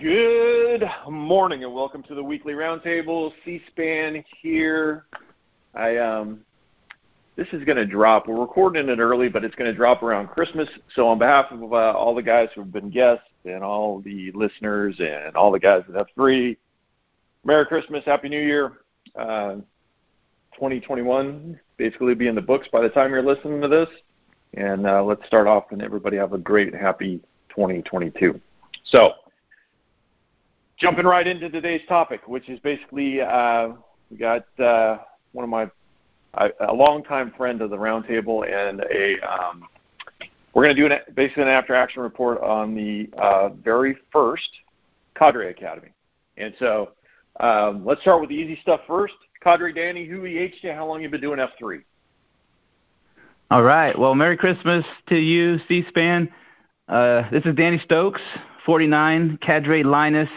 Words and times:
Good 0.00 0.88
morning 1.10 1.62
and 1.62 1.74
welcome 1.74 2.02
to 2.04 2.14
the 2.14 2.24
weekly 2.24 2.54
roundtable. 2.54 3.32
C-SPAN 3.44 4.24
here. 4.40 5.04
I 5.74 5.98
um, 5.98 6.40
this 7.36 7.46
is 7.52 7.64
going 7.64 7.76
to 7.76 7.84
drop. 7.84 8.26
We're 8.26 8.40
recording 8.40 8.88
it 8.88 8.98
early, 8.98 9.28
but 9.28 9.44
it's 9.44 9.54
going 9.56 9.70
to 9.70 9.76
drop 9.76 10.02
around 10.02 10.28
Christmas. 10.28 10.70
So 10.94 11.06
on 11.06 11.18
behalf 11.18 11.50
of 11.50 11.74
uh, 11.74 11.76
all 11.92 12.14
the 12.14 12.22
guys 12.22 12.48
who 12.54 12.62
have 12.62 12.72
been 12.72 12.88
guests 12.88 13.26
and 13.44 13.62
all 13.62 14.00
the 14.00 14.32
listeners 14.32 14.96
and 15.00 15.36
all 15.36 15.52
the 15.52 15.60
guys 15.60 15.82
at 15.94 16.06
F3, 16.16 16.56
Merry 17.44 17.66
Christmas, 17.66 18.02
Happy 18.06 18.30
New 18.30 18.40
Year. 18.40 18.78
Uh, 19.14 19.56
2021 20.54 21.60
basically 21.76 22.14
be 22.14 22.28
in 22.28 22.34
the 22.34 22.40
books 22.40 22.68
by 22.72 22.80
the 22.80 22.88
time 22.88 23.10
you're 23.10 23.22
listening 23.22 23.60
to 23.60 23.68
this. 23.68 23.88
And 24.54 24.86
uh, 24.86 25.04
let's 25.04 25.26
start 25.26 25.46
off 25.46 25.72
and 25.72 25.82
everybody 25.82 26.16
have 26.16 26.32
a 26.32 26.38
great, 26.38 26.74
happy 26.74 27.20
2022. 27.50 28.40
So, 28.84 29.12
jumping 30.80 31.04
right 31.04 31.26
into 31.26 31.48
today's 31.48 31.82
topic, 31.88 32.26
which 32.26 32.48
is 32.48 32.58
basically 32.60 33.20
uh, 33.20 33.68
we 34.10 34.16
got 34.16 34.46
uh, 34.58 34.98
one 35.32 35.44
of 35.44 35.50
my 35.50 35.70
a 36.34 36.72
longtime 36.72 37.32
friend 37.36 37.60
of 37.60 37.70
the 37.70 37.76
roundtable 37.76 38.44
and 38.48 38.80
a 38.90 39.18
um, 39.20 39.66
we're 40.54 40.62
going 40.64 40.74
to 40.74 40.80
do 40.80 40.92
an, 40.92 41.00
basically 41.14 41.42
an 41.42 41.48
after 41.48 41.74
action 41.74 42.02
report 42.02 42.40
on 42.40 42.74
the 42.74 43.08
uh, 43.18 43.48
very 43.48 43.96
first 44.12 44.48
Cadre 45.16 45.50
Academy. 45.50 45.90
And 46.36 46.54
so 46.58 46.90
um, 47.40 47.84
let's 47.84 48.00
start 48.00 48.20
with 48.20 48.30
the 48.30 48.36
easy 48.36 48.58
stuff 48.62 48.80
first. 48.86 49.14
Cadre 49.42 49.72
Danny, 49.72 50.06
who 50.06 50.24
EH'd 50.24 50.62
you? 50.62 50.72
How 50.72 50.86
long 50.86 51.02
you 51.02 51.08
been 51.08 51.20
doing 51.20 51.38
F3? 51.38 51.82
All 53.50 53.62
right. 53.62 53.98
Well, 53.98 54.14
Merry 54.14 54.36
Christmas 54.36 54.84
to 55.08 55.16
you, 55.16 55.58
C-SPAN. 55.66 56.30
Uh, 56.88 57.28
this 57.30 57.44
is 57.44 57.54
Danny 57.54 57.80
Stokes, 57.84 58.20
49, 58.66 59.38
Cadre 59.42 59.82
Linus, 59.82 60.28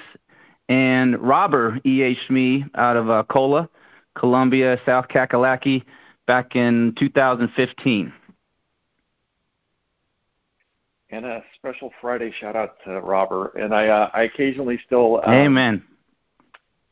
and 0.74 1.22
Robber 1.22 1.80
EH'd 1.86 2.32
me 2.32 2.66
out 2.74 2.98
of 2.98 3.08
uh, 3.08 3.24
Cola, 3.30 3.70
Columbia, 4.16 4.80
South 4.88 5.08
Kakalaki, 5.08 5.84
back 6.26 6.56
in 6.56 6.96
2015. 6.98 8.12
And 11.12 11.26
a 11.28 11.44
special 11.56 11.92
Friday 12.02 12.34
shout 12.40 12.56
out 12.56 12.78
to 12.86 13.02
Robber. 13.02 13.50
And 13.50 13.72
I, 13.72 13.88
uh, 13.88 14.10
I 14.16 14.24
occasionally 14.24 14.80
still. 14.84 15.22
Um, 15.24 15.32
Amen. 15.32 15.84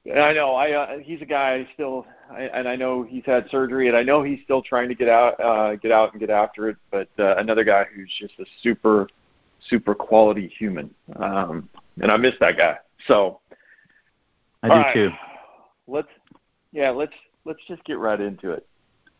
I 0.05 0.33
know. 0.33 0.53
I 0.53 0.71
uh, 0.73 0.97
he's 0.99 1.21
a 1.23 1.25
guy 1.25 1.67
still, 1.73 2.05
I, 2.29 2.43
and 2.43 2.67
I 2.67 2.75
know 2.75 3.01
he's 3.01 3.25
had 3.25 3.49
surgery, 3.49 3.88
and 3.88 3.97
I 3.97 4.03
know 4.03 4.21
he's 4.21 4.39
still 4.43 4.61
trying 4.61 4.89
to 4.89 4.95
get 4.95 5.09
out, 5.09 5.39
uh, 5.39 5.75
get 5.75 5.91
out 5.91 6.11
and 6.11 6.19
get 6.19 6.29
after 6.29 6.69
it. 6.69 6.77
But 6.91 7.09
uh, 7.17 7.35
another 7.38 7.63
guy 7.63 7.85
who's 7.95 8.11
just 8.19 8.33
a 8.39 8.45
super, 8.61 9.07
super 9.69 9.95
quality 9.95 10.47
human, 10.55 10.93
um, 11.16 11.67
and 11.99 12.11
I 12.11 12.17
miss 12.17 12.33
that 12.39 12.57
guy. 12.57 12.77
So 13.07 13.41
I 14.63 14.67
do 14.67 14.73
right. 14.73 14.93
too. 14.93 15.09
Let's 15.87 16.07
yeah, 16.71 16.89
let's 16.89 17.13
let's 17.45 17.59
just 17.67 17.83
get 17.83 17.97
right 17.97 18.19
into 18.19 18.51
it. 18.51 18.67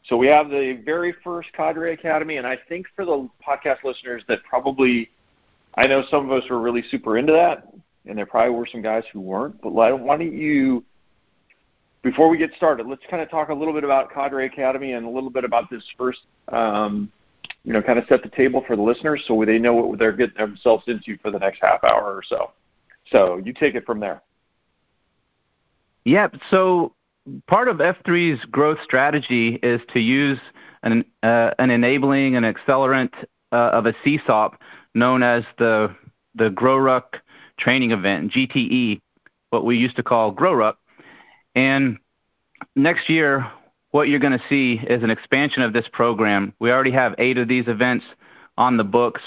So 0.06 0.18
we 0.18 0.28
have 0.28 0.50
the 0.50 0.82
very 0.84 1.14
first 1.24 1.50
Cadre 1.54 1.94
Academy, 1.94 2.38
and 2.38 2.48
I 2.48 2.58
think 2.70 2.88
for 2.96 3.06
the 3.06 3.30
podcast 3.46 3.84
listeners 3.84 4.24
that 4.28 4.40
probably, 4.44 5.10
I 5.76 5.86
know 5.86 6.04
some 6.10 6.30
of 6.30 6.32
us 6.32 6.50
were 6.50 6.60
really 6.60 6.84
super 6.90 7.18
into 7.18 7.34
that, 7.34 7.68
and 8.08 8.18
there 8.18 8.26
probably 8.26 8.56
were 8.56 8.66
some 8.66 8.82
guys 8.82 9.04
who 9.14 9.22
weren't. 9.22 9.62
But 9.62 9.74
why 9.74 9.90
don't 9.90 10.34
you, 10.34 10.84
before 12.02 12.30
we 12.30 12.38
get 12.40 12.52
started, 12.56 12.88
let's 12.88 13.04
kind 13.12 13.22
of 13.22 13.30
talk 13.30 13.50
a 13.50 13.54
little 13.54 13.74
bit 13.74 13.84
about 13.84 14.12
Cadre 14.12 14.48
Academy 14.48 14.94
and 14.94 15.06
a 15.06 15.10
little 15.10 15.30
bit 15.30 15.44
about 15.44 15.70
this 15.70 15.84
first, 15.98 16.22
um, 16.52 17.12
you 17.64 17.72
know, 17.72 17.82
kind 17.82 18.00
of 18.00 18.06
set 18.08 18.24
the 18.24 18.30
table 18.30 18.64
for 18.66 18.76
the 18.76 18.82
listeners 18.82 19.24
so 19.28 19.44
they 19.46 19.60
know 19.60 19.74
what 19.74 20.00
they're 20.00 20.12
getting 20.12 20.38
themselves 20.38 20.84
into 20.88 21.16
for 21.20 21.30
the 21.30 21.38
next 21.38 21.60
half 21.62 21.84
hour 21.84 22.16
or 22.16 22.24
so. 22.28 22.52
So 23.12 23.40
you 23.46 23.54
take 23.54 23.76
it 23.76 23.86
from 23.86 24.00
there. 24.00 24.24
Yep. 26.06 26.38
So 26.50 26.94
part 27.48 27.68
of 27.68 27.78
F3's 27.78 28.44
growth 28.46 28.80
strategy 28.84 29.60
is 29.62 29.82
to 29.94 30.00
use 30.00 30.40
an, 30.84 31.06
uh, 31.24 31.52
an 31.60 31.70
enabling 31.70 32.36
and 32.36 32.46
accelerant 32.46 33.12
uh, 33.52 33.56
of 33.56 33.86
a 33.86 33.94
CSAUP 34.06 34.54
known 34.96 35.24
as 35.24 35.44
the 35.58 35.96
the 36.36 36.50
GrowRuck 36.50 37.20
training 37.60 37.92
event, 37.92 38.32
GTE, 38.32 39.02
what 39.50 39.66
we 39.66 39.76
used 39.76 39.98
to 39.98 40.04
call 40.04 40.34
GrowRuck. 40.34 40.76
And 41.56 41.98
next 42.76 43.10
year, 43.10 43.52
what 43.92 44.08
you're 44.08 44.20
going 44.20 44.38
to 44.38 44.44
see 44.48 44.80
is 44.82 45.04
an 45.04 45.10
expansion 45.10 45.62
of 45.62 45.74
this 45.74 45.88
program. 45.92 46.54
We 46.60 46.72
already 46.72 46.92
have 46.92 47.16
eight 47.18 47.38
of 47.38 47.50
these 47.50 47.68
events 47.68 48.06
on 48.58 48.78
the 48.78 48.86
books, 48.86 49.22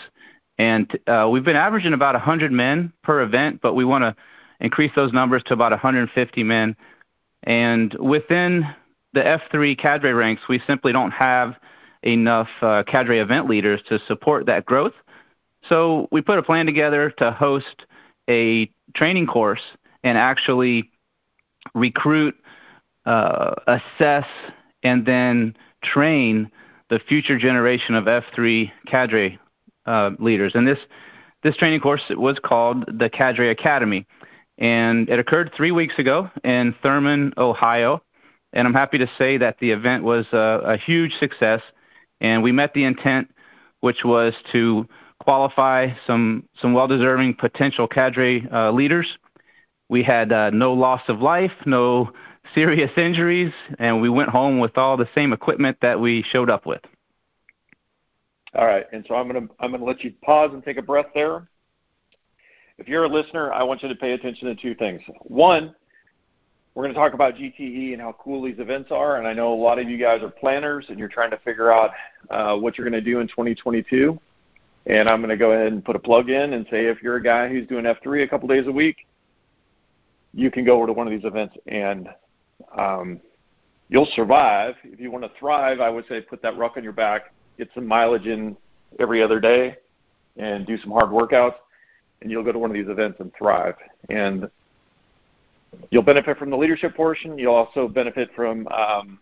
and 0.59 0.91
uh, 1.07 1.29
we've 1.31 1.45
been 1.45 1.57
averaging 1.57 1.93
about 1.93 2.15
100 2.15 2.53
men 2.53 2.93
per 3.03 3.21
event, 3.21 3.61
but 3.61 3.75
we 3.75 3.85
want 3.85 4.03
to 4.03 4.17
increase 4.61 4.93
those 4.95 5.13
numbers 5.13 5.43
to 5.45 5.55
about 5.55 5.73
150 5.73 6.43
men. 6.43 6.77
And 7.43 7.95
within 7.95 8.67
the 9.13 9.21
F3 9.21 9.77
cadre 9.79 10.13
ranks, 10.13 10.43
we 10.49 10.61
simply 10.67 10.93
don't 10.93 11.11
have 11.13 11.57
enough 12.03 12.49
uh, 12.61 12.83
cadre 12.87 13.19
event 13.19 13.49
leaders 13.49 13.81
to 13.89 13.99
support 14.07 14.47
that 14.47 14.65
growth. 14.67 14.93
So 15.69 16.09
we 16.13 16.21
put 16.21 16.39
a 16.39 16.43
plan 16.43 16.67
together 16.67 17.11
to 17.19 17.31
host 17.31 17.87
a 18.29 18.71
training 18.95 19.27
course 19.27 19.63
and 20.03 20.19
actually 20.19 20.91
recruit, 21.75 22.35
uh, 23.07 23.55
assess, 23.67 24.27
and 24.83 25.07
then 25.07 25.57
train 25.83 26.51
the 26.91 26.99
future 26.99 27.39
generation 27.39 27.95
of 27.95 28.05
F3 28.05 28.71
cadre 28.87 29.39
uh, 29.87 30.11
leaders. 30.19 30.53
And 30.55 30.67
this 30.67 30.79
this 31.43 31.57
training 31.57 31.81
course 31.81 32.03
was 32.11 32.39
called 32.43 32.85
the 32.99 33.11
Cadre 33.11 33.51
Academy 33.51 34.07
and 34.59 35.09
it 35.09 35.19
occurred 35.19 35.53
three 35.57 35.73
weeks 35.73 35.99
ago 35.99 36.31
in 36.43 36.75
Thurman, 36.83 37.33
Ohio. 37.37 38.03
And 38.53 38.69
I'm 38.69 38.75
happy 38.75 38.99
to 38.99 39.11
say 39.19 39.37
that 39.39 39.59
the 39.59 39.73
event 39.73 40.05
was 40.05 40.27
a, 40.33 40.61
a 40.65 40.77
huge 40.77 41.13
success, 41.15 41.61
and 42.21 42.43
we 42.43 42.53
met 42.53 42.73
the 42.73 42.85
intent, 42.85 43.29
which 43.81 44.05
was 44.05 44.33
to 44.53 44.87
qualify 45.21 45.89
some 46.07 46.45
some 46.61 46.73
well-deserving 46.73 47.35
potential 47.35 47.89
cadre 47.89 48.47
uh, 48.53 48.71
leaders. 48.71 49.19
We 49.89 50.03
had 50.03 50.33
uh, 50.33 50.51
no 50.51 50.73
loss 50.73 51.03
of 51.09 51.21
life, 51.21 51.53
no 51.67 52.13
serious 52.55 52.93
injuries, 52.97 53.53
and 53.79 54.01
we 54.01 54.09
went 54.09 54.29
home 54.29 54.61
with 54.61 54.79
all 54.79 54.97
the 54.97 55.09
same 55.15 55.33
equipment 55.33 55.79
that 55.83 55.99
we 56.01 56.23
showed 56.23 56.49
up 56.49 56.65
with. 56.65 56.81
All 58.55 58.67
right, 58.67 58.87
and 58.93 59.05
so 59.09 59.17
I'm 59.17 59.27
gonna 59.27 59.49
I'm 59.59 59.73
gonna 59.73 59.85
let 59.85 60.05
you 60.05 60.13
pause 60.23 60.51
and 60.53 60.63
take 60.65 60.77
a 60.77 60.83
breath 60.83 61.07
there 61.13 61.49
if 62.79 62.89
you're 62.89 63.05
a 63.05 63.09
listener, 63.09 63.53
I 63.53 63.63
want 63.63 63.83
you 63.83 63.89
to 63.89 63.95
pay 63.95 64.13
attention 64.13 64.49
to 64.49 64.55
two 64.55 64.75
things. 64.75 65.01
One, 65.23 65.75
we're 66.75 66.83
going 66.83 66.95
to 66.95 66.99
talk 66.99 67.15
about 67.15 67.35
GTE 67.35 67.93
and 67.93 68.03
how 68.03 68.17
cool 68.19 68.43
these 68.43 68.59
events 68.59 68.91
are. 68.91 69.19
And 69.19 69.29
I 69.29 69.33
know 69.33 69.53
a 69.53 69.55
lot 69.55 69.79
of 69.79 69.89
you 69.89 69.97
guys 69.97 70.23
are 70.23 70.31
planners 70.31 70.87
and 70.89 70.99
you're 70.99 71.09
trying 71.09 71.31
to 71.31 71.39
figure 71.39 71.73
out 71.73 71.91
uh, 72.31 72.57
what 72.57 72.77
you're 72.77 72.89
going 72.89 73.01
to 73.01 73.11
do 73.11 73.21
in 73.21 73.29
2022. 73.29 74.19
And 74.87 75.09
I'm 75.09 75.21
going 75.21 75.31
to 75.31 75.37
go 75.37 75.53
ahead 75.53 75.73
and 75.73 75.85
put 75.85 75.95
a 75.95 76.01
plug 76.01 76.31
in 76.31 76.53
and 76.55 76.67
say 76.71 76.87
if 76.87 77.01
you're 77.01 77.17
a 77.17 77.23
guy 77.23 77.49
who's 77.49 77.67
doing 77.69 77.85
F3 77.85 78.25
a 78.25 78.29
couple 78.29 78.49
days 78.49 78.67
a 78.67 78.73
week, 78.73 79.07
you 80.33 80.51
can 80.51 80.65
go 80.65 80.77
over 80.77 80.89
to 80.89 80.93
one 80.93 81.07
of 81.07 81.13
these 81.13 81.25
events 81.25 81.55
and 81.69 82.09
um, 82.77 83.21
you'll 83.89 84.09
survive. 84.17 84.75
If 84.83 84.99
you 84.99 85.13
want 85.13 85.23
to 85.25 85.31
thrive, 85.39 85.81
I 85.81 85.89
would 85.89 86.07
say 86.09 86.23
put 86.23 86.43
that 86.43 86.59
ruck 86.59 86.77
on 86.77 86.83
your 86.83 86.93
back, 86.93 87.33
get 87.57 87.69
some 87.73 87.87
mileage 87.87 88.27
in 88.27 88.57
every 88.99 89.23
other 89.23 89.39
day, 89.39 89.77
and 90.37 90.67
do 90.67 90.77
some 90.79 90.91
hard 90.91 91.11
workouts 91.11 91.55
and 92.25 92.33
you'll 92.33 92.43
go 92.43 92.53
to 92.53 92.59
one 92.59 92.71
of 92.71 92.75
these 92.75 92.89
events 92.89 93.21
and 93.21 93.31
thrive. 93.39 93.77
And 94.09 94.49
you'll 95.91 96.03
benefit 96.03 96.39
from 96.39 96.51
the 96.51 96.57
leadership 96.57 96.97
portion. 96.97 97.39
You'll 97.39 97.55
also 97.55 97.87
benefit 97.87 98.31
from, 98.35 98.67
um, 98.69 99.21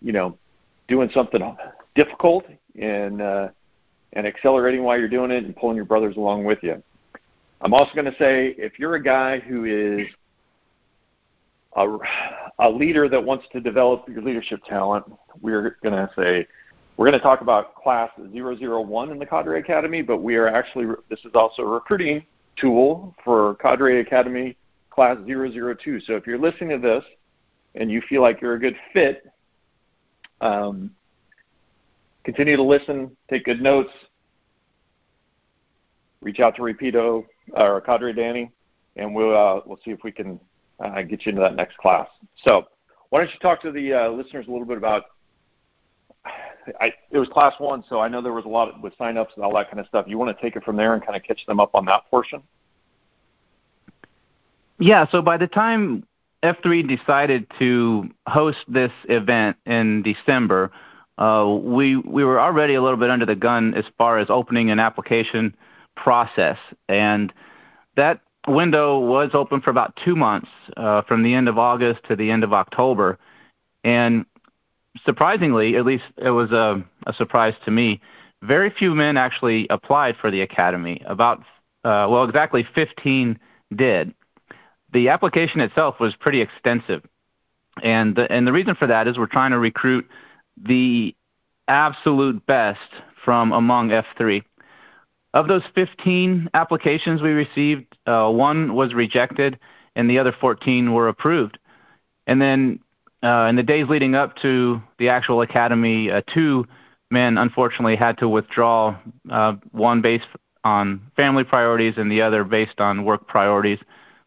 you 0.00 0.12
know, 0.12 0.38
doing 0.86 1.10
something 1.12 1.56
difficult 1.94 2.46
and 2.80 3.20
uh, 3.20 3.48
and 4.14 4.26
accelerating 4.26 4.84
while 4.84 4.98
you're 4.98 5.08
doing 5.08 5.30
it 5.32 5.44
and 5.44 5.54
pulling 5.56 5.76
your 5.76 5.84
brothers 5.84 6.16
along 6.16 6.44
with 6.44 6.60
you. 6.62 6.82
I'm 7.60 7.74
also 7.74 7.92
going 7.94 8.06
to 8.06 8.16
say 8.18 8.54
if 8.56 8.78
you're 8.78 8.94
a 8.94 9.02
guy 9.02 9.40
who 9.40 9.64
is 9.64 10.06
a, 11.74 11.98
a 12.60 12.70
leader 12.70 13.08
that 13.08 13.22
wants 13.22 13.44
to 13.52 13.60
develop 13.60 14.08
your 14.08 14.22
leadership 14.22 14.60
talent, 14.64 15.04
we're 15.42 15.76
going 15.82 15.94
to 15.94 16.08
say 16.16 16.46
we're 16.98 17.06
going 17.06 17.18
to 17.18 17.22
talk 17.22 17.42
about 17.42 17.76
class 17.76 18.10
001 18.18 19.10
in 19.12 19.20
the 19.20 19.24
Cadre 19.24 19.60
Academy, 19.60 20.02
but 20.02 20.18
we 20.18 20.34
are 20.34 20.48
actually, 20.48 20.86
this 21.08 21.20
is 21.20 21.30
also 21.32 21.62
a 21.62 21.66
recruiting 21.66 22.26
tool 22.56 23.14
for 23.24 23.54
Cadre 23.62 24.00
Academy 24.00 24.56
class 24.90 25.16
002. 25.24 26.00
So 26.00 26.16
if 26.16 26.26
you're 26.26 26.40
listening 26.40 26.70
to 26.70 26.78
this 26.78 27.04
and 27.76 27.88
you 27.88 28.02
feel 28.08 28.20
like 28.20 28.40
you're 28.40 28.54
a 28.54 28.58
good 28.58 28.74
fit, 28.92 29.30
um, 30.40 30.90
continue 32.24 32.56
to 32.56 32.64
listen, 32.64 33.16
take 33.30 33.44
good 33.44 33.62
notes, 33.62 33.92
reach 36.20 36.40
out 36.40 36.56
to 36.56 36.62
Repeato 36.62 37.24
or 37.52 37.80
Cadre 37.80 38.12
Danny, 38.12 38.50
and 38.96 39.14
we'll 39.14 39.36
uh, 39.36 39.60
we'll 39.64 39.78
see 39.84 39.92
if 39.92 40.00
we 40.02 40.10
can 40.10 40.40
uh, 40.80 41.02
get 41.02 41.24
you 41.24 41.30
into 41.30 41.42
that 41.42 41.54
next 41.54 41.76
class. 41.76 42.08
So 42.42 42.66
why 43.10 43.20
don't 43.20 43.32
you 43.32 43.38
talk 43.38 43.62
to 43.62 43.70
the 43.70 43.92
uh, 43.92 44.08
listeners 44.10 44.48
a 44.48 44.50
little 44.50 44.66
bit 44.66 44.78
about 44.78 45.04
I, 46.80 46.92
it 47.10 47.18
was 47.18 47.28
class 47.28 47.54
one, 47.58 47.84
so 47.88 48.00
I 48.00 48.08
know 48.08 48.20
there 48.20 48.32
was 48.32 48.44
a 48.44 48.48
lot 48.48 48.68
of, 48.68 48.80
with 48.82 48.96
signups 48.98 49.34
and 49.36 49.44
all 49.44 49.54
that 49.54 49.68
kind 49.70 49.80
of 49.80 49.86
stuff. 49.86 50.06
You 50.08 50.18
want 50.18 50.36
to 50.36 50.42
take 50.42 50.56
it 50.56 50.64
from 50.64 50.76
there 50.76 50.94
and 50.94 51.04
kind 51.04 51.16
of 51.16 51.22
catch 51.22 51.44
them 51.46 51.60
up 51.60 51.74
on 51.74 51.84
that 51.86 52.02
portion? 52.10 52.42
Yeah, 54.78 55.06
so 55.10 55.22
by 55.22 55.36
the 55.36 55.46
time 55.46 56.04
F3 56.42 56.86
decided 56.88 57.46
to 57.58 58.08
host 58.26 58.58
this 58.68 58.92
event 59.08 59.56
in 59.66 60.02
December, 60.02 60.70
uh, 61.18 61.58
we 61.60 61.96
we 61.96 62.24
were 62.24 62.40
already 62.40 62.74
a 62.74 62.82
little 62.82 62.96
bit 62.96 63.10
under 63.10 63.26
the 63.26 63.34
gun 63.34 63.74
as 63.74 63.84
far 63.98 64.18
as 64.18 64.28
opening 64.30 64.70
an 64.70 64.78
application 64.78 65.56
process, 65.96 66.58
and 66.88 67.32
that 67.96 68.20
window 68.46 69.00
was 69.00 69.30
open 69.34 69.60
for 69.60 69.70
about 69.70 69.98
two 70.04 70.14
months, 70.14 70.48
uh, 70.76 71.02
from 71.02 71.24
the 71.24 71.34
end 71.34 71.48
of 71.48 71.58
August 71.58 72.04
to 72.04 72.14
the 72.14 72.30
end 72.30 72.44
of 72.44 72.52
October, 72.52 73.18
and 73.82 74.24
surprisingly, 75.04 75.76
at 75.76 75.84
least 75.84 76.04
it 76.16 76.30
was 76.30 76.50
a, 76.52 76.84
a 77.06 77.12
surprise 77.12 77.54
to 77.64 77.70
me, 77.70 78.00
very 78.42 78.70
few 78.70 78.94
men 78.94 79.16
actually 79.16 79.66
applied 79.68 80.16
for 80.16 80.30
the 80.30 80.42
academy. 80.42 81.02
About 81.06 81.40
uh, 81.84 82.06
well, 82.10 82.24
exactly 82.24 82.66
15 82.74 83.38
did. 83.74 84.14
The 84.92 85.08
application 85.08 85.60
itself 85.60 86.00
was 86.00 86.14
pretty 86.16 86.40
extensive, 86.40 87.02
and 87.82 88.16
the, 88.16 88.30
and 88.32 88.46
the 88.46 88.52
reason 88.52 88.74
for 88.74 88.86
that 88.86 89.06
is 89.06 89.18
we're 89.18 89.26
trying 89.26 89.50
to 89.50 89.58
recruit 89.58 90.08
the 90.56 91.14
absolute 91.68 92.44
best 92.46 92.80
from 93.24 93.52
among 93.52 93.90
F3. 93.90 94.42
Of 95.34 95.46
those 95.46 95.62
15 95.74 96.48
applications 96.54 97.20
we 97.20 97.30
received, 97.30 97.96
uh, 98.06 98.30
one 98.30 98.74
was 98.74 98.94
rejected 98.94 99.58
and 99.94 100.08
the 100.08 100.18
other 100.18 100.32
14 100.32 100.92
were 100.92 101.08
approved. 101.08 101.58
And 102.26 102.40
then 102.40 102.80
in 103.22 103.56
the 103.56 103.62
days 103.62 103.86
leading 103.88 104.14
up 104.14 104.36
to 104.36 104.82
the 104.98 105.08
actual 105.08 105.40
academy, 105.42 106.10
uh, 106.10 106.22
two 106.32 106.66
men 107.10 107.38
unfortunately 107.38 107.96
had 107.96 108.18
to 108.18 108.28
withdraw, 108.28 108.96
uh, 109.30 109.54
one 109.72 110.00
based 110.00 110.28
on 110.64 111.00
family 111.16 111.44
priorities 111.44 111.94
and 111.96 112.10
the 112.10 112.20
other 112.22 112.44
based 112.44 112.80
on 112.80 113.04
work 113.04 113.26
priorities. 113.26 113.78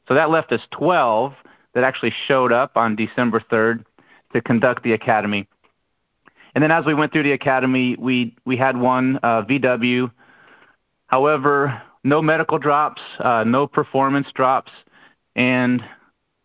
So 0.08 0.16
that 0.16 0.30
left 0.30 0.52
us 0.52 0.62
12 0.72 1.34
that 1.74 1.84
actually 1.84 2.14
showed 2.28 2.52
up 2.52 2.76
on 2.76 2.96
December 2.96 3.40
3rd 3.40 3.86
to 4.34 4.42
conduct 4.42 4.84
the 4.84 4.94
academy. 4.94 5.48
And 6.54 6.64
then 6.64 6.72
as 6.72 6.86
we 6.86 6.94
went 6.94 7.14
through 7.14 7.24
the 7.24 7.32
academy, 7.32 7.96
we 7.98 8.36
we 8.46 8.58
had 8.58 8.76
one 8.76 9.20
uh, 9.24 9.44
VW. 9.44 10.12
However, 11.08 11.82
no 12.04 12.22
medical 12.22 12.58
drops, 12.58 13.02
uh, 13.20 13.44
no 13.46 13.68
performance 13.68 14.28
drops, 14.34 14.72
and 15.36 15.84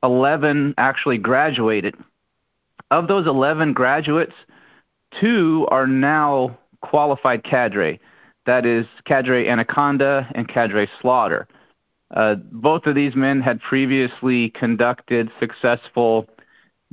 11 0.02 0.74
actually 0.78 1.18
graduated. 1.18 1.96
Of 2.90 3.08
those 3.08 3.26
11 3.26 3.72
graduates, 3.72 4.34
two 5.20 5.66
are 5.70 5.86
now 5.86 6.58
qualified 6.82 7.42
cadre. 7.42 7.98
That 8.46 8.64
is 8.64 8.86
cadre 9.04 9.48
Anaconda 9.48 10.28
and 10.34 10.48
cadre 10.48 10.88
Slaughter. 11.00 11.48
Uh, 12.14 12.36
both 12.36 12.86
of 12.86 12.94
these 12.94 13.16
men 13.16 13.40
had 13.40 13.60
previously 13.60 14.50
conducted 14.50 15.30
successful 15.40 16.28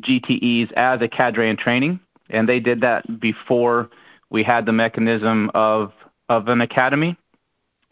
GTEs 0.02 0.72
as 0.74 1.02
a 1.02 1.08
cadre 1.08 1.50
in 1.50 1.58
training 1.58 2.00
and 2.30 2.50
they 2.50 2.60
did 2.60 2.82
that 2.82 3.20
before 3.20 3.90
we 4.30 4.44
had 4.44 4.66
the 4.66 4.74
mechanism 4.74 5.50
of 5.54 5.94
of 6.30 6.48
an 6.48 6.62
academy. 6.62 7.16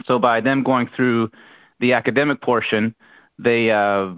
So 0.05 0.19
by 0.19 0.41
them 0.41 0.63
going 0.63 0.89
through 0.95 1.31
the 1.79 1.93
academic 1.93 2.41
portion, 2.41 2.95
they 3.37 3.71
uh, 3.71 4.13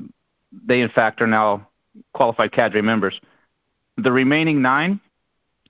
they 0.65 0.81
in 0.81 0.89
fact 0.89 1.21
are 1.21 1.27
now 1.27 1.67
qualified 2.13 2.51
cadre 2.51 2.81
members. 2.81 3.19
The 3.97 4.11
remaining 4.11 4.61
nine 4.61 4.99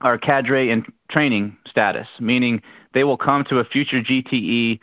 are 0.01 0.17
cadre 0.17 0.69
in 0.69 0.85
training 1.09 1.57
status, 1.65 2.07
meaning 2.19 2.61
they 2.93 3.03
will 3.03 3.17
come 3.17 3.43
to 3.45 3.59
a 3.59 3.65
future 3.65 4.01
GTE 4.01 4.79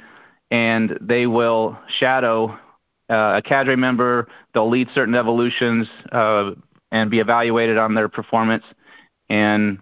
and 0.50 0.98
they 1.00 1.26
will 1.26 1.78
shadow 1.98 2.58
uh, 3.08 3.34
a 3.36 3.42
cadre 3.42 3.76
member. 3.76 4.28
They'll 4.52 4.70
lead 4.70 4.88
certain 4.94 5.14
evolutions 5.14 5.88
uh, 6.12 6.52
and 6.92 7.10
be 7.10 7.20
evaluated 7.20 7.78
on 7.78 7.94
their 7.94 8.08
performance. 8.08 8.64
And 9.28 9.78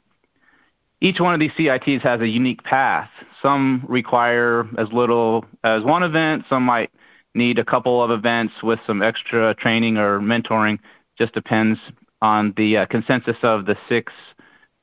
each 1.00 1.20
one 1.20 1.34
of 1.34 1.40
these 1.40 1.52
CITs 1.52 2.02
has 2.02 2.20
a 2.20 2.28
unique 2.28 2.62
path. 2.64 3.10
Some 3.40 3.84
require 3.88 4.66
as 4.78 4.93
little 4.93 5.44
as 5.62 5.84
one 5.84 6.02
event, 6.02 6.44
some 6.49 6.64
might 6.64 6.90
need 7.34 7.58
a 7.58 7.64
couple 7.64 8.02
of 8.02 8.10
events 8.10 8.55
with 8.62 8.81
some 8.87 9.02
extra 9.02 9.55
training 9.55 9.96
or 9.96 10.19
mentoring. 10.20 10.78
Just 11.16 11.34
depends 11.34 11.78
on 12.23 12.53
the 12.56 12.79
uh, 12.79 12.87
consensus 12.87 13.37
of 13.43 13.67
the 13.67 13.76
six 13.88 14.12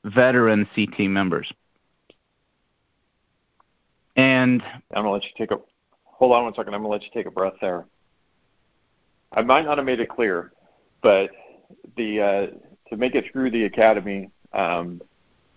veteran 0.04 0.68
CT 0.74 1.00
members. 1.10 1.52
And 4.16 4.62
I'm 4.94 5.02
gonna 5.02 5.10
let 5.10 5.24
you 5.24 5.30
take 5.36 5.50
a 5.50 5.58
hold 6.04 6.32
on 6.32 6.44
one 6.44 6.54
second. 6.54 6.74
I'm 6.74 6.80
gonna 6.80 6.92
let 6.92 7.02
you 7.02 7.10
take 7.12 7.26
a 7.26 7.30
breath 7.30 7.54
there. 7.60 7.84
I 9.32 9.42
might 9.42 9.66
not 9.66 9.76
have 9.76 9.84
made 9.84 10.00
it 10.00 10.08
clear, 10.08 10.52
but 11.02 11.30
the 11.96 12.20
uh, 12.20 12.46
to 12.88 12.96
make 12.96 13.14
it 13.14 13.26
through 13.30 13.50
the 13.50 13.64
academy, 13.64 14.30
um, 14.52 15.02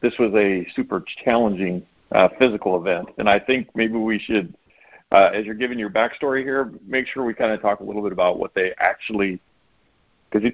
this 0.02 0.14
was 0.20 0.34
a 0.36 0.68
super 0.76 1.04
challenging 1.24 1.86
uh, 2.12 2.28
physical 2.38 2.76
event, 2.78 3.08
and 3.18 3.30
I 3.30 3.40
think 3.40 3.70
maybe 3.76 3.94
we 3.94 4.20
should, 4.20 4.56
uh, 5.12 5.30
as 5.34 5.46
you're 5.46 5.56
giving 5.56 5.80
your 5.80 5.90
backstory 5.90 6.44
here, 6.44 6.74
make 6.86 7.08
sure 7.08 7.24
we 7.24 7.34
kind 7.34 7.52
of 7.54 7.62
talk 7.62 7.80
a 7.80 7.84
little 7.84 8.02
bit 8.02 8.12
about 8.12 8.40
what 8.40 8.54
they 8.56 8.74
actually, 8.80 9.40
because 10.30 10.52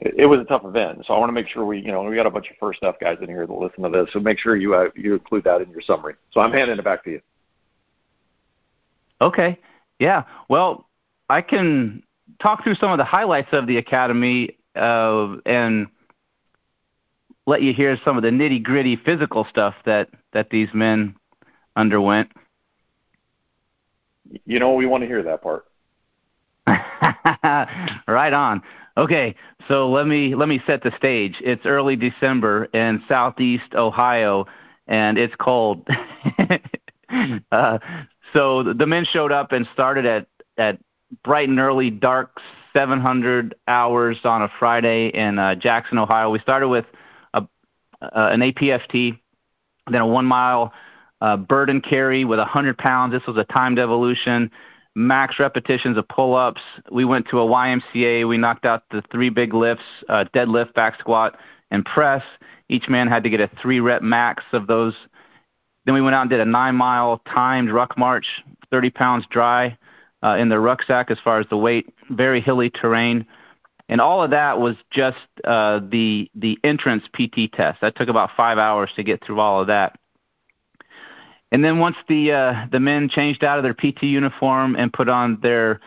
it, 0.00 0.14
it 0.18 0.26
was 0.26 0.40
a 0.40 0.44
tough 0.44 0.64
event. 0.64 1.04
So 1.06 1.14
I 1.14 1.18
want 1.18 1.28
to 1.28 1.32
make 1.32 1.48
sure 1.48 1.64
we, 1.64 1.80
you 1.80 1.92
know, 1.92 2.02
we 2.02 2.14
got 2.16 2.26
a 2.26 2.30
bunch 2.30 2.50
of 2.50 2.56
first 2.58 2.78
stuff 2.78 2.96
guys 3.00 3.18
in 3.20 3.28
here 3.28 3.46
that 3.46 3.52
listen 3.52 3.82
to 3.82 3.88
this, 3.90 4.12
so 4.12 4.20
make 4.20 4.38
sure 4.38 4.56
you 4.56 4.74
uh, 4.74 4.88
you 4.94 5.14
include 5.14 5.44
that 5.44 5.60
in 5.60 5.70
your 5.70 5.80
summary. 5.80 6.14
So 6.32 6.40
I'm 6.40 6.52
handing 6.52 6.78
it 6.78 6.84
back 6.84 7.04
to 7.04 7.10
you. 7.10 7.20
Okay. 9.20 9.58
Yeah. 9.98 10.24
Well, 10.48 10.88
I 11.30 11.40
can 11.40 12.02
talk 12.40 12.62
through 12.62 12.74
some 12.74 12.92
of 12.92 12.98
the 12.98 13.04
highlights 13.04 13.48
of 13.52 13.66
the 13.66 13.78
academy 13.78 14.58
uh, 14.74 15.36
and 15.46 15.86
let 17.46 17.62
you 17.62 17.72
hear 17.72 17.96
some 18.04 18.16
of 18.16 18.22
the 18.22 18.30
nitty 18.30 18.62
gritty 18.62 18.96
physical 18.96 19.46
stuff 19.48 19.74
that 19.84 20.10
that 20.32 20.50
these 20.50 20.68
men 20.74 21.16
underwent. 21.76 22.30
You 24.44 24.58
know, 24.58 24.74
we 24.74 24.86
want 24.86 25.02
to 25.02 25.06
hear 25.06 25.22
that 25.22 25.42
part. 25.42 25.66
right 26.66 28.32
on. 28.32 28.60
Okay, 28.98 29.34
so 29.68 29.90
let 29.90 30.06
me 30.06 30.34
let 30.34 30.48
me 30.48 30.60
set 30.66 30.82
the 30.82 30.90
stage. 30.96 31.36
It's 31.40 31.66
early 31.66 31.96
December 31.96 32.64
in 32.66 33.02
southeast 33.06 33.74
Ohio, 33.74 34.46
and 34.86 35.18
it's 35.18 35.34
cold. 35.36 35.86
uh, 37.52 37.78
so 38.32 38.62
the 38.62 38.86
men 38.86 39.04
showed 39.04 39.32
up 39.32 39.52
and 39.52 39.68
started 39.74 40.06
at 40.06 40.26
at 40.56 40.78
bright 41.22 41.48
and 41.48 41.58
early, 41.58 41.90
dark 41.90 42.40
700 42.72 43.54
hours 43.68 44.18
on 44.24 44.42
a 44.42 44.48
Friday 44.58 45.08
in 45.08 45.38
uh, 45.38 45.54
Jackson, 45.54 45.98
Ohio. 45.98 46.30
We 46.30 46.38
started 46.38 46.68
with 46.68 46.86
uh, 48.00 48.28
an 48.30 48.40
APFT, 48.40 49.18
then 49.90 50.00
a 50.00 50.06
one 50.06 50.26
mile 50.26 50.72
uh, 51.20 51.36
burden 51.36 51.80
carry 51.80 52.24
with 52.24 52.38
100 52.38 52.76
pounds. 52.76 53.12
This 53.12 53.26
was 53.26 53.36
a 53.36 53.44
timed 53.44 53.78
evolution. 53.78 54.50
Max 54.96 55.38
repetitions 55.38 55.96
of 55.98 56.08
pull 56.08 56.34
ups. 56.34 56.62
We 56.90 57.04
went 57.04 57.28
to 57.28 57.38
a 57.38 57.46
YMCA. 57.46 58.26
We 58.26 58.38
knocked 58.38 58.64
out 58.64 58.84
the 58.90 59.02
three 59.12 59.28
big 59.30 59.54
lifts 59.54 59.84
uh, 60.08 60.24
deadlift, 60.34 60.74
back 60.74 60.98
squat, 60.98 61.38
and 61.70 61.84
press. 61.84 62.22
Each 62.68 62.88
man 62.88 63.06
had 63.06 63.22
to 63.24 63.30
get 63.30 63.40
a 63.40 63.50
three 63.60 63.80
rep 63.80 64.02
max 64.02 64.42
of 64.52 64.66
those. 64.66 64.94
Then 65.84 65.94
we 65.94 66.00
went 66.00 66.16
out 66.16 66.22
and 66.22 66.30
did 66.30 66.40
a 66.40 66.44
nine 66.44 66.74
mile 66.74 67.20
timed 67.32 67.70
ruck 67.70 67.96
march, 67.96 68.26
30 68.70 68.90
pounds 68.90 69.26
dry 69.30 69.78
uh, 70.22 70.36
in 70.38 70.48
the 70.48 70.58
rucksack 70.58 71.10
as 71.10 71.18
far 71.22 71.38
as 71.38 71.46
the 71.50 71.56
weight, 71.56 71.92
very 72.10 72.40
hilly 72.40 72.70
terrain 72.70 73.26
and 73.88 74.00
all 74.00 74.22
of 74.22 74.30
that 74.30 74.58
was 74.58 74.76
just 74.90 75.16
uh, 75.44 75.80
the 75.90 76.30
the 76.34 76.58
entrance 76.64 77.04
PT 77.12 77.52
test. 77.52 77.80
That 77.80 77.96
took 77.96 78.08
about 78.08 78.30
five 78.36 78.58
hours 78.58 78.90
to 78.96 79.04
get 79.04 79.24
through 79.24 79.40
all 79.40 79.60
of 79.60 79.68
that. 79.68 79.98
And 81.52 81.64
then 81.64 81.78
once 81.78 81.96
the 82.08 82.32
uh, 82.32 82.66
the 82.70 82.80
men 82.80 83.08
changed 83.08 83.44
out 83.44 83.58
of 83.58 83.64
their 83.64 83.74
PT 83.74 84.04
uniform 84.04 84.74
and 84.76 84.92
put 84.92 85.08
on 85.08 85.38
their 85.42 85.80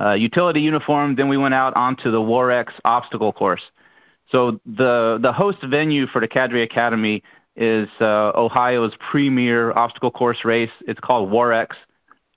uh, 0.00 0.12
utility 0.12 0.60
uniform, 0.60 1.16
then 1.16 1.28
we 1.28 1.36
went 1.36 1.54
out 1.54 1.74
onto 1.76 2.10
the 2.10 2.20
Warex 2.20 2.68
obstacle 2.84 3.32
course. 3.32 3.62
So 4.30 4.60
the 4.64 5.18
the 5.20 5.32
host 5.32 5.58
venue 5.62 6.06
for 6.06 6.20
the 6.20 6.28
Cadre 6.28 6.62
Academy 6.62 7.22
is 7.54 7.88
uh, 8.00 8.32
Ohio's 8.34 8.94
premier 9.10 9.72
obstacle 9.72 10.10
course 10.10 10.44
race. 10.44 10.70
It's 10.86 11.00
called 11.00 11.30
Warex. 11.30 11.68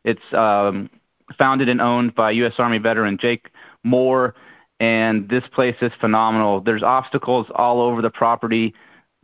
It's 0.03 0.33
um, 0.33 0.89
founded 1.37 1.69
and 1.69 1.81
owned 1.81 2.13
by 2.13 2.31
U.S. 2.31 2.53
Army 2.57 2.77
veteran 2.79 3.17
Jake 3.17 3.49
Moore 3.83 4.35
and 4.79 5.29
this 5.29 5.43
place 5.53 5.75
is 5.81 5.91
phenomenal. 5.99 6.61
There's 6.61 6.83
obstacles 6.83 7.47
all 7.55 7.81
over 7.81 8.01
the 8.01 8.09
property. 8.09 8.73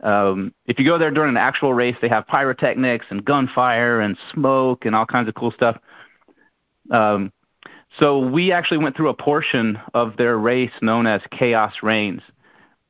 Um, 0.02 0.52
if 0.66 0.78
you 0.78 0.84
go 0.84 0.98
there 0.98 1.10
during 1.10 1.30
an 1.30 1.36
actual 1.36 1.74
race, 1.74 1.96
they 2.00 2.08
have 2.08 2.26
pyrotechnics 2.26 3.06
and 3.10 3.24
gunfire 3.24 4.00
and 4.00 4.16
smoke 4.32 4.84
and 4.84 4.94
all 4.94 5.06
kinds 5.06 5.28
of 5.28 5.34
cool 5.34 5.52
stuff. 5.52 5.78
Um, 6.90 7.32
so 7.98 8.18
we 8.18 8.52
actually 8.52 8.78
went 8.78 8.96
through 8.96 9.10
a 9.10 9.14
portion 9.14 9.78
of 9.94 10.16
their 10.16 10.38
race 10.38 10.72
known 10.80 11.06
as 11.06 11.20
Chaos 11.30 11.74
Reigns, 11.82 12.22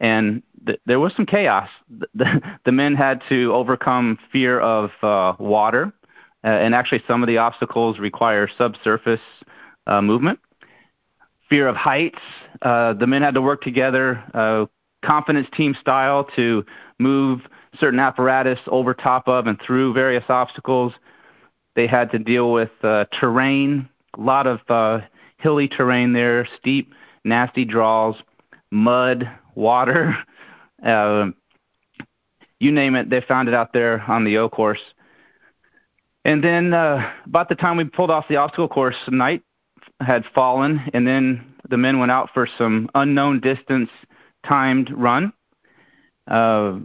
and 0.00 0.42
th- 0.66 0.81
there 0.87 1.00
was 1.00 1.12
some 1.16 1.26
chaos. 1.26 1.69
The, 2.14 2.40
the, 2.64 2.73
men 2.73 2.95
had 2.95 3.23
to 3.28 3.52
overcome 3.52 4.19
fear 4.31 4.61
of 4.61 4.90
uh, 5.02 5.35
water, 5.38 5.92
uh, 6.45 6.47
and 6.47 6.75
actually 6.75 7.02
some 7.07 7.23
of 7.23 7.26
the 7.26 7.38
obstacles 7.38 7.99
require 7.99 8.49
subsurface 8.57 9.21
uh, 9.87 10.00
movement 10.00 10.38
fear 11.52 11.69
of 11.69 11.76
heights. 11.76 12.19
Uh, 12.62 12.95
the 12.95 13.07
men 13.07 13.21
had 13.21 13.35
to 13.35 13.42
work 13.42 13.61
together, 13.61 14.25
uh, 14.33 14.64
confidence 15.04 15.47
team 15.54 15.76
style, 15.78 16.26
to 16.35 16.64
move 16.99 17.41
certain 17.79 18.01
apparatus 18.01 18.59
over 18.67 18.95
top 18.95 19.29
of 19.29 19.47
and 19.47 19.61
through 19.61 19.95
various 19.95 20.25
obstacles. 20.29 20.93
They 21.75 21.87
had 21.87 22.11
to 22.13 22.19
deal 22.19 22.53
with 22.53 22.71
uh, 22.83 23.07
terrain, 23.19 23.89
a 24.17 24.21
lot 24.21 24.47
of 24.47 24.61
uh, 24.69 25.01
hilly 25.39 25.69
terrain 25.69 26.13
there, 26.13 26.47
steep, 26.59 26.93
nasty 27.25 27.65
draws, 27.65 28.17
mud, 28.71 29.29
water, 29.55 30.17
uh, 30.85 31.27
you 32.59 32.73
name 32.73 32.95
it. 32.95 33.11
They 33.11 33.21
found 33.21 33.49
it 33.49 33.55
out 33.55 33.73
there 33.73 34.03
on 34.07 34.25
the 34.25 34.39
O 34.39 34.49
course. 34.49 34.81
And 36.25 36.43
then 36.43 36.73
uh, 36.73 37.11
about 37.27 37.49
the 37.49 37.57
time 37.57 37.77
we 37.77 37.85
pulled 37.85 38.11
off 38.11 38.29
the 38.29 38.37
obstacle 38.37 38.69
course, 38.69 38.97
night 39.09 39.43
had 40.01 40.25
fallen, 40.35 40.81
and 40.95 41.07
then 41.07 41.55
the 41.69 41.77
men 41.77 41.99
went 41.99 42.13
out 42.13 42.31
for 42.33 42.47
some 42.59 42.89
unknown 42.95 43.41
distance 43.41 43.91
timed 44.47 44.91
run. 44.91 45.33
Uh, 46.26 46.79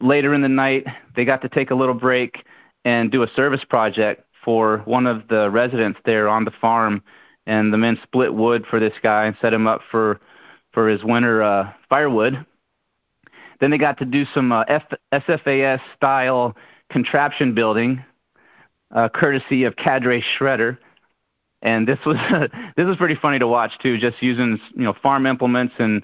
later 0.00 0.34
in 0.34 0.42
the 0.42 0.48
night, 0.48 0.86
they 1.16 1.24
got 1.24 1.42
to 1.42 1.48
take 1.48 1.70
a 1.70 1.74
little 1.74 1.94
break 1.94 2.44
and 2.84 3.10
do 3.10 3.22
a 3.22 3.28
service 3.28 3.64
project 3.64 4.24
for 4.44 4.78
one 4.84 5.06
of 5.06 5.28
the 5.28 5.50
residents 5.50 5.98
there 6.04 6.28
on 6.28 6.44
the 6.44 6.50
farm. 6.50 7.02
And 7.46 7.72
the 7.72 7.78
men 7.78 7.98
split 8.02 8.34
wood 8.34 8.66
for 8.68 8.78
this 8.78 8.94
guy 9.02 9.24
and 9.24 9.36
set 9.40 9.54
him 9.54 9.66
up 9.66 9.80
for 9.90 10.20
for 10.72 10.88
his 10.88 11.02
winter 11.02 11.42
uh, 11.42 11.72
firewood. 11.88 12.44
Then 13.60 13.70
they 13.70 13.78
got 13.78 13.98
to 13.98 14.04
do 14.04 14.24
some 14.34 14.52
uh, 14.52 14.64
F- 14.68 14.92
SFAS 15.12 15.80
style 15.96 16.54
contraption 16.90 17.54
building, 17.54 18.04
uh, 18.94 19.08
courtesy 19.08 19.64
of 19.64 19.76
Cadre 19.76 20.22
Shredder. 20.22 20.78
And 21.62 21.88
this 21.88 21.98
was 22.06 22.16
this 22.76 22.86
was 22.86 22.96
pretty 22.96 23.16
funny 23.16 23.38
to 23.38 23.48
watch 23.48 23.78
too, 23.80 23.98
just 23.98 24.22
using 24.22 24.60
you 24.74 24.84
know 24.84 24.94
farm 25.02 25.26
implements 25.26 25.74
and 25.78 26.02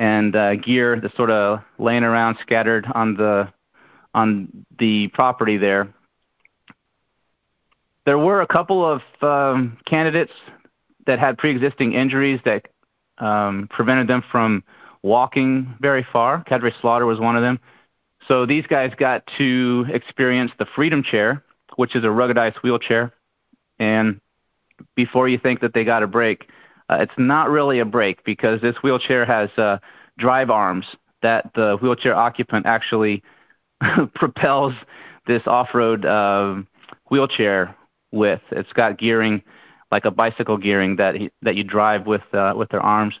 and 0.00 0.34
uh, 0.34 0.56
gear 0.56 0.98
that's 0.98 1.14
sort 1.14 1.30
of 1.30 1.60
laying 1.78 2.04
around 2.04 2.38
scattered 2.40 2.86
on 2.94 3.14
the 3.14 3.52
on 4.14 4.64
the 4.78 5.08
property 5.08 5.58
there. 5.58 5.92
There 8.06 8.18
were 8.18 8.40
a 8.40 8.46
couple 8.46 8.84
of 8.84 9.02
um, 9.22 9.76
candidates 9.84 10.32
that 11.06 11.18
had 11.18 11.36
pre-existing 11.36 11.92
injuries 11.92 12.40
that 12.46 12.68
um, 13.18 13.68
prevented 13.70 14.08
them 14.08 14.24
from 14.32 14.64
walking 15.02 15.76
very 15.80 16.04
far. 16.10 16.42
Cadre 16.44 16.72
Slaughter 16.80 17.04
was 17.04 17.20
one 17.20 17.36
of 17.36 17.42
them. 17.42 17.60
So 18.26 18.46
these 18.46 18.66
guys 18.66 18.92
got 18.96 19.28
to 19.36 19.84
experience 19.90 20.50
the 20.58 20.66
Freedom 20.74 21.02
Chair, 21.02 21.44
which 21.76 21.94
is 21.94 22.04
a 22.04 22.08
ruggedized 22.08 22.62
wheelchair. 22.62 23.12
And 23.78 24.20
before 24.96 25.28
you 25.28 25.38
think 25.38 25.60
that 25.60 25.74
they 25.74 25.84
got 25.84 26.02
a 26.02 26.06
break, 26.06 26.48
uh, 26.90 26.96
it's 27.00 27.14
not 27.16 27.48
really 27.48 27.78
a 27.78 27.84
break 27.84 28.24
because 28.24 28.60
this 28.60 28.76
wheelchair 28.82 29.24
has 29.24 29.48
uh, 29.56 29.78
drive 30.18 30.50
arms 30.50 30.84
that 31.22 31.50
the 31.54 31.76
wheelchair 31.80 32.16
occupant 32.16 32.66
actually 32.66 33.22
propels 34.14 34.74
this 35.26 35.42
off-road 35.46 36.04
uh, 36.04 36.56
wheelchair 37.10 37.76
with. 38.10 38.40
It's 38.50 38.72
got 38.72 38.98
gearing 38.98 39.42
like 39.92 40.04
a 40.04 40.10
bicycle 40.10 40.56
gearing 40.56 40.96
that 40.96 41.14
he, 41.14 41.30
that 41.42 41.54
you 41.54 41.64
drive 41.64 42.06
with 42.06 42.22
uh, 42.32 42.54
with 42.56 42.68
their 42.70 42.80
arms. 42.80 43.18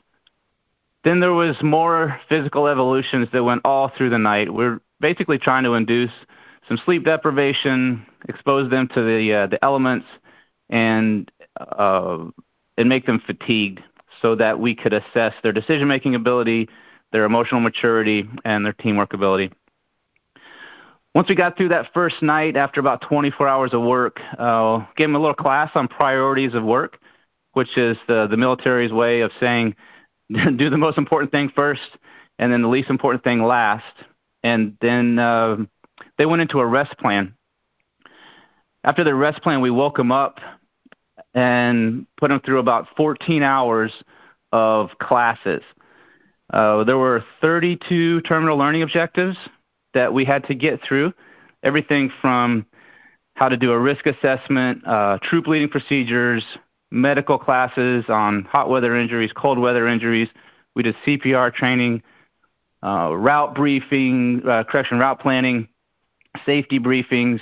Then 1.04 1.20
there 1.20 1.32
was 1.32 1.56
more 1.62 2.18
physical 2.28 2.66
evolutions 2.66 3.28
that 3.32 3.44
went 3.44 3.62
all 3.64 3.90
through 3.96 4.10
the 4.10 4.18
night. 4.18 4.52
We're 4.52 4.80
basically 5.00 5.38
trying 5.38 5.64
to 5.64 5.74
induce 5.74 6.12
some 6.68 6.76
sleep 6.84 7.04
deprivation, 7.04 8.04
expose 8.28 8.68
them 8.70 8.88
to 8.94 9.02
the 9.02 9.32
uh, 9.32 9.46
the 9.46 9.64
elements, 9.64 10.06
and 10.68 11.30
uh, 11.58 12.26
and 12.76 12.88
make 12.88 13.06
them 13.06 13.20
fatigued, 13.26 13.80
so 14.22 14.34
that 14.36 14.58
we 14.58 14.74
could 14.74 14.92
assess 14.92 15.34
their 15.42 15.52
decision 15.52 15.88
making 15.88 16.14
ability, 16.14 16.68
their 17.12 17.24
emotional 17.24 17.60
maturity, 17.60 18.28
and 18.44 18.64
their 18.64 18.72
teamwork 18.72 19.14
ability. 19.14 19.50
Once 21.14 21.28
we 21.28 21.34
got 21.34 21.56
through 21.56 21.68
that 21.68 21.92
first 21.92 22.22
night, 22.22 22.56
after 22.56 22.78
about 22.78 23.00
24 23.00 23.48
hours 23.48 23.74
of 23.74 23.82
work, 23.82 24.20
uh, 24.38 24.78
gave 24.96 25.06
them 25.08 25.16
a 25.16 25.18
little 25.18 25.34
class 25.34 25.70
on 25.74 25.88
priorities 25.88 26.54
of 26.54 26.62
work, 26.62 26.98
which 27.52 27.76
is 27.76 27.96
the 28.06 28.28
the 28.30 28.36
military's 28.36 28.92
way 28.92 29.20
of 29.20 29.32
saying 29.40 29.74
do 30.56 30.70
the 30.70 30.78
most 30.78 30.98
important 30.98 31.32
thing 31.32 31.50
first, 31.54 31.96
and 32.38 32.52
then 32.52 32.62
the 32.62 32.68
least 32.68 32.90
important 32.90 33.24
thing 33.24 33.42
last. 33.42 33.84
And 34.42 34.76
then 34.80 35.18
uh, 35.18 35.56
they 36.16 36.26
went 36.26 36.42
into 36.42 36.60
a 36.60 36.66
rest 36.66 36.96
plan. 36.98 37.34
After 38.84 39.04
the 39.04 39.14
rest 39.14 39.42
plan, 39.42 39.60
we 39.60 39.70
woke 39.70 39.96
them 39.96 40.12
up 40.12 40.38
and 41.34 42.06
put 42.16 42.28
them 42.28 42.40
through 42.40 42.58
about 42.58 42.88
14 42.96 43.42
hours 43.42 43.92
of 44.52 44.90
classes. 44.98 45.62
Uh, 46.52 46.84
there 46.84 46.98
were 46.98 47.24
32 47.40 48.22
terminal 48.22 48.56
learning 48.56 48.82
objectives 48.82 49.36
that 49.94 50.12
we 50.12 50.24
had 50.24 50.44
to 50.46 50.54
get 50.54 50.80
through. 50.82 51.12
Everything 51.62 52.10
from 52.20 52.66
how 53.34 53.48
to 53.48 53.56
do 53.56 53.72
a 53.72 53.78
risk 53.78 54.06
assessment, 54.06 54.86
uh, 54.86 55.18
troop 55.22 55.46
leading 55.46 55.68
procedures, 55.68 56.44
medical 56.90 57.38
classes 57.38 58.04
on 58.08 58.44
hot 58.44 58.68
weather 58.68 58.96
injuries, 58.96 59.32
cold 59.34 59.58
weather 59.58 59.86
injuries. 59.86 60.28
We 60.74 60.82
did 60.82 60.96
CPR 61.06 61.54
training, 61.54 62.02
uh, 62.82 63.14
route 63.16 63.54
briefing, 63.54 64.42
uh, 64.46 64.64
correction, 64.64 64.98
route 64.98 65.20
planning, 65.20 65.68
safety 66.44 66.78
briefings. 66.78 67.40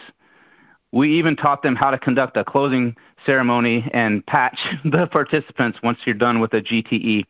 We 0.93 1.19
even 1.19 1.37
taught 1.37 1.63
them 1.63 1.77
how 1.77 1.91
to 1.91 1.99
conduct 1.99 2.37
a 2.37 2.45
closing 2.45 2.97
ceremony 3.27 3.89
and 3.93 4.25
patch 4.27 4.59
the 4.85 5.07
participants 5.07 5.79
once 5.83 5.99
you're 6.05 6.15
done 6.15 6.41
with 6.41 6.53
a 6.55 6.63
GTE. 6.63 7.25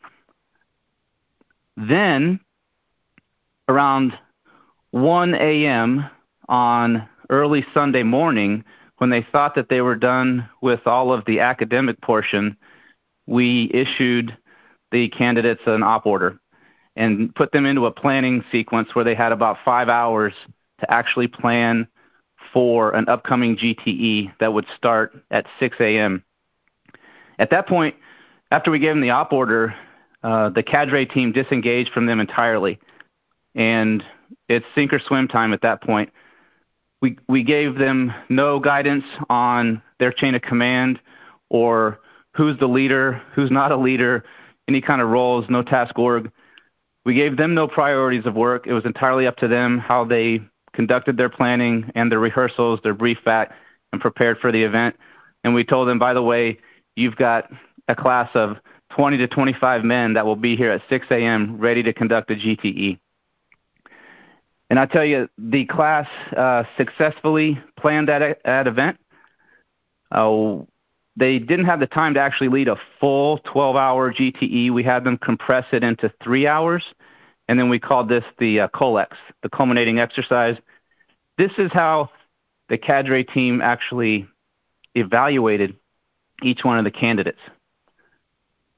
Then, 1.76 2.40
around 3.68 4.12
1 4.90 5.34
a.m. 5.34 6.08
on 6.48 7.08
early 7.30 7.64
Sunday 7.74 8.02
morning, 8.02 8.64
when 8.98 9.10
they 9.10 9.26
thought 9.30 9.54
that 9.54 9.68
they 9.68 9.80
were 9.80 9.94
done 9.94 10.48
with 10.60 10.86
all 10.86 11.12
of 11.12 11.24
the 11.24 11.40
academic 11.40 12.00
portion, 12.00 12.56
we 13.26 13.70
issued 13.72 14.36
the 14.90 15.08
candidates 15.10 15.62
an 15.66 15.82
op 15.82 16.06
order 16.06 16.38
and 16.96 17.32
put 17.34 17.52
them 17.52 17.64
into 17.64 17.86
a 17.86 17.92
planning 17.92 18.42
sequence 18.50 18.94
where 18.94 19.04
they 19.04 19.14
had 19.14 19.30
about 19.30 19.58
five 19.64 19.88
hours 19.88 20.32
to 20.80 20.92
actually 20.92 21.28
plan 21.28 21.86
for 22.52 22.94
an 22.94 23.08
upcoming 23.08 23.56
GTE 23.56 24.32
that 24.40 24.52
would 24.52 24.66
start 24.76 25.14
at 25.30 25.46
6 25.60 25.76
a.m. 25.80 26.24
At 27.38 27.50
that 27.50 27.66
point, 27.66 27.94
after 28.50 28.70
we 28.70 28.78
gave 28.78 28.90
them 28.90 29.00
the 29.00 29.10
op 29.10 29.32
order, 29.32 29.74
uh, 30.22 30.50
the 30.50 30.62
cadre 30.62 31.06
team 31.06 31.32
disengaged 31.32 31.92
from 31.92 32.06
them 32.06 32.20
entirely. 32.20 32.78
And 33.54 34.02
it's 34.48 34.66
sink 34.74 34.92
or 34.92 34.98
swim 34.98 35.28
time 35.28 35.52
at 35.52 35.62
that 35.62 35.82
point 35.82 36.10
we 37.00 37.18
we 37.28 37.44
gave 37.44 37.76
them 37.76 38.12
no 38.28 38.58
guidance 38.60 39.04
on 39.28 39.82
their 39.98 40.12
chain 40.12 40.34
of 40.34 40.42
command 40.42 41.00
or 41.48 42.00
who's 42.34 42.58
the 42.58 42.66
leader, 42.66 43.22
who's 43.34 43.50
not 43.50 43.72
a 43.72 43.76
leader, 43.76 44.24
any 44.68 44.80
kind 44.80 45.00
of 45.00 45.08
roles, 45.08 45.46
no 45.48 45.62
task 45.62 45.98
org. 45.98 46.30
We 47.04 47.14
gave 47.14 47.36
them 47.36 47.54
no 47.54 47.66
priorities 47.68 48.26
of 48.26 48.34
work. 48.34 48.66
It 48.66 48.72
was 48.72 48.84
entirely 48.84 49.26
up 49.26 49.36
to 49.38 49.48
them 49.48 49.78
how 49.78 50.04
they 50.04 50.40
conducted 50.78 51.16
their 51.16 51.28
planning 51.28 51.90
and 51.96 52.12
their 52.12 52.20
rehearsals, 52.20 52.78
their 52.84 52.94
brief 52.94 53.18
back, 53.24 53.50
and 53.92 54.00
prepared 54.00 54.38
for 54.38 54.52
the 54.52 54.62
event. 54.62 54.94
And 55.42 55.52
we 55.52 55.64
told 55.64 55.88
them, 55.88 55.98
by 55.98 56.14
the 56.14 56.22
way, 56.22 56.60
you've 56.94 57.16
got 57.16 57.50
a 57.88 57.96
class 57.96 58.30
of 58.34 58.58
20 58.90 59.16
to 59.16 59.26
25 59.26 59.82
men 59.82 60.14
that 60.14 60.24
will 60.24 60.36
be 60.36 60.54
here 60.54 60.70
at 60.70 60.80
6 60.88 61.06
a.m. 61.10 61.58
ready 61.58 61.82
to 61.82 61.92
conduct 61.92 62.30
a 62.30 62.36
GTE. 62.36 62.96
And 64.70 64.78
I 64.78 64.86
tell 64.86 65.04
you, 65.04 65.28
the 65.36 65.64
class 65.64 66.06
uh, 66.36 66.62
successfully 66.76 67.60
planned 67.76 68.06
that, 68.06 68.38
that 68.44 68.68
event. 68.68 69.00
Uh, 70.12 70.58
they 71.16 71.40
didn't 71.40 71.64
have 71.64 71.80
the 71.80 71.88
time 71.88 72.14
to 72.14 72.20
actually 72.20 72.50
lead 72.50 72.68
a 72.68 72.76
full 73.00 73.38
12 73.38 73.74
hour 73.74 74.12
GTE. 74.12 74.70
We 74.70 74.84
had 74.84 75.02
them 75.02 75.18
compress 75.18 75.64
it 75.72 75.82
into 75.82 76.12
three 76.22 76.46
hours, 76.46 76.84
and 77.48 77.58
then 77.58 77.68
we 77.68 77.80
called 77.80 78.08
this 78.08 78.24
the 78.38 78.60
uh, 78.60 78.68
COLEX, 78.68 79.16
the 79.42 79.48
culminating 79.48 79.98
exercise. 79.98 80.56
This 81.38 81.52
is 81.56 81.70
how 81.72 82.10
the 82.68 82.76
cadre 82.76 83.22
team 83.22 83.60
actually 83.62 84.26
evaluated 84.96 85.76
each 86.42 86.64
one 86.64 86.78
of 86.78 86.84
the 86.84 86.90
candidates. 86.90 87.38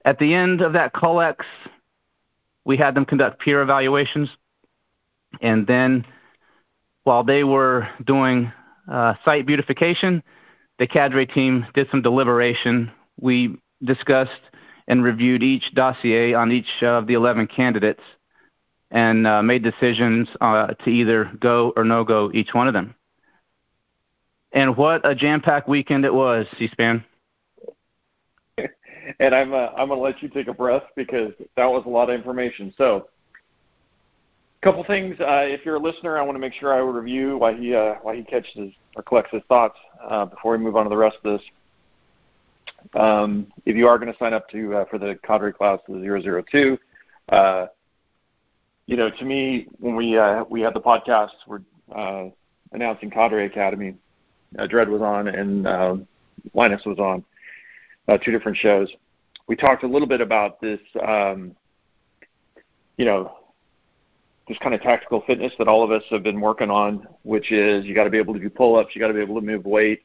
At 0.04 0.18
the 0.18 0.34
end 0.34 0.60
of 0.60 0.74
that 0.74 0.92
COLEX, 0.92 1.44
we 2.66 2.76
had 2.76 2.94
them 2.94 3.06
conduct 3.06 3.40
peer 3.40 3.62
evaluations. 3.62 4.28
And 5.40 5.66
then 5.66 6.04
while 7.04 7.24
they 7.24 7.44
were 7.44 7.88
doing 8.04 8.52
uh, 8.90 9.14
site 9.24 9.46
beautification, 9.46 10.22
the 10.78 10.86
cadre 10.86 11.24
team 11.24 11.66
did 11.74 11.88
some 11.90 12.02
deliberation. 12.02 12.90
We 13.18 13.58
discussed 13.82 14.40
and 14.86 15.02
reviewed 15.02 15.42
each 15.42 15.74
dossier 15.74 16.34
on 16.34 16.52
each 16.52 16.82
of 16.82 17.06
the 17.06 17.14
11 17.14 17.46
candidates 17.46 18.02
and 18.90 19.26
uh, 19.26 19.42
made 19.42 19.62
decisions 19.62 20.28
uh, 20.40 20.68
to 20.68 20.90
either 20.90 21.30
go 21.40 21.72
or 21.76 21.84
no 21.84 22.04
go 22.04 22.30
each 22.34 22.52
one 22.52 22.66
of 22.66 22.74
them. 22.74 22.94
And 24.52 24.76
what 24.76 25.08
a 25.08 25.14
jam 25.14 25.40
packed 25.40 25.68
weekend 25.68 26.04
it 26.04 26.12
was, 26.12 26.46
C 26.58 26.68
SPAN. 26.68 27.04
and 29.20 29.34
I'm 29.34 29.54
uh, 29.54 29.68
I'm 29.76 29.88
gonna 29.88 30.00
let 30.00 30.22
you 30.22 30.28
take 30.28 30.48
a 30.48 30.54
breath 30.54 30.82
because 30.96 31.32
that 31.56 31.66
was 31.66 31.84
a 31.86 31.88
lot 31.88 32.10
of 32.10 32.16
information. 32.16 32.74
So, 32.76 33.08
a 34.60 34.64
couple 34.64 34.82
things. 34.84 35.18
Uh, 35.20 35.44
if 35.46 35.64
you're 35.64 35.76
a 35.76 35.80
listener, 35.80 36.18
I 36.18 36.22
want 36.22 36.34
to 36.34 36.40
make 36.40 36.54
sure 36.54 36.74
I 36.74 36.78
review 36.78 37.38
why 37.38 37.54
he 37.54 37.74
uh, 37.74 37.94
why 38.02 38.16
he 38.16 38.24
catches 38.24 38.72
or 38.96 39.02
collects 39.04 39.30
his 39.32 39.42
thoughts 39.48 39.78
uh, 40.08 40.24
before 40.24 40.52
we 40.52 40.58
move 40.58 40.74
on 40.74 40.84
to 40.84 40.90
the 40.90 40.96
rest 40.96 41.18
of 41.24 41.38
this. 41.38 41.48
Um, 42.94 43.46
if 43.66 43.76
you 43.76 43.86
are 43.86 43.98
going 43.98 44.12
to 44.12 44.18
sign 44.18 44.32
up 44.32 44.48
to 44.50 44.84
for 44.90 44.98
the 44.98 45.18
cadre 45.24 45.52
class, 45.52 45.78
the 45.86 46.42
002, 46.50 46.78
uh, 47.28 47.66
you 48.90 48.96
know, 48.96 49.08
to 49.08 49.24
me, 49.24 49.68
when 49.78 49.94
we 49.94 50.18
uh, 50.18 50.42
we 50.50 50.60
had 50.60 50.74
the 50.74 50.80
podcast, 50.80 51.30
we're 51.46 51.60
uh, 51.94 52.24
announcing 52.72 53.08
Cadre 53.08 53.46
Academy. 53.46 53.94
Uh, 54.58 54.66
Dred 54.66 54.88
was 54.88 55.00
on 55.00 55.28
and 55.28 55.64
uh, 55.64 55.96
Linus 56.54 56.82
was 56.84 56.98
on, 56.98 57.24
uh, 58.08 58.18
two 58.18 58.32
different 58.32 58.56
shows. 58.56 58.92
We 59.46 59.54
talked 59.54 59.84
a 59.84 59.86
little 59.86 60.08
bit 60.08 60.20
about 60.20 60.60
this, 60.60 60.80
um, 61.06 61.54
you 62.96 63.04
know, 63.04 63.36
this 64.48 64.58
kind 64.58 64.74
of 64.74 64.80
tactical 64.80 65.22
fitness 65.24 65.52
that 65.58 65.68
all 65.68 65.84
of 65.84 65.92
us 65.92 66.02
have 66.10 66.24
been 66.24 66.40
working 66.40 66.68
on, 66.68 67.06
which 67.22 67.52
is 67.52 67.84
you 67.84 67.94
got 67.94 68.04
to 68.04 68.10
be 68.10 68.18
able 68.18 68.34
to 68.34 68.40
do 68.40 68.50
pull-ups, 68.50 68.90
you 68.92 69.00
got 69.00 69.06
to 69.06 69.14
be 69.14 69.20
able 69.20 69.36
to 69.36 69.46
move 69.46 69.66
weight, 69.66 70.02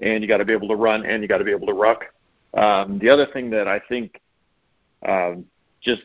and 0.00 0.22
you 0.22 0.28
got 0.28 0.38
to 0.38 0.44
be 0.44 0.52
able 0.52 0.68
to 0.68 0.76
run, 0.76 1.06
and 1.06 1.22
you 1.22 1.28
got 1.28 1.38
to 1.38 1.44
be 1.44 1.52
able 1.52 1.68
to 1.68 1.72
ruck. 1.72 2.04
Um, 2.52 2.98
the 2.98 3.08
other 3.08 3.26
thing 3.32 3.48
that 3.50 3.66
I 3.66 3.80
think 3.88 4.20
um, 5.08 5.46
just 5.80 6.02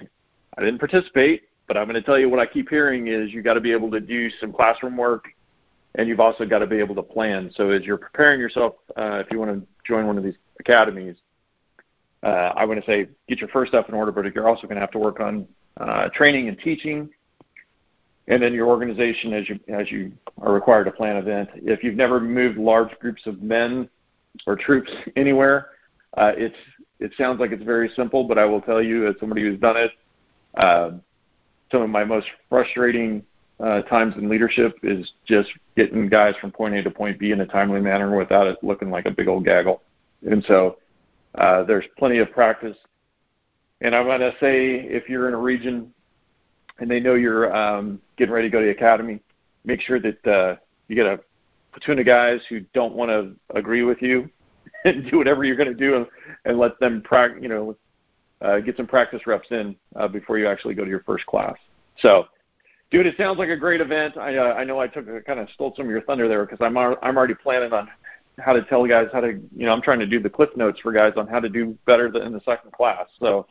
I 0.58 0.62
didn't 0.62 0.80
participate, 0.80 1.44
but 1.72 1.80
I'm 1.80 1.88
going 1.88 1.96
to 1.96 2.02
tell 2.02 2.20
you 2.20 2.28
what 2.28 2.42
I 2.42 2.46
keep 2.46 2.68
hearing 2.68 3.08
is 3.08 3.32
you've 3.32 3.46
got 3.46 3.54
to 3.54 3.62
be 3.62 3.72
able 3.72 3.90
to 3.92 4.02
do 4.02 4.30
some 4.42 4.52
classroom 4.52 4.98
work, 4.98 5.24
and 5.96 6.06
you've 6.06 6.20
also 6.20 6.46
got 6.46 6.60
to 6.60 6.68
be 6.68 6.80
able 6.80 6.96
to 6.96 7.02
plan. 7.02 7.50
So 7.56 7.70
as 7.70 7.84
you're 7.84 7.98
preparing 7.98 8.42
yourself, 8.42 8.74
uh, 8.98 9.24
if 9.26 9.28
you 9.32 9.40
want 9.40 9.58
to 9.58 9.66
join 9.88 10.06
one 10.06 10.18
of 10.18 10.24
these 10.26 10.36
academies, 10.60 11.16
uh, 12.24 12.52
I 12.58 12.66
want 12.66 12.82
to 12.82 12.86
say 12.86 13.08
get 13.30 13.40
your 13.40 13.48
first 13.48 13.72
stuff 13.72 13.88
in 13.88 13.96
order, 13.96 14.12
but 14.12 14.26
you're 14.36 14.50
also 14.50 14.64
going 14.64 14.76
to 14.76 14.82
have 14.82 14.92
to 14.92 15.00
work 15.00 15.22
on 15.22 15.48
uh, 15.80 16.10
training 16.10 16.50
and 16.50 16.60
teaching, 16.60 17.10
and 18.28 18.44
then 18.44 18.54
your 18.54 18.68
organization 18.68 19.32
as 19.32 19.48
you 19.48 19.58
as 19.74 19.90
you 19.90 20.12
are 20.42 20.52
required 20.52 20.84
to 20.84 20.92
plan 20.92 21.16
event. 21.16 21.52
If 21.56 21.86
you've 21.86 21.96
never 21.96 22.20
moved 22.20 22.58
large 22.58 22.90
groups 23.00 23.22
of 23.28 23.42
men 23.42 23.88
or 24.46 24.58
troops 24.58 24.92
anywhere, 25.16 25.68
uh, 26.18 26.34
it's 26.36 26.58
it 27.00 27.14
sounds 27.18 27.40
like 27.40 27.54
it's 27.54 27.64
very 27.64 27.90
simple, 27.96 28.26
but 28.26 28.38
I 28.38 28.44
will 28.44 28.60
tell 28.60 28.84
you, 28.84 29.08
as 29.08 29.16
somebody 29.22 29.44
who's 29.44 29.58
done 29.58 29.78
it, 29.78 29.92
uh, 30.56 30.92
some 31.72 31.82
of 31.82 31.90
my 31.90 32.04
most 32.04 32.28
frustrating 32.50 33.24
uh, 33.60 33.82
times 33.84 34.16
in 34.18 34.28
leadership 34.28 34.78
is 34.84 35.12
just 35.26 35.50
getting 35.76 36.10
guys 36.10 36.34
from 36.42 36.52
point 36.52 36.74
A 36.76 36.84
to 36.84 36.90
point 36.90 37.20
B 37.20 37.32
in 37.32 37.42
a 37.42 37.46
timely 37.46 37.80
manner 37.80 38.16
without 38.18 38.48
it 38.48 38.58
looking 38.64 38.90
like 38.90 39.06
a 39.06 39.12
big 39.12 39.28
old 39.28 39.46
gaggle. 39.46 39.82
And 40.30 40.44
so 40.46 40.78
uh, 41.36 41.64
there's 41.64 41.86
plenty 41.98 42.18
of 42.18 42.32
practice. 42.32 42.78
And 43.82 43.96
I'm 43.96 44.06
going 44.06 44.20
to 44.20 44.32
say 44.40 44.76
if 44.76 45.10
you're 45.10 45.28
in 45.28 45.34
a 45.34 45.40
region 45.40 45.94
and 46.80 46.90
they 46.90 47.00
know 47.00 47.16
you're 47.16 47.56
um, 47.56 48.02
getting 48.18 48.34
ready 48.34 48.48
to 48.48 48.52
go 48.52 48.60
to 48.60 48.66
the 48.66 48.72
academy, 48.72 49.20
make 49.64 49.82
sure 49.82 50.00
that 50.00 50.28
uh, 50.28 50.56
you 50.88 50.96
get 50.96 51.06
a 51.06 51.20
platoon 51.72 52.00
of 52.00 52.06
guys 52.06 52.42
who 52.50 52.62
don't 52.74 52.96
want 52.96 53.10
to 53.10 53.36
agree 53.56 53.84
with 53.84 54.02
you 54.02 54.30
and 54.86 55.10
do 55.10 55.18
whatever 55.18 55.44
you're 55.44 55.56
going 55.56 55.70
to 55.70 55.76
do 55.76 55.96
and, 55.96 56.08
and 56.46 56.58
let 56.58 56.80
them 56.80 57.02
practice, 57.02 57.42
you 57.42 57.50
know, 57.50 57.76
uh, 58.42 58.60
get 58.60 58.78
some 58.78 58.88
practice 58.88 59.26
reps 59.28 59.48
in 59.52 59.76
uh, 59.96 60.08
before 60.08 60.38
you 60.38 60.48
actually 60.48 60.74
go 60.74 60.84
to 60.84 60.90
your 60.90 61.04
first 61.04 61.26
class. 61.26 61.56
So, 62.00 62.26
dude, 62.90 63.06
it 63.06 63.16
sounds 63.18 63.38
like 63.38 63.50
a 63.50 63.58
great 63.58 63.82
event. 63.82 64.18
I 64.18 64.38
uh, 64.38 64.54
I 64.54 64.64
know 64.64 64.80
I 64.80 64.88
took 64.88 65.06
kind 65.26 65.40
of 65.40 65.50
stole 65.54 65.74
some 65.76 65.86
of 65.86 65.92
your 65.92 66.02
thunder 66.02 66.28
there 66.28 66.46
because 66.46 66.60
I'm 66.62 66.78
I'm 66.78 67.18
already 67.18 67.36
planning 67.36 67.74
on 67.74 67.90
how 68.40 68.54
to 68.54 68.64
tell 68.64 68.86
guys 68.88 69.08
how 69.14 69.22
to 69.22 69.34
you 69.56 69.66
know 69.66 69.74
I'm 69.74 69.82
trying 69.82 70.00
to 70.00 70.08
do 70.08 70.20
the 70.20 70.30
cliff 70.30 70.50
notes 70.56 70.80
for 70.80 70.92
guys 70.92 71.14
on 71.18 71.28
how 71.28 71.40
to 71.40 71.50
do 71.50 71.78
better 71.86 72.08
in 72.08 72.34
the 72.34 72.42
second 72.46 72.72
class. 72.72 73.08
So, 73.20 73.46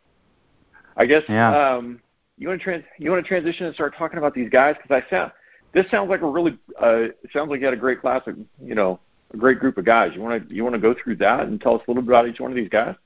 I 0.97 1.07
guess 1.07 1.23
yeah. 1.29 1.77
um, 1.77 2.01
you 2.39 2.49
want 2.49 2.61
to 2.61 2.65
trans 2.65 2.85
you 2.99 3.11
want 3.11 3.25
to 3.25 3.29
transition 3.29 3.67
and 3.67 3.75
start 3.75 3.95
talking 3.97 4.19
about 4.19 4.35
these 4.35 4.51
guys 4.51 4.77
because 4.83 5.03
I 5.05 5.09
sound 5.11 5.33
this 5.73 5.87
sounds 5.91 6.11
like 6.11 6.23
a 6.23 6.27
really 6.27 6.59
uh, 6.83 7.09
it 7.23 7.31
sounds 7.33 7.51
like 7.51 7.61
you 7.61 7.67
had 7.67 7.75
a 7.75 7.79
great 7.79 8.01
class 8.01 8.23
of 8.27 8.37
you 8.63 8.75
know 8.75 8.99
a 9.33 9.37
great 9.37 9.61
group 9.61 9.79
of 9.79 9.85
guys. 9.85 10.13
You 10.15 10.23
want 10.23 10.49
to 10.49 10.55
you 10.55 10.65
want 10.65 10.75
to 10.75 10.81
go 10.81 10.95
through 10.95 11.17
that 11.17 11.47
and 11.47 11.61
tell 11.61 11.77
us 11.77 11.83
a 11.87 11.91
little 11.91 12.03
bit 12.03 12.09
about 12.09 12.29
each 12.29 12.41
one 12.41 12.51
of 12.51 12.57
these 12.57 12.69
guys? 12.69 12.97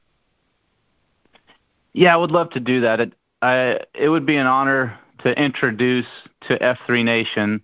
Yeah, 1.95 2.13
I 2.13 2.17
would 2.17 2.33
love 2.33 2.51
to 2.51 2.61
do 2.61 2.83
that. 2.83 3.01
It, 3.01 3.13
I, 3.41 3.81
it 3.95 4.09
would 4.09 4.27
be 4.27 4.37
an 4.37 4.47
honor 4.47 4.99
to 5.21 5.43
introduce 5.43 6.07
to 6.49 6.59
F3 6.59 7.05
Nation 7.05 7.63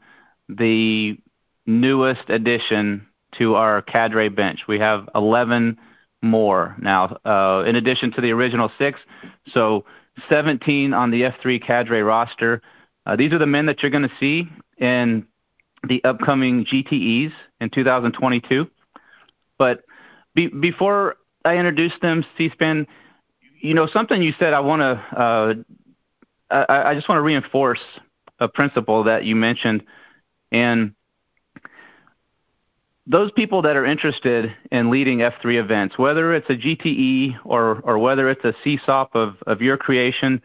the 0.48 1.18
newest 1.66 2.28
addition 2.28 3.06
to 3.38 3.56
our 3.56 3.82
cadre 3.82 4.28
bench. 4.28 4.60
We 4.68 4.78
have 4.78 5.08
11 5.14 5.78
more 6.22 6.76
now, 6.78 7.18
uh, 7.24 7.64
in 7.66 7.76
addition 7.76 8.12
to 8.12 8.20
the 8.20 8.30
original 8.30 8.70
six. 8.78 9.00
So 9.48 9.84
17 10.28 10.94
on 10.94 11.10
the 11.10 11.22
F3 11.22 11.60
cadre 11.62 12.02
roster. 12.02 12.62
Uh, 13.06 13.16
these 13.16 13.32
are 13.32 13.38
the 13.38 13.46
men 13.46 13.66
that 13.66 13.82
you're 13.82 13.90
going 13.90 14.08
to 14.08 14.16
see 14.20 14.48
in 14.78 15.26
the 15.88 16.02
upcoming 16.04 16.64
GTEs 16.64 17.32
in 17.60 17.70
2022. 17.70 18.68
But 19.58 19.82
be, 20.34 20.48
before 20.48 21.16
I 21.44 21.56
introduce 21.56 21.92
them, 22.00 22.24
C-SPAN, 22.36 22.86
you 23.60 23.74
know, 23.74 23.86
something 23.86 24.22
you 24.22 24.32
said 24.38 24.52
I 24.52 24.60
want 24.60 24.80
to, 24.80 25.16
uh, 25.16 25.54
I, 26.50 26.90
I 26.90 26.94
just 26.94 27.08
want 27.08 27.18
to 27.18 27.22
reinforce 27.22 27.80
a 28.38 28.48
principle 28.48 29.04
that 29.04 29.24
you 29.24 29.36
mentioned. 29.36 29.84
And 30.50 30.94
those 33.06 33.30
people 33.32 33.62
that 33.62 33.76
are 33.76 33.84
interested 33.84 34.54
in 34.70 34.90
leading 34.90 35.18
F3 35.18 35.60
events, 35.60 35.98
whether 35.98 36.34
it's 36.34 36.48
a 36.48 36.56
GTE 36.56 37.38
or, 37.44 37.80
or 37.84 37.98
whether 37.98 38.28
it's 38.30 38.44
a 38.44 38.54
CSAUP 38.64 39.08
of, 39.14 39.36
of 39.46 39.60
your 39.60 39.76
creation, 39.76 40.42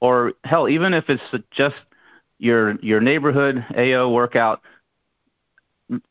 or 0.00 0.32
hell, 0.44 0.68
even 0.68 0.92
if 0.92 1.04
it's 1.08 1.22
just 1.50 1.76
your, 2.38 2.78
your 2.80 3.00
neighborhood 3.00 3.64
AO 3.76 4.10
workout, 4.10 4.60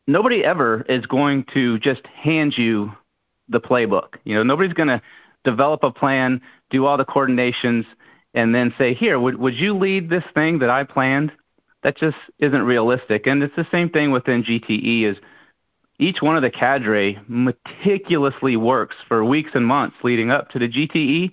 nobody 0.07 0.43
ever 0.43 0.85
is 0.87 1.05
going 1.05 1.45
to 1.53 1.77
just 1.79 2.05
hand 2.07 2.53
you 2.57 2.91
the 3.49 3.59
playbook. 3.59 4.15
You 4.23 4.35
know, 4.35 4.43
nobody's 4.43 4.73
going 4.73 4.89
to 4.89 5.01
develop 5.45 5.84
a 5.84 5.91
plan, 5.91 6.41
do 6.69 6.86
all 6.86 6.97
the 6.97 7.05
coordinations, 7.05 7.86
and 8.34 8.53
then 8.53 8.73
say, 8.77 8.93
"Here, 8.93 9.17
would 9.17 9.38
would 9.38 9.55
you 9.55 9.73
lead 9.73 10.10
this 10.10 10.25
thing 10.34 10.60
that 10.60 10.69
I 10.69 10.84
planned?" 10.84 11.31
That 11.84 11.95
just 11.95 12.17
isn't 12.39 12.63
realistic. 12.63 13.27
And 13.27 13.41
it's 13.43 13.55
the 13.55 13.67
same 13.71 13.89
thing 13.89 14.12
within 14.12 14.43
GTE 14.43 15.03
is 15.03 15.17
each 15.99 16.21
one 16.21 16.36
of 16.36 16.41
the 16.41 16.49
cadre 16.49 17.19
meticulously 17.27 18.58
works 18.58 18.95
for 19.08 19.23
weeks 19.23 19.51
and 19.53 19.65
months 19.65 19.95
leading 20.03 20.31
up 20.31 20.49
to 20.49 20.60
the 20.60 20.67
GTE 20.67 21.31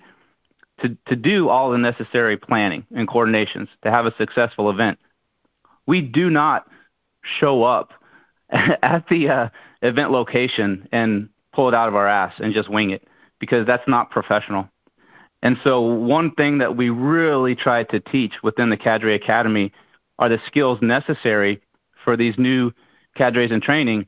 to, 0.81 0.97
to 1.07 1.15
do 1.15 1.49
all 1.49 1.71
the 1.71 1.77
necessary 1.77 2.37
planning 2.37 2.85
and 2.95 3.07
coordinations 3.07 3.67
to 3.83 3.91
have 3.91 4.05
a 4.05 4.15
successful 4.15 4.69
event. 4.69 4.99
We 5.85 6.01
do 6.01 6.29
not 6.29 6.67
show 7.39 7.63
up 7.63 7.91
at 8.49 9.07
the 9.09 9.29
uh, 9.29 9.49
event 9.81 10.11
location 10.11 10.87
and 10.91 11.29
pull 11.51 11.67
it 11.67 11.73
out 11.73 11.87
of 11.87 11.95
our 11.95 12.07
ass 12.07 12.33
and 12.39 12.53
just 12.53 12.69
wing 12.69 12.91
it 12.91 13.07
because 13.43 13.67
that's 13.67 13.87
not 13.89 14.09
professional. 14.09 14.69
And 15.41 15.57
so, 15.65 15.81
one 15.81 16.31
thing 16.31 16.59
that 16.59 16.77
we 16.77 16.89
really 16.89 17.53
try 17.53 17.83
to 17.83 17.99
teach 17.99 18.35
within 18.41 18.69
the 18.69 18.77
Cadre 18.77 19.13
Academy 19.13 19.73
are 20.17 20.29
the 20.29 20.39
skills 20.47 20.79
necessary 20.81 21.61
for 22.05 22.15
these 22.15 22.35
new 22.37 22.71
cadres 23.17 23.51
in 23.51 23.59
training 23.59 24.07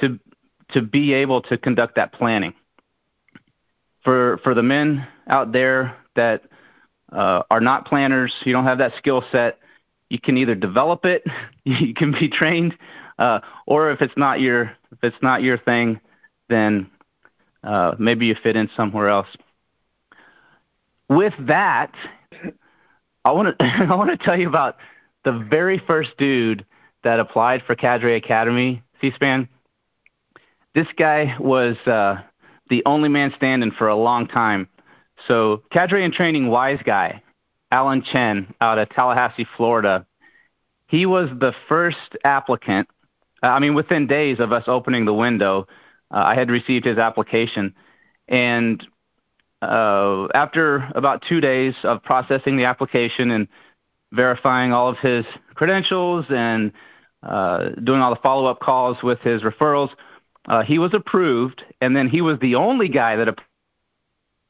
to 0.00 0.18
to 0.70 0.80
be 0.80 1.12
able 1.12 1.42
to 1.42 1.58
conduct 1.58 1.96
that 1.96 2.14
planning. 2.14 2.54
For 4.02 4.38
for 4.42 4.54
the 4.54 4.62
men 4.62 5.06
out 5.28 5.52
there 5.52 5.94
that 6.16 6.44
uh, 7.12 7.42
are 7.50 7.60
not 7.60 7.84
planners, 7.84 8.34
you 8.44 8.54
don't 8.54 8.64
have 8.64 8.78
that 8.78 8.92
skill 8.96 9.22
set. 9.30 9.58
You 10.08 10.18
can 10.18 10.38
either 10.38 10.54
develop 10.54 11.04
it, 11.04 11.22
you 11.64 11.92
can 11.92 12.12
be 12.12 12.30
trained, 12.30 12.78
uh, 13.18 13.40
or 13.66 13.90
if 13.90 14.00
it's 14.00 14.16
not 14.16 14.40
your 14.40 14.72
if 14.90 14.98
it's 15.02 15.22
not 15.22 15.42
your 15.42 15.58
thing, 15.58 16.00
then 16.48 16.90
uh, 17.64 17.94
maybe 17.98 18.26
you 18.26 18.34
fit 18.42 18.56
in 18.56 18.68
somewhere 18.76 19.08
else. 19.08 19.28
With 21.08 21.34
that, 21.46 21.92
I 23.24 23.32
want 23.32 23.58
to 23.58 23.64
I 23.90 23.94
want 23.94 24.10
to 24.10 24.16
tell 24.16 24.38
you 24.38 24.48
about 24.48 24.76
the 25.24 25.32
very 25.32 25.78
first 25.78 26.10
dude 26.18 26.66
that 27.04 27.20
applied 27.20 27.62
for 27.66 27.74
Cadre 27.74 28.16
Academy 28.16 28.82
C-SPAN. 29.00 29.48
This 30.74 30.86
guy 30.96 31.36
was 31.38 31.76
uh, 31.86 32.22
the 32.70 32.82
only 32.86 33.08
man 33.08 33.32
standing 33.36 33.72
for 33.72 33.88
a 33.88 33.96
long 33.96 34.26
time. 34.26 34.68
So 35.28 35.62
Cadre 35.70 36.04
in 36.04 36.12
training 36.12 36.48
wise 36.48 36.80
guy, 36.84 37.22
Alan 37.70 38.02
Chen 38.02 38.54
out 38.60 38.78
of 38.78 38.88
Tallahassee, 38.90 39.46
Florida. 39.56 40.06
He 40.86 41.06
was 41.06 41.28
the 41.30 41.52
first 41.68 42.16
applicant. 42.24 42.88
I 43.42 43.58
mean, 43.58 43.74
within 43.74 44.06
days 44.06 44.40
of 44.40 44.52
us 44.52 44.64
opening 44.66 45.04
the 45.04 45.14
window, 45.14 45.66
I 46.12 46.34
had 46.34 46.50
received 46.50 46.84
his 46.84 46.98
application, 46.98 47.74
and 48.28 48.86
uh, 49.62 50.28
after 50.34 50.88
about 50.94 51.22
two 51.28 51.40
days 51.40 51.74
of 51.84 52.02
processing 52.02 52.56
the 52.56 52.64
application 52.64 53.30
and 53.30 53.48
verifying 54.12 54.72
all 54.72 54.88
of 54.88 54.98
his 54.98 55.24
credentials 55.54 56.26
and 56.28 56.72
uh, 57.22 57.70
doing 57.84 58.00
all 58.00 58.10
the 58.14 58.20
follow-up 58.20 58.60
calls 58.60 59.02
with 59.02 59.20
his 59.20 59.42
referrals, 59.42 59.90
uh, 60.46 60.62
he 60.62 60.78
was 60.78 60.92
approved, 60.92 61.64
and 61.80 61.96
then 61.96 62.08
he 62.08 62.20
was 62.20 62.38
the 62.40 62.56
only 62.56 62.88
guy 62.88 63.16
that 63.16 63.28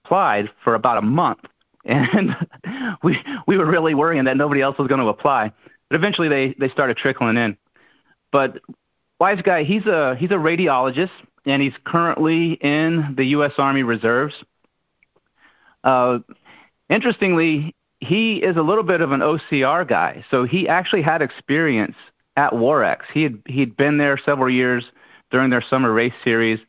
applied 0.05 0.51
for 0.65 0.75
about 0.75 0.99
a 0.99 1.03
month, 1.03 1.41
and 1.85 2.35
we 3.03 3.19
we 3.47 3.59
were 3.59 3.67
really 3.67 3.95
worrying 3.95 4.25
that 4.25 4.37
nobody 4.37 4.63
else 4.63 4.79
was 4.79 4.89
going 4.89 5.01
to 5.01 5.09
apply. 5.09 5.53
But 5.91 5.97
eventually, 5.97 6.29
they 6.29 6.55
they 6.59 6.69
started 6.71 6.97
trickling 6.97 7.37
in. 7.37 7.59
But 8.31 8.59
wise 9.21 9.43
guy, 9.43 9.65
he's 9.65 9.85
a 9.87 10.17
he's 10.17 10.31
a 10.31 10.35
radiologist, 10.35 11.11
and 11.45 11.63
he's 11.63 11.75
currently 11.85 12.53
in 12.55 13.15
the 13.17 13.25
U.S. 13.27 13.53
Army 13.59 13.83
Reserves. 13.83 14.35
Uh, 15.85 16.19
interestingly, 16.89 17.75
he 18.01 18.37
is 18.37 18.57
a 18.57 18.63
little 18.63 18.85
bit 18.85 19.01
of 19.01 19.13
an 19.13 19.21
OCR 19.21 19.87
guy, 19.89 20.25
so 20.31 20.45
he 20.45 20.69
actually 20.69 21.03
had 21.03 21.23
experience 21.23 21.97
at 22.37 22.53
Warex. 22.53 23.01
He 23.13 23.23
had 23.23 23.43
he'd 23.47 23.77
been 23.77 23.99
there 23.99 24.19
several 24.19 24.51
years 24.51 24.85
during 25.31 25.51
their 25.51 25.63
summer 25.63 25.93
race 25.93 26.15
series, 26.25 26.61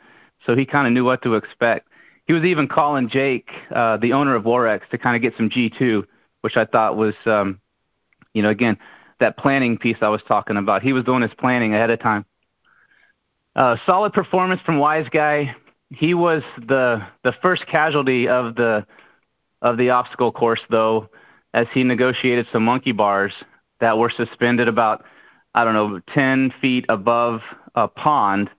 so 0.46 0.56
he 0.56 0.66
kind 0.66 0.88
of 0.88 0.94
knew 0.94 1.06
what 1.06 1.22
to 1.24 1.36
expect. 1.36 1.88
He 2.26 2.34
was 2.34 2.44
even 2.44 2.68
calling 2.68 3.10
Jake, 3.10 3.50
uh, 3.74 3.98
the 3.98 4.14
owner 4.14 4.36
of 4.36 4.44
Warex, 4.44 4.88
to 4.90 4.98
kind 4.98 5.16
of 5.16 5.22
get 5.22 5.36
some 5.36 5.50
G2, 5.50 6.06
which 6.42 6.56
I 6.56 6.66
thought 6.66 6.96
was, 6.96 7.16
um, 7.26 7.60
you 8.34 8.42
know, 8.42 8.50
again 8.50 8.78
that 9.20 9.38
planning 9.38 9.78
piece 9.78 9.98
I 10.02 10.10
was 10.10 10.22
talking 10.28 10.58
about. 10.58 10.82
He 10.82 10.94
was 10.94 11.04
doing 11.04 11.22
his 11.22 11.34
planning 11.38 11.74
ahead 11.74 11.90
of 11.90 12.00
time. 12.00 12.26
Uh, 13.56 13.78
solid 13.86 14.14
performance 14.14 14.62
from 14.62 14.80
Wise 14.80 15.08
Guy. 15.10 15.56
He 15.90 16.16
was 16.16 16.42
the 16.58 17.06
the 17.24 17.34
first 17.42 17.68
casualty 17.68 18.28
of 18.28 18.56
the 18.56 18.86
of 19.62 19.78
the 19.78 19.92
obstacle 19.92 20.32
course, 20.32 20.62
though, 20.70 21.10
as 21.54 21.68
he 21.72 21.84
negotiated 21.84 22.48
some 22.52 22.66
monkey 22.66 22.92
bars 22.92 23.32
that 23.80 23.98
were 23.98 24.10
suspended 24.10 24.68
about 24.68 25.06
I 25.56 25.64
don't 25.64 25.74
know, 25.74 26.02
10 26.14 26.54
feet 26.62 26.86
above 26.90 27.42
a 27.76 27.88
pond. 27.88 28.50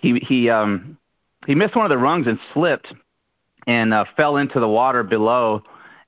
He 0.00 0.18
he 0.20 0.48
um 0.48 0.96
he 1.46 1.54
missed 1.54 1.76
one 1.76 1.84
of 1.84 1.90
the 1.90 1.98
rungs 1.98 2.26
and 2.26 2.38
slipped 2.54 2.94
and 3.66 3.92
uh, 3.92 4.06
fell 4.16 4.38
into 4.38 4.60
the 4.60 4.68
water 4.68 5.02
below 5.02 5.62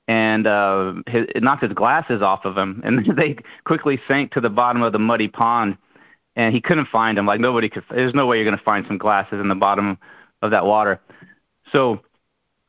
and 0.08 0.46
uh 0.46 0.94
his, 1.06 1.26
it 1.34 1.42
knocked 1.42 1.62
his 1.62 1.72
glasses 1.72 2.22
off 2.22 2.44
of 2.44 2.56
him 2.56 2.80
and 2.84 3.04
they 3.16 3.36
quickly 3.64 4.00
sank 4.08 4.32
to 4.32 4.40
the 4.40 4.50
bottom 4.50 4.82
of 4.82 4.92
the 4.92 4.98
muddy 4.98 5.28
pond 5.28 5.76
and 6.36 6.54
he 6.54 6.60
couldn't 6.60 6.88
find 6.88 7.18
them 7.18 7.26
like 7.26 7.40
nobody 7.40 7.68
could 7.68 7.84
there's 7.90 8.14
no 8.14 8.26
way 8.26 8.40
you're 8.40 8.50
to 8.50 8.62
find 8.62 8.86
some 8.86 8.98
glasses 8.98 9.40
in 9.40 9.48
the 9.48 9.54
bottom 9.54 9.98
of 10.42 10.50
that 10.50 10.64
water 10.64 11.00
so 11.72 12.00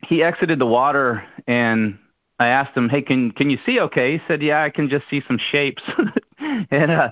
he 0.07 0.23
exited 0.23 0.59
the 0.59 0.65
water 0.65 1.23
and 1.47 1.97
I 2.39 2.47
asked 2.47 2.75
him, 2.75 2.89
"Hey, 2.89 3.01
can 3.01 3.31
can 3.31 3.49
you 3.49 3.57
see 3.65 3.79
okay?" 3.79 4.17
He 4.17 4.23
said, 4.27 4.41
"Yeah, 4.41 4.63
I 4.63 4.69
can 4.69 4.89
just 4.89 5.07
see 5.09 5.21
some 5.27 5.37
shapes." 5.37 5.83
and 6.71 6.91
uh, 6.91 7.11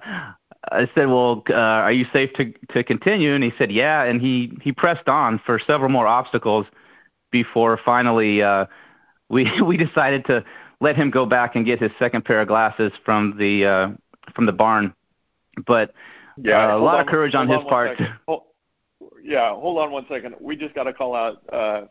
I 0.71 0.89
said, 0.93 1.07
"Well, 1.07 1.43
uh, 1.49 1.53
are 1.53 1.91
you 1.91 2.05
safe 2.11 2.33
to 2.33 2.51
to 2.73 2.83
continue?" 2.83 3.33
And 3.33 3.43
he 3.43 3.53
said, 3.57 3.71
"Yeah." 3.71 4.03
And 4.03 4.21
he 4.21 4.57
he 4.61 4.71
pressed 4.71 5.07
on 5.07 5.39
for 5.45 5.59
several 5.59 5.89
more 5.89 6.07
obstacles 6.07 6.65
before 7.31 7.77
finally 7.77 8.41
uh, 8.41 8.65
we 9.29 9.49
we 9.61 9.77
decided 9.77 10.25
to 10.25 10.43
let 10.81 10.95
him 10.95 11.11
go 11.11 11.25
back 11.25 11.55
and 11.55 11.65
get 11.65 11.79
his 11.79 11.91
second 11.99 12.25
pair 12.25 12.41
of 12.41 12.47
glasses 12.47 12.91
from 13.05 13.37
the 13.37 13.65
uh, 13.65 13.89
from 14.35 14.47
the 14.47 14.53
barn. 14.53 14.93
But 15.65 15.93
yeah, 16.37 16.73
uh, 16.73 16.77
a 16.77 16.79
lot 16.79 16.95
on, 16.95 17.01
of 17.01 17.07
courage 17.07 17.35
on 17.35 17.47
his 17.47 17.57
on 17.57 17.65
part. 17.65 18.01
Hold, 18.27 18.43
yeah, 19.23 19.53
hold 19.53 19.77
on 19.79 19.91
one 19.91 20.05
second. 20.09 20.35
We 20.39 20.55
just 20.55 20.75
got 20.75 20.83
to 20.83 20.93
call 20.93 21.15
out. 21.15 21.41
Uh, 21.51 21.85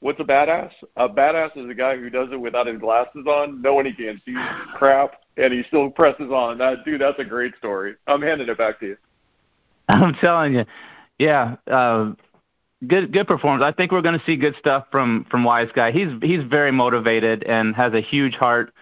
what's 0.00 0.20
a 0.20 0.24
badass? 0.24 0.70
A 0.96 1.08
badass 1.08 1.56
is 1.56 1.68
a 1.68 1.74
guy 1.74 1.96
who 1.96 2.10
does 2.10 2.28
it 2.32 2.40
without 2.40 2.66
his 2.66 2.78
glasses 2.78 3.26
on, 3.26 3.62
knowing 3.62 3.86
he 3.86 3.92
can't 3.92 4.20
see 4.24 4.34
crap, 4.74 5.22
and 5.36 5.52
he 5.52 5.62
still 5.64 5.90
presses 5.90 6.30
on. 6.30 6.58
That 6.58 6.84
dude, 6.84 7.00
that's 7.00 7.18
a 7.18 7.24
great 7.24 7.54
story. 7.56 7.94
I'm 8.06 8.22
handing 8.22 8.48
it 8.48 8.58
back 8.58 8.80
to 8.80 8.86
you. 8.86 8.96
I'm 9.88 10.14
telling 10.14 10.54
you, 10.54 10.64
yeah, 11.18 11.56
uh, 11.70 12.12
good 12.86 13.12
good 13.12 13.26
performance. 13.26 13.64
I 13.64 13.72
think 13.72 13.92
we're 13.92 14.02
going 14.02 14.18
to 14.18 14.24
see 14.24 14.36
good 14.36 14.56
stuff 14.58 14.86
from 14.90 15.26
from 15.30 15.44
Wise 15.44 15.68
Guy. 15.74 15.92
He's 15.92 16.08
he's 16.22 16.44
very 16.44 16.72
motivated 16.72 17.44
and 17.44 17.74
has 17.74 17.92
a 17.92 18.00
huge 18.00 18.34
heart 18.34 18.72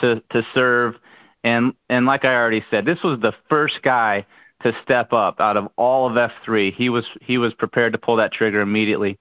to 0.00 0.22
to 0.30 0.42
serve. 0.54 0.94
And 1.48 1.74
and 1.88 2.04
like 2.04 2.26
I 2.26 2.34
already 2.34 2.62
said, 2.70 2.84
this 2.84 3.02
was 3.02 3.18
the 3.20 3.32
first 3.48 3.80
guy 3.82 4.26
to 4.62 4.72
step 4.82 5.12
up 5.14 5.40
out 5.40 5.56
of 5.56 5.68
all 5.76 6.06
of 6.06 6.30
F3. 6.30 6.74
He 6.74 6.90
was 6.90 7.06
he 7.22 7.38
was 7.38 7.54
prepared 7.54 7.94
to 7.94 7.98
pull 7.98 8.16
that 8.16 8.32
trigger 8.32 8.60
immediately. 8.60 9.18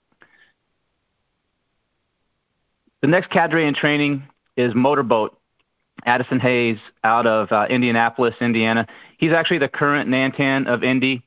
The 3.02 3.08
next 3.08 3.30
cadre 3.30 3.66
in 3.66 3.74
training 3.74 4.28
is 4.58 4.76
Motorboat. 4.76 5.40
Addison 6.06 6.40
Hayes 6.40 6.78
out 7.04 7.26
of 7.26 7.52
uh, 7.52 7.66
Indianapolis, 7.70 8.36
Indiana. 8.40 8.88
He's 9.18 9.32
actually 9.32 9.60
the 9.60 9.70
current 9.70 10.10
Nantan 10.10 10.68
of 10.68 10.84
Indy. 10.84 11.24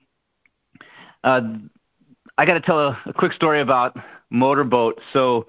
Uh, 1.25 1.41
I 2.39 2.47
got 2.47 2.55
to 2.55 2.61
tell 2.61 2.79
a, 2.79 3.03
a, 3.07 3.13
quick 3.13 3.33
story 3.33 3.61
about 3.61 3.97
Motorboat. 4.31 5.01
So 5.13 5.47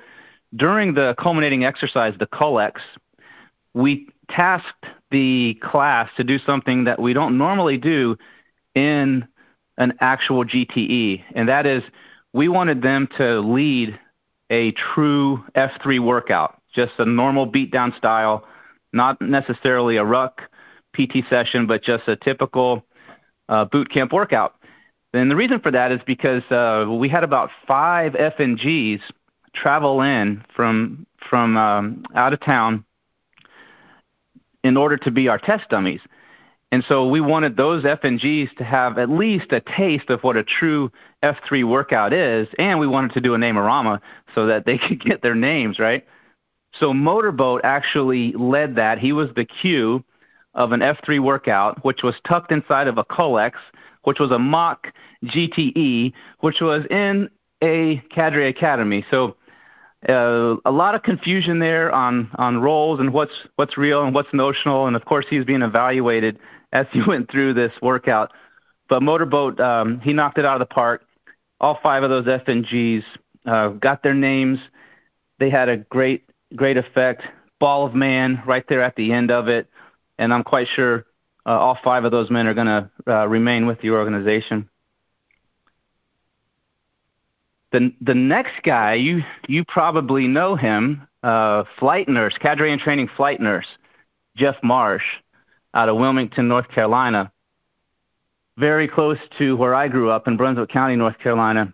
during 0.55 0.95
the 0.95 1.15
culminating 1.19 1.63
exercise, 1.63 2.15
the 2.19 2.25
CULEX, 2.25 2.81
we 3.73 4.09
tasked 4.27 4.85
the 5.11 5.57
class 5.61 6.09
to 6.17 6.23
do 6.23 6.37
something 6.39 6.85
that 6.85 6.99
we 6.99 7.13
don't 7.13 7.37
normally 7.37 7.77
do 7.77 8.17
in 8.75 9.27
an 9.77 9.93
actual 9.99 10.45
GTE, 10.45 11.23
and 11.35 11.49
that 11.49 11.65
is 11.65 11.83
we 12.33 12.47
wanted 12.47 12.81
them 12.81 13.07
to 13.17 13.39
lead 13.41 13.99
a 14.49 14.71
true 14.71 15.43
F3 15.55 16.03
workout, 16.05 16.61
just 16.73 16.93
a 16.99 17.05
normal 17.05 17.49
beatdown 17.49 17.95
style, 17.97 18.45
not 18.93 19.21
necessarily 19.21 19.97
a 19.97 20.03
ruck 20.03 20.41
PT 20.93 21.25
session, 21.29 21.67
but 21.67 21.81
just 21.83 22.07
a 22.07 22.15
typical 22.15 22.83
uh, 23.49 23.65
boot 23.65 23.89
camp 23.89 24.11
workout. 24.11 24.55
And 25.13 25.29
the 25.29 25.35
reason 25.35 25.59
for 25.59 25.71
that 25.71 25.91
is 25.91 25.99
because 26.05 26.43
uh, 26.51 26.85
we 26.89 27.09
had 27.09 27.23
about 27.23 27.49
five 27.67 28.13
FNGs 28.13 29.01
travel 29.53 30.01
in 30.01 30.43
from 30.55 31.05
from 31.29 31.57
um, 31.57 32.03
out 32.15 32.33
of 32.33 32.39
town 32.39 32.85
in 34.63 34.77
order 34.77 34.97
to 34.97 35.11
be 35.11 35.27
our 35.27 35.37
test 35.37 35.69
dummies. 35.69 36.01
And 36.71 36.83
so 36.87 37.07
we 37.07 37.19
wanted 37.19 37.57
those 37.57 37.83
FNGs 37.83 38.55
to 38.55 38.63
have 38.63 38.97
at 38.97 39.09
least 39.09 39.51
a 39.51 39.59
taste 39.59 40.09
of 40.09 40.23
what 40.23 40.37
a 40.37 40.43
true 40.43 40.89
F3 41.21 41.67
workout 41.67 42.13
is, 42.13 42.47
and 42.57 42.79
we 42.79 42.87
wanted 42.87 43.11
to 43.13 43.21
do 43.21 43.33
a 43.33 43.37
name-orama 43.37 43.99
so 44.33 44.45
that 44.47 44.65
they 44.65 44.77
could 44.87 45.01
get 45.03 45.21
their 45.21 45.35
names, 45.35 45.79
right? 45.79 46.05
So 46.79 46.93
Motorboat 46.93 47.61
actually 47.65 48.31
led 48.33 48.75
that. 48.75 48.99
He 48.99 49.11
was 49.11 49.29
the 49.35 49.43
cue 49.43 50.03
of 50.53 50.71
an 50.71 50.79
F3 50.79 51.21
workout, 51.21 51.83
which 51.83 52.03
was 52.03 52.15
tucked 52.25 52.51
inside 52.51 52.87
of 52.87 52.97
a 52.97 53.03
CULEX, 53.03 53.57
which 54.03 54.19
was 54.19 54.31
a 54.31 54.39
mock 54.39 54.87
GTE, 55.25 56.13
which 56.39 56.61
was 56.61 56.85
in 56.89 57.29
a 57.61 57.97
Cadre 58.09 58.47
Academy. 58.47 59.05
So 59.11 59.35
uh, 60.07 60.55
a 60.65 60.71
lot 60.71 60.95
of 60.95 61.03
confusion 61.03 61.59
there 61.59 61.91
on 61.91 62.31
on 62.35 62.59
roles 62.59 62.99
and 62.99 63.13
what's 63.13 63.33
what's 63.55 63.77
real 63.77 64.03
and 64.03 64.15
what's 64.15 64.33
notional, 64.33 64.87
and 64.87 64.95
of 64.95 65.05
course 65.05 65.25
he's 65.29 65.45
being 65.45 65.61
evaluated 65.61 66.39
as 66.73 66.87
he 66.91 67.01
went 67.05 67.29
through 67.29 67.53
this 67.53 67.73
workout. 67.81 68.31
But 68.89 69.03
Motorboat, 69.03 69.59
um, 69.59 69.99
he 69.99 70.13
knocked 70.13 70.37
it 70.37 70.45
out 70.45 70.59
of 70.59 70.67
the 70.67 70.73
park. 70.73 71.03
All 71.59 71.79
five 71.81 72.03
of 72.03 72.09
those 72.09 72.25
FNGs 72.25 73.03
uh, 73.45 73.69
got 73.69 74.03
their 74.03 74.13
names. 74.13 74.59
They 75.39 75.49
had 75.49 75.69
a 75.69 75.77
great, 75.77 76.25
great 76.55 76.77
effect. 76.77 77.23
Ball 77.59 77.85
of 77.85 77.93
Man 77.93 78.41
right 78.45 78.65
there 78.67 78.81
at 78.81 78.95
the 78.95 79.13
end 79.13 79.31
of 79.31 79.47
it, 79.47 79.67
and 80.17 80.33
I'm 80.33 80.43
quite 80.43 80.67
sure 80.67 81.05
uh, 81.45 81.49
all 81.49 81.77
five 81.83 82.05
of 82.05 82.11
those 82.11 82.29
men 82.29 82.47
are 82.47 82.53
going 82.53 82.67
to 82.67 82.89
uh, 83.07 83.27
remain 83.27 83.67
with 83.67 83.79
the 83.81 83.91
organization. 83.91 84.69
The 87.71 87.93
the 88.01 88.15
next 88.15 88.63
guy, 88.63 88.95
you 88.95 89.23
you 89.47 89.63
probably 89.65 90.27
know 90.27 90.55
him, 90.55 91.07
uh, 91.23 91.63
flight 91.79 92.09
nurse, 92.09 92.37
cadre 92.37 92.71
and 92.71 92.81
training 92.81 93.09
flight 93.15 93.39
nurse, 93.39 93.67
Jeff 94.35 94.55
Marsh 94.63 95.05
out 95.73 95.87
of 95.87 95.95
Wilmington, 95.97 96.47
North 96.47 96.67
Carolina, 96.69 97.31
very 98.57 98.87
close 98.87 99.17
to 99.37 99.55
where 99.55 99.73
I 99.73 99.87
grew 99.87 100.09
up 100.09 100.27
in 100.27 100.35
Brunswick 100.35 100.69
County, 100.69 100.95
North 100.95 101.17
Carolina. 101.19 101.71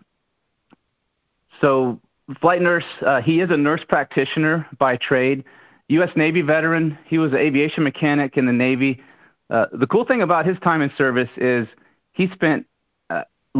So, 1.60 2.00
flight 2.40 2.62
nurse, 2.62 2.84
uh, 3.04 3.20
he 3.20 3.40
is 3.40 3.50
a 3.50 3.56
nurse 3.56 3.82
practitioner 3.88 4.66
by 4.78 4.96
trade, 4.96 5.42
U.S. 5.88 6.10
Navy 6.14 6.42
veteran. 6.42 6.96
He 7.06 7.18
was 7.18 7.32
an 7.32 7.38
aviation 7.38 7.82
mechanic 7.82 8.36
in 8.36 8.46
the 8.46 8.52
Navy. 8.52 9.02
Uh, 9.50 9.66
the 9.72 9.86
cool 9.86 10.04
thing 10.04 10.22
about 10.22 10.46
his 10.46 10.58
time 10.60 10.80
in 10.80 10.92
service 10.96 11.30
is 11.36 11.66
he 12.12 12.28
spent 12.28 12.66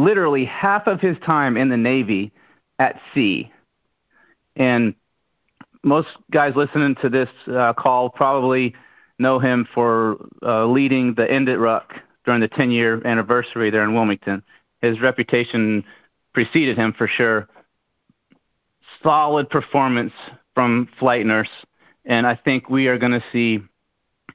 literally 0.03 0.45
half 0.45 0.87
of 0.87 1.01
his 1.01 1.17
time 1.25 1.57
in 1.57 1.69
the 1.69 1.77
Navy 1.77 2.31
at 2.77 2.99
sea. 3.13 3.51
And 4.55 4.95
most 5.83 6.09
guys 6.31 6.55
listening 6.55 6.95
to 7.01 7.09
this 7.09 7.29
uh, 7.47 7.73
call 7.73 8.09
probably 8.09 8.73
know 9.17 9.39
him 9.39 9.67
for 9.73 10.25
uh, 10.41 10.65
leading 10.65 11.13
the 11.13 11.29
End 11.29 11.49
It 11.49 11.57
Ruck 11.57 11.93
during 12.25 12.41
the 12.41 12.47
10 12.47 12.71
year 12.71 13.05
anniversary 13.05 13.69
there 13.69 13.83
in 13.83 13.93
Wilmington. 13.93 14.43
His 14.81 15.01
reputation 15.01 15.83
preceded 16.33 16.77
him 16.77 16.93
for 16.97 17.07
sure. 17.07 17.47
Solid 19.03 19.49
performance 19.49 20.13
from 20.55 20.89
Flight 20.99 21.25
Nurse, 21.25 21.49
and 22.05 22.25
I 22.25 22.35
think 22.35 22.69
we 22.69 22.87
are 22.87 22.97
going 22.97 23.11
to 23.13 23.23
see 23.31 23.59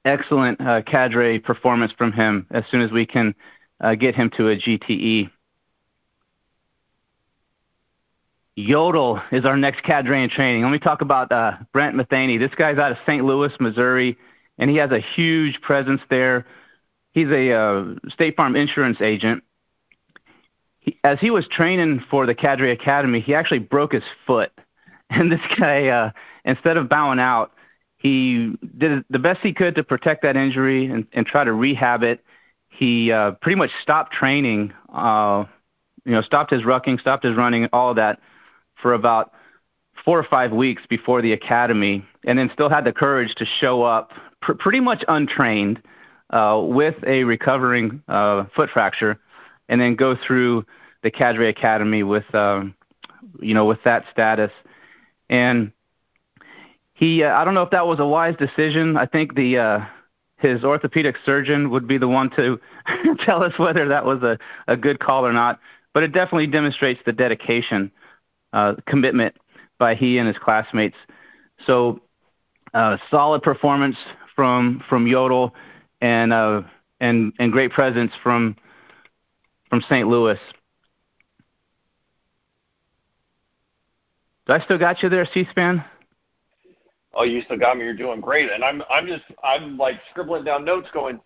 excellent 0.05 0.61
uh, 0.61 0.83
cadre 0.83 1.39
performance 1.39 1.93
from 1.97 2.13
him 2.13 2.47
as 2.51 2.65
soon 2.71 2.81
as 2.81 2.91
we 2.91 3.05
can 3.07 3.35
uh, 3.81 3.95
get 3.95 4.15
him 4.15 4.31
to 4.37 4.49
a 4.49 4.57
GTE. 4.57 5.31
Yodel 8.57 9.21
is 9.33 9.45
our 9.45 9.57
next 9.57 9.83
cadre 9.83 10.23
in 10.23 10.31
training. 10.31 10.63
Let 10.63 10.71
me 10.71 10.79
talk 10.79 11.03
about 11.03 11.33
uh, 11.33 11.57
Brent 11.73 11.97
Matheny. 11.97 12.39
This 12.39 12.55
guy's 12.55 12.79
out 12.79 12.93
of 12.93 12.99
St. 13.05 13.25
Louis, 13.25 13.53
Missouri, 13.59 14.17
and 14.59 14.71
he 14.71 14.77
has 14.77 14.93
a 14.93 15.01
huge 15.01 15.61
presence 15.61 16.01
there. 16.09 16.47
He's 17.13 17.29
a 17.29 17.53
uh, 17.53 17.85
State 18.09 18.37
Farm 18.37 18.55
insurance 18.55 19.01
agent. 19.01 19.43
He, 20.79 20.99
as 21.03 21.19
he 21.19 21.31
was 21.31 21.49
training 21.49 22.05
for 22.11 22.27
the 22.27 22.35
Cadre 22.35 22.71
Academy, 22.71 23.21
he 23.21 23.35
actually 23.35 23.61
broke 23.61 23.93
his 23.93 24.05
foot. 24.27 24.53
And 25.11 25.31
this 25.31 25.41
guy, 25.61 25.89
uh, 25.89 26.11
instead 26.47 26.77
of 26.77 26.89
bowing 26.89 27.21
out, 27.21 27.53
he 27.99 28.57
did 28.77 29.05
the 29.11 29.19
best 29.19 29.41
he 29.43 29.53
could 29.53 29.75
to 29.77 29.85
protect 29.85 30.23
that 30.23 30.35
injury 30.35 30.87
and, 30.87 31.07
and 31.13 31.27
try 31.27 31.45
to 31.45 31.53
rehab 31.53 32.03
it. 32.03 32.25
He 32.69 33.13
uh, 33.13 33.33
pretty 33.33 33.55
much 33.57 33.71
stopped 33.83 34.13
training, 34.13 34.73
uh, 34.93 35.45
you 36.05 36.13
know, 36.13 36.23
stopped 36.23 36.51
his 36.51 36.63
rucking, 36.63 37.01
stopped 37.01 37.23
his 37.23 37.37
running, 37.37 37.69
all 37.73 37.91
of 37.91 37.97
that 37.97 38.19
for 38.81 38.95
about 38.95 39.33
four 40.05 40.19
or 40.19 40.25
five 40.25 40.53
weeks 40.53 40.83
before 40.89 41.23
the 41.23 41.33
academy, 41.33 42.05
and 42.25 42.39
then 42.39 42.51
still 42.53 42.69
had 42.69 42.85
the 42.85 42.93
courage 42.93 43.35
to 43.37 43.45
show 43.45 43.83
up 43.83 44.13
pr- 44.41 44.55
pretty 44.55 44.81
much 44.81 45.05
untrained 45.09 45.83
uh, 46.31 46.61
with 46.65 46.97
a 47.07 47.25
recovering 47.25 48.03
uh, 48.09 48.45
foot 48.55 48.71
fracture, 48.71 49.19
and 49.69 49.81
then 49.81 49.95
go 49.95 50.17
through 50.27 50.65
the 51.03 51.11
Cadre 51.11 51.49
Academy 51.49 52.03
with, 52.03 52.33
um, 52.35 52.75
you 53.41 53.55
know, 53.55 53.67
with 53.67 53.83
that 53.85 54.05
status. 54.11 54.51
And 55.31 55.73
he, 56.95 57.23
uh, 57.23 57.35
I 57.35 57.45
don't 57.45 57.55
know 57.55 57.63
if 57.63 57.71
that 57.71 57.87
was 57.87 58.01
a 58.01 58.07
wise 58.07 58.37
decision. 58.37 58.97
I 58.97 59.07
think 59.07 59.35
the 59.35 59.59
uh, 59.59 59.85
his 60.39 60.65
orthopedic 60.65 61.17
surgeon 61.25 61.71
would 61.71 61.87
be 61.89 61.99
the 61.99 62.09
one 62.09 62.31
to 62.37 62.61
tell 63.25 63.43
us 63.43 63.59
whether 63.59 63.89
that 63.89 64.05
was 64.05 64.23
a, 64.23 64.39
a 64.67 64.77
good 64.77 65.01
call 65.01 65.27
or 65.27 65.33
not. 65.33 65.61
But 65.93 66.03
it 66.03 66.13
definitely 66.13 66.49
demonstrates 66.49 67.01
the 67.07 67.13
dedication 67.13 67.93
uh, 68.55 68.77
commitment 68.87 69.37
by 69.79 69.95
he 69.95 70.17
and 70.17 70.29
his 70.29 70.39
classmates. 70.39 70.97
So, 71.67 72.01
uh, 72.73 72.97
solid 73.11 73.43
performance 73.43 73.97
from 74.35 74.83
from 74.89 75.07
Yodel, 75.07 75.55
and 76.01 76.33
uh, 76.33 76.63
and 77.01 77.33
and 77.39 77.53
great 77.53 77.73
presence 77.73 78.13
from 78.23 78.57
from 79.69 79.83
St. 79.83 80.09
Louis. 80.09 80.39
Do 84.47 84.53
I 84.53 84.61
still 84.61 84.79
got 84.79 85.03
you 85.03 85.09
there, 85.09 85.27
C-SPAN? 85.33 85.83
Oh, 87.15 87.25
you 87.25 87.41
still 87.43 87.57
got 87.57 87.79
me. 87.79 87.85
You're 87.85 87.95
doing 87.95 88.21
great, 88.21 88.51
and 88.53 88.63
I'm 88.63 88.83
I'm 88.91 89.07
just 89.07 89.25
I'm 89.43 89.77
like 89.77 89.97
scribbling 90.11 90.45
down 90.45 90.65
notes, 90.65 90.89
going, 90.93 91.21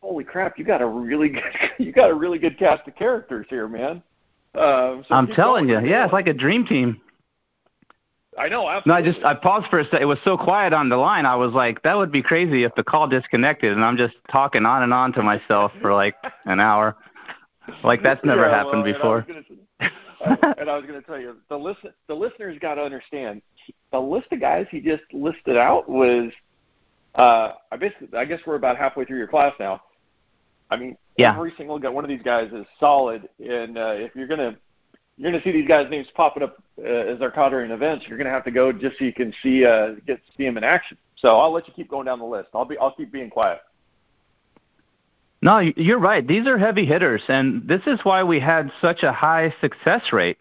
"Holy 0.00 0.24
crap! 0.24 0.58
You 0.58 0.64
got 0.64 0.82
a 0.82 0.86
really 0.86 1.28
good 1.28 1.42
you 1.78 1.92
got 1.92 2.10
a 2.10 2.14
really 2.14 2.38
good 2.38 2.58
cast 2.58 2.86
of 2.88 2.96
characters 2.96 3.46
here, 3.48 3.68
man." 3.68 4.02
Uh, 4.54 5.02
so 5.02 5.14
I'm 5.14 5.28
telling 5.28 5.68
you, 5.68 5.80
yeah, 5.80 6.04
it's 6.04 6.12
like 6.12 6.28
a 6.28 6.34
dream 6.34 6.66
team. 6.66 7.00
I 8.38 8.48
know. 8.48 8.68
Absolutely. 8.68 8.90
No, 8.90 8.94
I 8.94 9.12
just 9.12 9.24
I 9.24 9.34
paused 9.34 9.66
for 9.68 9.78
a 9.78 9.84
second. 9.84 10.02
It 10.02 10.06
was 10.06 10.18
so 10.24 10.36
quiet 10.36 10.72
on 10.72 10.88
the 10.88 10.96
line. 10.96 11.26
I 11.26 11.36
was 11.36 11.52
like, 11.52 11.82
that 11.82 11.96
would 11.96 12.10
be 12.10 12.22
crazy 12.22 12.64
if 12.64 12.74
the 12.74 12.84
call 12.84 13.06
disconnected, 13.06 13.72
and 13.72 13.84
I'm 13.84 13.96
just 13.96 14.14
talking 14.30 14.64
on 14.64 14.82
and 14.82 14.92
on 14.92 15.12
to 15.14 15.22
myself 15.22 15.72
for 15.80 15.92
like 15.92 16.14
an 16.46 16.60
hour. 16.60 16.96
Like 17.84 18.02
that's 18.02 18.24
never 18.24 18.46
yeah, 18.46 18.56
happened 18.56 18.82
well, 18.82 18.92
before. 18.92 19.26
And 20.58 20.70
I 20.70 20.76
was 20.76 20.84
going 20.86 21.00
to 21.00 21.06
tell 21.06 21.18
you, 21.18 21.36
the 21.48 21.56
listen, 21.56 21.90
the 22.06 22.14
listeners 22.14 22.56
got 22.60 22.74
to 22.76 22.82
understand 22.82 23.42
the 23.90 24.00
list 24.00 24.28
of 24.32 24.40
guys 24.40 24.66
he 24.70 24.80
just 24.80 25.02
listed 25.12 25.56
out 25.56 25.88
was. 25.88 26.30
Uh, 27.14 27.52
I 27.70 27.76
basically, 27.76 28.16
I 28.16 28.24
guess 28.24 28.40
we're 28.46 28.54
about 28.54 28.78
halfway 28.78 29.04
through 29.04 29.18
your 29.18 29.28
class 29.28 29.52
now. 29.60 29.82
I 30.72 30.76
mean, 30.76 30.96
yeah. 31.18 31.34
every 31.34 31.52
single 31.58 31.78
guy, 31.78 31.90
one 31.90 32.02
of 32.02 32.08
these 32.08 32.22
guys 32.22 32.50
is 32.52 32.64
solid, 32.80 33.28
and 33.38 33.76
uh, 33.76 33.92
if 33.96 34.16
you're 34.16 34.26
gonna 34.26 34.56
you're 35.18 35.30
gonna 35.30 35.42
see 35.44 35.52
these 35.52 35.68
guys' 35.68 35.90
names 35.90 36.06
popping 36.14 36.42
up 36.42 36.56
uh, 36.78 36.82
as 36.82 37.18
they're 37.18 37.30
cadre 37.30 37.70
events, 37.70 38.06
you're 38.08 38.16
gonna 38.16 38.30
have 38.30 38.44
to 38.44 38.50
go 38.50 38.72
just 38.72 38.98
so 38.98 39.04
you 39.04 39.12
can 39.12 39.34
see 39.42 39.66
uh, 39.66 39.96
get 40.06 40.18
see 40.34 40.44
them 40.44 40.56
in 40.56 40.64
action. 40.64 40.96
So 41.16 41.36
I'll 41.36 41.52
let 41.52 41.68
you 41.68 41.74
keep 41.74 41.90
going 41.90 42.06
down 42.06 42.18
the 42.18 42.24
list. 42.24 42.48
I'll 42.54 42.64
be 42.64 42.78
I'll 42.78 42.94
keep 42.94 43.12
being 43.12 43.28
quiet. 43.28 43.60
No, 45.42 45.58
you're 45.58 45.98
right. 45.98 46.26
These 46.26 46.46
are 46.46 46.56
heavy 46.56 46.86
hitters, 46.86 47.22
and 47.28 47.68
this 47.68 47.82
is 47.86 48.00
why 48.04 48.22
we 48.22 48.40
had 48.40 48.72
such 48.80 49.02
a 49.02 49.12
high 49.12 49.52
success 49.60 50.12
rate. 50.12 50.38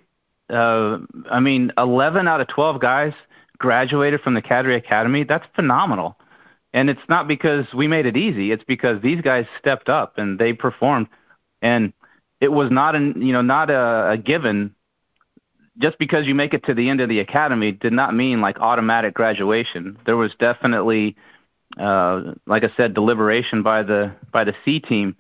Uh, 0.50 1.00
I 1.30 1.40
mean, 1.40 1.72
11 1.78 2.28
out 2.28 2.40
of 2.40 2.48
12 2.48 2.80
guys 2.80 3.14
graduated 3.58 4.22
from 4.22 4.36
the 4.36 4.42
Cadre 4.42 4.76
Academy. 4.76 5.24
That's 5.24 5.46
phenomenal. 5.56 6.18
And 6.74 6.90
it's 6.90 7.02
not 7.10 7.28
because 7.28 7.66
we 7.74 7.88
made 7.88 8.06
it 8.06 8.16
easy. 8.16 8.52
It's 8.52 8.64
because 8.64 9.02
these 9.02 9.22
guys 9.22 9.46
stepped 9.60 9.90
up 9.90 10.18
and 10.18 10.40
they 10.40 10.54
performed. 10.54 11.08
And 11.62 11.94
it 12.40 12.52
was 12.52 12.72
not 12.72 12.96
an 12.96 13.22
you 13.22 13.34
know 13.34 13.42
not 13.42 13.70
a, 13.70 14.12
a 14.12 14.18
given. 14.18 14.76
Just 15.78 15.98
because 16.00 16.28
you 16.28 16.36
make 16.36 16.54
it 16.54 16.66
to 16.66 16.74
the 16.74 16.90
end 16.90 17.02
of 17.02 17.10
the 17.10 17.20
academy 17.20 17.72
did 17.72 17.94
not 17.94 18.14
mean 18.14 18.42
like 18.42 18.60
automatic 18.60 19.14
graduation. 19.14 19.98
There 20.06 20.18
was 20.18 20.34
definitely, 20.38 21.16
uh, 21.80 22.34
like 22.46 22.64
I 22.64 22.70
said, 22.76 22.94
deliberation 22.94 23.64
by 23.64 23.84
the 23.84 24.14
by 24.32 24.44
the 24.44 24.54
C 24.66 24.80
team 24.80 25.16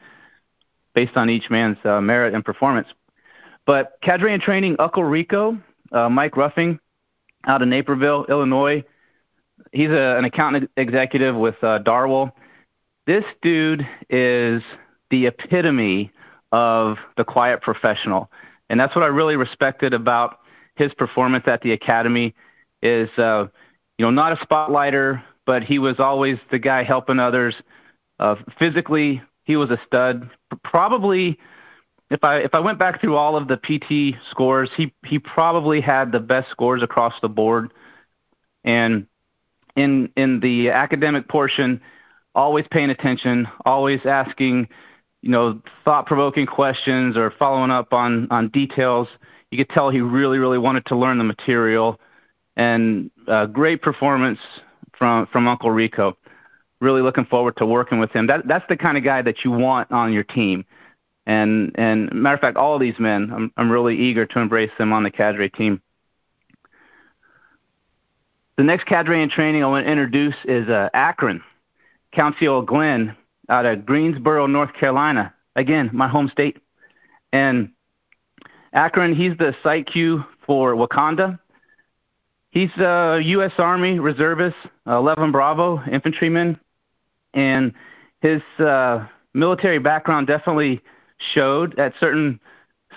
based 0.93 1.15
on 1.15 1.29
each 1.29 1.49
man's 1.49 1.77
uh, 1.85 2.01
merit 2.01 2.33
and 2.33 2.43
performance. 2.43 2.87
But 3.65 3.93
cadre 4.01 4.33
and 4.33 4.41
training, 4.41 4.75
Uncle 4.79 5.03
Rico, 5.03 5.57
uh, 5.91 6.09
Mike 6.09 6.35
Ruffing, 6.35 6.79
out 7.45 7.61
of 7.61 7.67
Naperville, 7.67 8.25
Illinois, 8.25 8.83
he's 9.71 9.89
a, 9.89 10.17
an 10.17 10.25
accountant 10.25 10.69
executive 10.77 11.35
with 11.35 11.61
uh, 11.63 11.79
Darwell. 11.79 12.35
This 13.07 13.25
dude 13.41 13.87
is 14.09 14.61
the 15.09 15.27
epitome 15.27 16.11
of 16.51 16.97
the 17.17 17.23
quiet 17.23 17.61
professional, 17.61 18.29
and 18.69 18.79
that's 18.79 18.95
what 18.95 19.03
I 19.03 19.07
really 19.07 19.35
respected 19.35 19.93
about 19.93 20.39
his 20.75 20.93
performance 20.93 21.45
at 21.47 21.61
the 21.61 21.71
academy. 21.71 22.35
Is 22.81 23.09
uh, 23.17 23.47
you 23.97 24.05
know 24.05 24.11
not 24.11 24.33
a 24.33 24.45
spotlighter, 24.45 25.23
but 25.45 25.63
he 25.63 25.79
was 25.79 25.99
always 25.99 26.37
the 26.51 26.59
guy 26.59 26.83
helping 26.83 27.19
others. 27.19 27.55
Uh, 28.19 28.35
physically, 28.59 29.21
he 29.43 29.55
was 29.55 29.69
a 29.71 29.79
stud. 29.85 30.29
Probably, 30.63 31.39
if 32.09 32.23
I 32.23 32.37
if 32.37 32.53
I 32.53 32.59
went 32.59 32.79
back 32.79 33.01
through 33.01 33.15
all 33.15 33.35
of 33.35 33.47
the 33.47 33.57
PT 33.57 34.19
scores, 34.29 34.69
he 34.75 34.93
he 35.05 35.17
probably 35.19 35.81
had 35.81 36.11
the 36.11 36.19
best 36.19 36.49
scores 36.51 36.83
across 36.83 37.13
the 37.21 37.29
board, 37.29 37.71
and 38.63 39.07
in 39.75 40.09
in 40.15 40.39
the 40.39 40.69
academic 40.69 41.27
portion, 41.27 41.81
always 42.35 42.65
paying 42.71 42.89
attention, 42.89 43.47
always 43.65 44.05
asking, 44.05 44.67
you 45.21 45.29
know, 45.29 45.61
thought-provoking 45.85 46.47
questions 46.47 47.17
or 47.17 47.31
following 47.31 47.71
up 47.71 47.93
on 47.93 48.27
on 48.31 48.49
details. 48.49 49.07
You 49.51 49.57
could 49.57 49.69
tell 49.69 49.89
he 49.89 50.01
really, 50.01 50.37
really 50.37 50.57
wanted 50.57 50.85
to 50.87 50.95
learn 50.95 51.17
the 51.17 51.23
material, 51.23 51.99
and 52.55 53.11
uh, 53.27 53.47
great 53.47 53.81
performance 53.81 54.39
from 54.97 55.27
from 55.27 55.47
Uncle 55.47 55.71
Rico. 55.71 56.17
Really 56.79 57.01
looking 57.01 57.25
forward 57.25 57.57
to 57.57 57.65
working 57.65 57.99
with 57.99 58.11
him. 58.11 58.27
That 58.27 58.47
that's 58.47 58.65
the 58.67 58.77
kind 58.77 58.97
of 58.97 59.03
guy 59.03 59.21
that 59.21 59.43
you 59.43 59.51
want 59.51 59.91
on 59.91 60.13
your 60.13 60.23
team. 60.23 60.65
And 61.27 61.71
and 61.75 62.11
matter 62.13 62.35
of 62.35 62.41
fact, 62.41 62.57
all 62.57 62.73
of 62.73 62.81
these 62.81 62.97
men, 62.97 63.31
I'm 63.33 63.51
I'm 63.57 63.69
really 63.69 63.95
eager 63.95 64.25
to 64.25 64.39
embrace 64.39 64.71
them 64.77 64.91
on 64.91 65.03
the 65.03 65.11
cadre 65.11 65.49
team. 65.49 65.81
The 68.61 68.67
next 68.67 68.85
cadre 68.85 69.23
in 69.23 69.27
training 69.27 69.63
I 69.63 69.67
want 69.67 69.87
to 69.87 69.91
introduce 69.91 70.35
is 70.45 70.69
uh, 70.69 70.89
Akron, 70.93 71.41
Council 72.11 72.61
Glenn 72.61 73.17
out 73.49 73.65
of 73.65 73.87
Greensboro, 73.87 74.45
North 74.45 74.71
Carolina. 74.75 75.33
Again, 75.55 75.89
my 75.91 76.07
home 76.07 76.27
state. 76.27 76.59
And 77.33 77.71
Akron, 78.71 79.15
he's 79.15 79.35
the 79.35 79.55
site 79.63 79.87
Q 79.87 80.23
for 80.45 80.75
Wakanda. 80.75 81.39
He's 82.51 82.69
a 82.77 83.19
U.S. 83.23 83.53
Army 83.57 83.97
reservist, 83.97 84.57
11 84.85 85.31
Bravo 85.31 85.81
infantryman, 85.91 86.59
and 87.33 87.73
his 88.21 88.43
uh, 88.59 89.07
military 89.33 89.79
background 89.79 90.27
definitely 90.27 90.83
showed 91.33 91.79
at 91.79 91.93
certain 91.99 92.39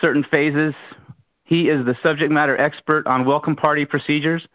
certain 0.03 0.27
phases. 0.31 0.75
He 1.45 1.71
is 1.71 1.87
the 1.87 1.97
subject 2.03 2.31
matter 2.31 2.55
expert 2.59 3.07
on 3.07 3.25
welcome 3.25 3.57
party 3.57 3.87
procedures 3.87 4.47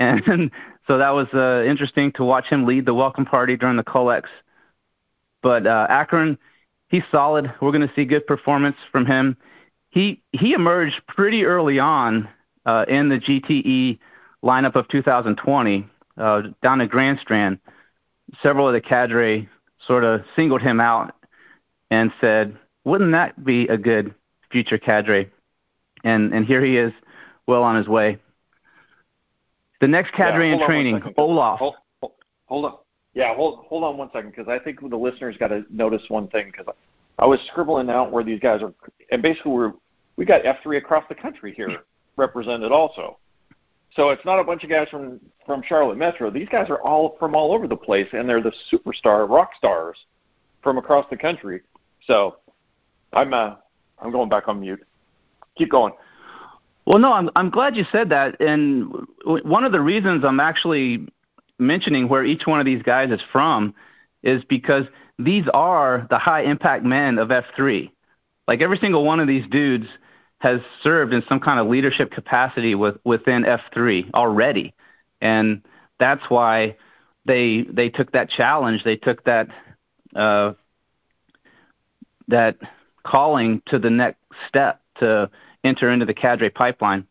and 0.00 0.50
so 0.88 0.98
that 0.98 1.10
was 1.10 1.28
uh, 1.32 1.62
interesting 1.68 2.10
to 2.12 2.24
watch 2.24 2.46
him 2.46 2.66
lead 2.66 2.86
the 2.86 2.94
welcome 2.94 3.24
party 3.24 3.56
during 3.56 3.76
the 3.76 3.84
Colex. 3.84 4.28
But 5.42 5.66
uh, 5.66 5.86
Akron, 5.88 6.38
he's 6.88 7.04
solid. 7.12 7.52
We're 7.60 7.70
going 7.70 7.86
to 7.86 7.94
see 7.94 8.04
good 8.04 8.26
performance 8.26 8.76
from 8.90 9.06
him. 9.06 9.36
He 9.90 10.22
he 10.32 10.54
emerged 10.54 11.00
pretty 11.06 11.44
early 11.44 11.78
on 11.78 12.28
uh, 12.66 12.86
in 12.88 13.08
the 13.08 13.18
GTE 13.18 13.98
lineup 14.42 14.74
of 14.74 14.88
2020 14.88 15.86
uh, 16.16 16.42
down 16.62 16.80
at 16.80 16.88
Grand 16.88 17.18
Strand. 17.20 17.58
Several 18.42 18.66
of 18.68 18.74
the 18.74 18.80
cadre 18.80 19.48
sort 19.86 20.04
of 20.04 20.22
singled 20.36 20.62
him 20.62 20.80
out 20.80 21.14
and 21.90 22.12
said, 22.20 22.56
"Wouldn't 22.84 23.12
that 23.12 23.44
be 23.44 23.66
a 23.68 23.76
good 23.76 24.14
future 24.50 24.78
cadre?" 24.78 25.30
And 26.04 26.32
and 26.32 26.46
here 26.46 26.64
he 26.64 26.76
is, 26.76 26.92
well 27.46 27.62
on 27.62 27.76
his 27.76 27.88
way. 27.88 28.18
The 29.80 29.88
next 29.88 30.12
cadre 30.12 30.52
in 30.52 30.64
training, 30.66 31.02
Olaf. 31.16 31.58
Hold, 31.58 32.64
on. 32.64 32.74
Yeah, 33.14 33.34
hold 33.34 33.64
hold 33.68 33.84
on 33.84 33.96
one 33.96 34.10
second 34.12 34.30
because 34.30 34.48
I 34.48 34.58
think 34.58 34.80
the 34.80 34.96
listeners 34.96 35.36
got 35.38 35.48
to 35.48 35.64
notice 35.70 36.02
one 36.08 36.28
thing 36.28 36.50
because 36.50 36.72
I 37.18 37.26
was 37.26 37.40
scribbling 37.50 37.88
out 37.88 38.12
where 38.12 38.24
these 38.24 38.40
guys 38.40 38.62
are, 38.62 38.72
and 39.10 39.22
basically 39.22 39.52
we're 39.52 39.72
we 40.16 40.24
got 40.24 40.44
F 40.44 40.56
three 40.62 40.76
across 40.76 41.04
the 41.08 41.14
country 41.14 41.54
here 41.56 41.84
represented 42.16 42.72
also. 42.72 43.18
So 43.96 44.10
it's 44.10 44.24
not 44.24 44.38
a 44.38 44.44
bunch 44.44 44.64
of 44.64 44.70
guys 44.70 44.88
from 44.90 45.20
from 45.46 45.62
Charlotte 45.66 45.96
Metro. 45.96 46.30
These 46.30 46.48
guys 46.50 46.68
are 46.70 46.80
all 46.82 47.16
from 47.18 47.34
all 47.34 47.52
over 47.52 47.66
the 47.66 47.76
place, 47.76 48.08
and 48.12 48.28
they're 48.28 48.42
the 48.42 48.52
superstar 48.72 49.28
rock 49.28 49.50
stars 49.56 49.96
from 50.62 50.78
across 50.78 51.06
the 51.10 51.16
country. 51.16 51.62
So 52.06 52.36
I'm 53.12 53.32
uh, 53.32 53.56
I'm 53.98 54.12
going 54.12 54.28
back 54.28 54.46
on 54.46 54.60
mute. 54.60 54.84
Keep 55.56 55.70
going. 55.70 55.92
Well, 56.90 56.98
no, 56.98 57.12
I'm 57.12 57.30
I'm 57.36 57.50
glad 57.50 57.76
you 57.76 57.84
said 57.92 58.08
that, 58.08 58.40
and 58.40 58.92
one 59.24 59.62
of 59.62 59.70
the 59.70 59.80
reasons 59.80 60.24
I'm 60.24 60.40
actually 60.40 61.06
mentioning 61.56 62.08
where 62.08 62.24
each 62.24 62.48
one 62.48 62.58
of 62.58 62.66
these 62.66 62.82
guys 62.82 63.12
is 63.12 63.20
from 63.30 63.74
is 64.24 64.42
because 64.46 64.86
these 65.16 65.44
are 65.54 66.08
the 66.10 66.18
high 66.18 66.42
impact 66.42 66.84
men 66.84 67.18
of 67.18 67.28
F3. 67.28 67.92
Like 68.48 68.60
every 68.60 68.76
single 68.78 69.04
one 69.04 69.20
of 69.20 69.28
these 69.28 69.46
dudes 69.52 69.86
has 70.38 70.62
served 70.82 71.14
in 71.14 71.22
some 71.28 71.38
kind 71.38 71.60
of 71.60 71.68
leadership 71.68 72.10
capacity 72.10 72.74
with, 72.74 72.96
within 73.04 73.44
F3 73.44 74.12
already, 74.12 74.74
and 75.20 75.62
that's 76.00 76.24
why 76.28 76.76
they 77.24 77.66
they 77.70 77.88
took 77.88 78.10
that 78.10 78.30
challenge. 78.30 78.82
They 78.82 78.96
took 78.96 79.22
that 79.26 79.46
uh, 80.16 80.54
that 82.26 82.56
calling 83.06 83.62
to 83.66 83.78
the 83.78 83.90
next 83.90 84.18
step 84.48 84.80
to 84.98 85.30
enter 85.64 85.90
into 85.90 86.06
the 86.06 86.14
cadre 86.14 86.50
pipeline. 86.50 87.06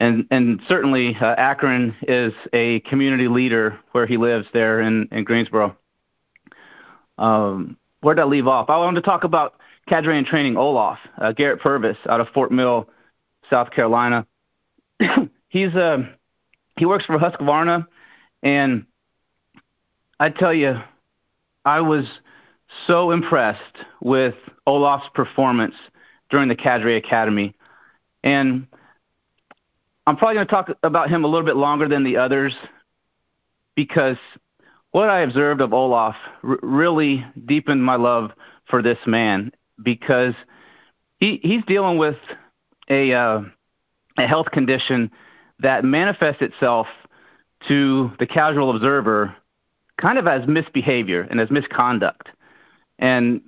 And 0.00 0.26
and 0.30 0.60
certainly 0.68 1.16
uh, 1.20 1.34
Akron 1.36 1.94
is 2.02 2.32
a 2.52 2.80
community 2.80 3.26
leader 3.26 3.78
where 3.92 4.06
he 4.06 4.16
lives 4.16 4.46
there 4.52 4.80
in, 4.80 5.08
in 5.10 5.24
Greensboro. 5.24 5.76
Um, 7.18 7.76
where 8.00 8.14
did 8.14 8.22
I 8.22 8.26
leave 8.26 8.46
off? 8.46 8.70
I 8.70 8.76
wanted 8.78 9.00
to 9.00 9.06
talk 9.06 9.24
about 9.24 9.54
cadre 9.88 10.16
and 10.16 10.26
training 10.26 10.56
Olaf, 10.56 10.98
uh, 11.20 11.32
Garrett 11.32 11.60
Purvis 11.60 11.96
out 12.08 12.20
of 12.20 12.28
Fort 12.28 12.52
Mill, 12.52 12.88
South 13.50 13.70
Carolina. 13.70 14.24
He's 15.48 15.74
uh, 15.74 16.04
he 16.76 16.86
works 16.86 17.04
for 17.04 17.18
Husqvarna, 17.18 17.86
and 18.42 18.86
I 20.20 20.30
tell 20.30 20.54
you, 20.54 20.76
I 21.64 21.80
was 21.80 22.04
so 22.86 23.10
impressed 23.10 23.62
with 24.00 24.34
Olaf's 24.66 25.08
performance 25.14 25.74
during 26.30 26.48
the 26.48 26.56
Cadre 26.56 26.96
Academy. 26.96 27.54
And 28.22 28.66
I'm 30.06 30.16
probably 30.16 30.36
going 30.36 30.46
to 30.46 30.50
talk 30.50 30.70
about 30.82 31.10
him 31.10 31.24
a 31.24 31.28
little 31.28 31.46
bit 31.46 31.56
longer 31.56 31.88
than 31.88 32.04
the 32.04 32.16
others 32.16 32.56
because 33.74 34.16
what 34.90 35.08
I 35.08 35.20
observed 35.20 35.60
of 35.60 35.72
Olaf 35.72 36.16
r- 36.42 36.58
really 36.62 37.24
deepened 37.46 37.84
my 37.84 37.96
love 37.96 38.32
for 38.68 38.82
this 38.82 38.98
man 39.06 39.52
because 39.82 40.34
he 41.20 41.40
he's 41.42 41.64
dealing 41.66 41.98
with 41.98 42.16
a 42.88 43.12
uh, 43.12 43.42
a 44.16 44.26
health 44.26 44.50
condition 44.50 45.10
that 45.60 45.84
manifests 45.84 46.42
itself 46.42 46.86
to 47.68 48.10
the 48.18 48.26
casual 48.26 48.74
observer 48.74 49.34
kind 49.96 50.18
of 50.18 50.26
as 50.26 50.46
misbehavior 50.46 51.26
and 51.30 51.40
as 51.40 51.50
misconduct. 51.50 52.28
And 52.98 53.42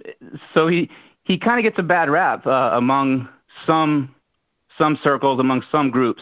so 0.52 0.68
he 0.68 0.90
he 1.30 1.38
kind 1.38 1.60
of 1.60 1.62
gets 1.62 1.78
a 1.78 1.82
bad 1.84 2.10
rap 2.10 2.44
uh, 2.44 2.72
among 2.74 3.28
some 3.64 4.12
some 4.76 4.98
circles, 5.00 5.38
among 5.38 5.62
some 5.70 5.88
groups, 5.88 6.20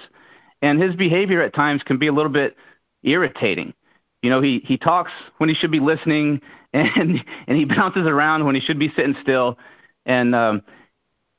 and 0.61 0.83
his 0.83 0.95
behavior 0.97 1.41
at 1.41 1.55
times 1.55 1.83
can 1.83 1.97
be 1.97 2.09
a 2.09 2.13
little 2.13 2.31
bit 2.31 2.57
irritating. 3.03 3.73
You 4.21 4.29
know, 4.29 4.43
he 4.43 4.61
he 4.67 4.77
talks 4.77 5.11
when 5.39 5.49
he 5.49 5.55
should 5.55 5.71
be 5.71 5.81
listening, 5.81 6.43
and 6.75 7.25
and 7.47 7.57
he 7.57 7.65
bounces 7.65 8.07
around 8.07 8.45
when 8.45 8.55
he 8.55 8.61
should 8.61 8.79
be 8.79 8.93
sitting 8.95 9.17
still, 9.23 9.57
and 10.05 10.35
um, 10.35 10.63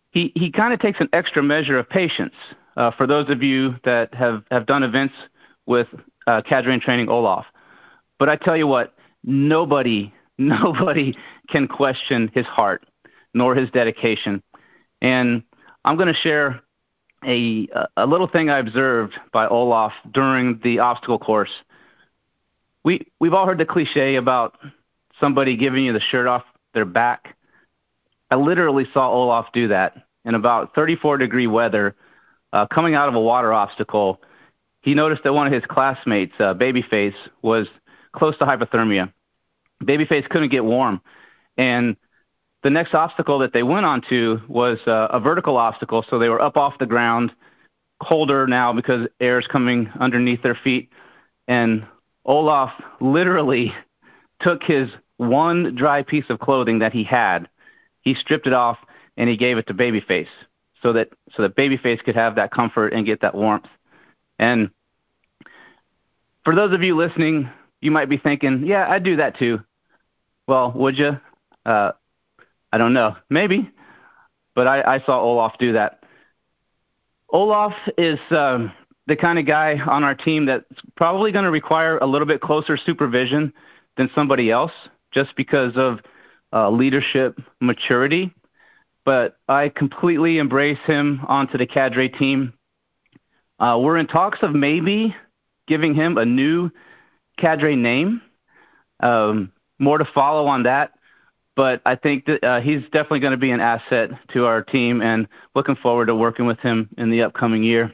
he 0.09 0.31
he 0.33 0.51
kind 0.51 0.73
of 0.73 0.79
takes 0.79 0.99
an 0.99 1.09
extra 1.13 1.43
measure 1.43 1.77
of 1.77 1.87
patience. 1.87 2.33
Uh, 2.75 2.89
for 2.89 3.05
those 3.05 3.29
of 3.29 3.43
you 3.43 3.75
that 3.83 4.11
have 4.15 4.43
have 4.49 4.65
done 4.65 4.81
events 4.81 5.13
with 5.67 5.87
uh, 6.25 6.41
cadre 6.41 6.73
and 6.73 6.81
training 6.81 7.07
Olaf, 7.07 7.45
but 8.17 8.29
I 8.29 8.35
tell 8.35 8.57
you 8.57 8.65
what, 8.65 8.95
nobody 9.23 10.11
nobody 10.39 11.15
can 11.49 11.67
question 11.67 12.31
his 12.33 12.47
heart 12.47 12.88
nor 13.33 13.55
his 13.55 13.69
dedication. 13.71 14.41
And 15.01 15.43
I'm 15.85 15.95
going 15.95 16.07
to 16.07 16.13
share 16.13 16.61
a, 17.25 17.67
a 17.97 18.05
little 18.05 18.27
thing 18.27 18.49
I 18.49 18.59
observed 18.59 19.15
by 19.31 19.47
Olaf 19.47 19.93
during 20.11 20.59
the 20.63 20.79
obstacle 20.79 21.19
course. 21.19 21.51
We, 22.83 23.07
we've 23.19 23.33
all 23.33 23.45
heard 23.45 23.57
the 23.57 23.65
cliche 23.65 24.15
about 24.15 24.57
somebody 25.19 25.57
giving 25.57 25.83
you 25.83 25.93
the 25.93 25.99
shirt 25.99 26.27
off 26.27 26.43
their 26.73 26.85
back. 26.85 27.35
I 28.31 28.35
literally 28.35 28.85
saw 28.93 29.09
Olaf 29.11 29.47
do 29.53 29.67
that 29.69 30.05
in 30.23 30.35
about 30.35 30.75
34 30.75 31.17
degree 31.17 31.47
weather 31.47 31.95
uh, 32.53 32.67
coming 32.67 32.95
out 32.95 33.09
of 33.09 33.15
a 33.15 33.21
water 33.21 33.53
obstacle. 33.53 34.21
He 34.81 34.93
noticed 34.93 35.23
that 35.23 35.33
one 35.33 35.47
of 35.47 35.53
his 35.53 35.63
classmates, 35.65 36.33
uh, 36.39 36.53
Babyface, 36.53 37.15
was 37.41 37.67
close 38.13 38.37
to 38.37 38.45
hypothermia. 38.45 39.11
Babyface 39.83 40.29
couldn't 40.29 40.49
get 40.49 40.63
warm, 40.63 41.01
and 41.57 41.95
the 42.63 42.69
next 42.69 42.93
obstacle 42.93 43.39
that 43.39 43.53
they 43.53 43.63
went 43.63 43.85
onto 43.85 44.39
was 44.47 44.79
uh, 44.85 45.07
a 45.11 45.19
vertical 45.19 45.57
obstacle, 45.57 46.05
so 46.09 46.19
they 46.19 46.29
were 46.29 46.41
up 46.41 46.57
off 46.57 46.77
the 46.77 46.85
ground, 46.85 47.33
colder 48.01 48.47
now 48.47 48.73
because 48.73 49.07
air 49.19 49.39
is 49.39 49.47
coming 49.47 49.89
underneath 49.99 50.41
their 50.41 50.57
feet. 50.61 50.89
And 51.47 51.85
Olaf 52.25 52.71
literally 52.99 53.73
took 54.41 54.63
his 54.63 54.89
one 55.17 55.75
dry 55.75 56.03
piece 56.03 56.25
of 56.29 56.39
clothing 56.39 56.79
that 56.79 56.93
he 56.93 57.03
had, 57.03 57.49
he 58.01 58.13
stripped 58.13 58.47
it 58.47 58.53
off, 58.53 58.77
and 59.17 59.29
he 59.29 59.37
gave 59.37 59.57
it 59.57 59.67
to 59.67 59.73
Babyface 59.73 60.27
so 60.81 60.93
that 60.93 61.09
so 61.35 61.43
that 61.43 61.55
Babyface 61.55 62.03
could 62.03 62.15
have 62.15 62.35
that 62.35 62.51
comfort 62.51 62.93
and 62.93 63.05
get 63.05 63.21
that 63.21 63.35
warmth. 63.35 63.67
And 64.37 64.69
for 66.45 66.55
those 66.55 66.73
of 66.73 66.81
you 66.81 66.95
listening, 66.95 67.49
you 67.81 67.91
might 67.91 68.07
be 68.07 68.17
thinking, 68.17 68.65
"Yeah, 68.65 68.89
I'd 68.89 69.03
do 69.03 69.17
that 69.17 69.37
too." 69.37 69.59
Well, 70.47 70.71
would 70.71 70.97
you? 70.97 71.19
Uh, 71.65 71.91
I 72.71 72.77
don't 72.77 72.93
know. 72.93 73.15
Maybe. 73.29 73.69
But 74.55 74.67
I, 74.67 74.95
I 74.95 74.99
saw 75.05 75.21
Olaf 75.21 75.57
do 75.59 75.73
that. 75.73 76.03
Olaf 77.31 77.73
is 77.97 78.19
um, 78.31 78.71
the 79.07 79.15
kind 79.15 79.39
of 79.39 79.45
guy 79.45 79.77
on 79.77 80.03
our 80.03 80.15
team 80.15 80.45
that's 80.45 80.65
probably 80.95 81.31
going 81.31 81.45
to 81.45 81.51
require 81.51 81.97
a 81.97 82.05
little 82.05 82.27
bit 82.27 82.41
closer 82.41 82.77
supervision 82.77 83.53
than 83.97 84.09
somebody 84.15 84.51
else 84.51 84.71
just 85.11 85.35
because 85.35 85.73
of 85.75 85.99
uh, 86.53 86.69
leadership 86.69 87.39
maturity. 87.59 88.33
But 89.05 89.37
I 89.47 89.69
completely 89.69 90.37
embrace 90.37 90.79
him 90.85 91.21
onto 91.27 91.57
the 91.57 91.65
cadre 91.65 92.09
team. 92.09 92.53
Uh, 93.59 93.79
we're 93.81 93.97
in 93.97 94.07
talks 94.07 94.39
of 94.41 94.53
maybe 94.53 95.15
giving 95.67 95.93
him 95.93 96.17
a 96.17 96.25
new 96.25 96.71
cadre 97.37 97.75
name. 97.75 98.21
Um, 98.99 99.51
more 99.77 99.97
to 99.97 100.05
follow 100.05 100.47
on 100.47 100.63
that 100.63 100.91
but 101.59 101.81
I 101.85 101.97
think 101.97 102.25
that 102.27 102.41
uh, 102.41 102.61
he's 102.61 102.83
definitely 102.83 103.19
going 103.19 103.33
to 103.33 103.37
be 103.37 103.51
an 103.51 103.59
asset 103.59 104.11
to 104.29 104.45
our 104.45 104.63
team, 104.63 105.01
and 105.01 105.27
looking 105.55 105.75
forward 105.75 106.05
to 106.05 106.15
working 106.15 106.45
with 106.45 106.57
him 106.59 106.87
in 106.97 107.11
the 107.11 107.21
upcoming 107.23 107.63
year. 107.63 107.93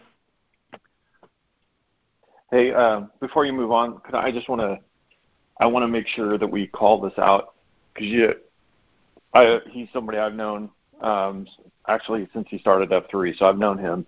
Hey, 2.52 2.72
uh, 2.72 3.06
before 3.20 3.44
you 3.44 3.54
move 3.54 3.72
on, 3.72 4.00
I 4.14 4.32
just 4.32 4.48
want 4.50 4.62
to 4.62 4.78
I 5.60 5.66
want 5.66 5.82
to 5.82 5.88
make 5.88 6.06
sure 6.06 6.38
that 6.38 6.46
we 6.46 6.68
call 6.68 7.02
this 7.02 7.18
out 7.18 7.56
because 7.92 8.08
you, 8.08 8.34
I, 9.34 9.58
he's 9.72 9.88
somebody 9.92 10.20
I've 10.20 10.36
known 10.36 10.70
um, 11.02 11.48
actually 11.88 12.30
since 12.36 12.46
he 12.52 12.60
started 12.60 12.92
F3, 12.92 13.36
so 13.36 13.48
I've 13.48 13.58
known 13.58 13.80
him. 13.80 14.06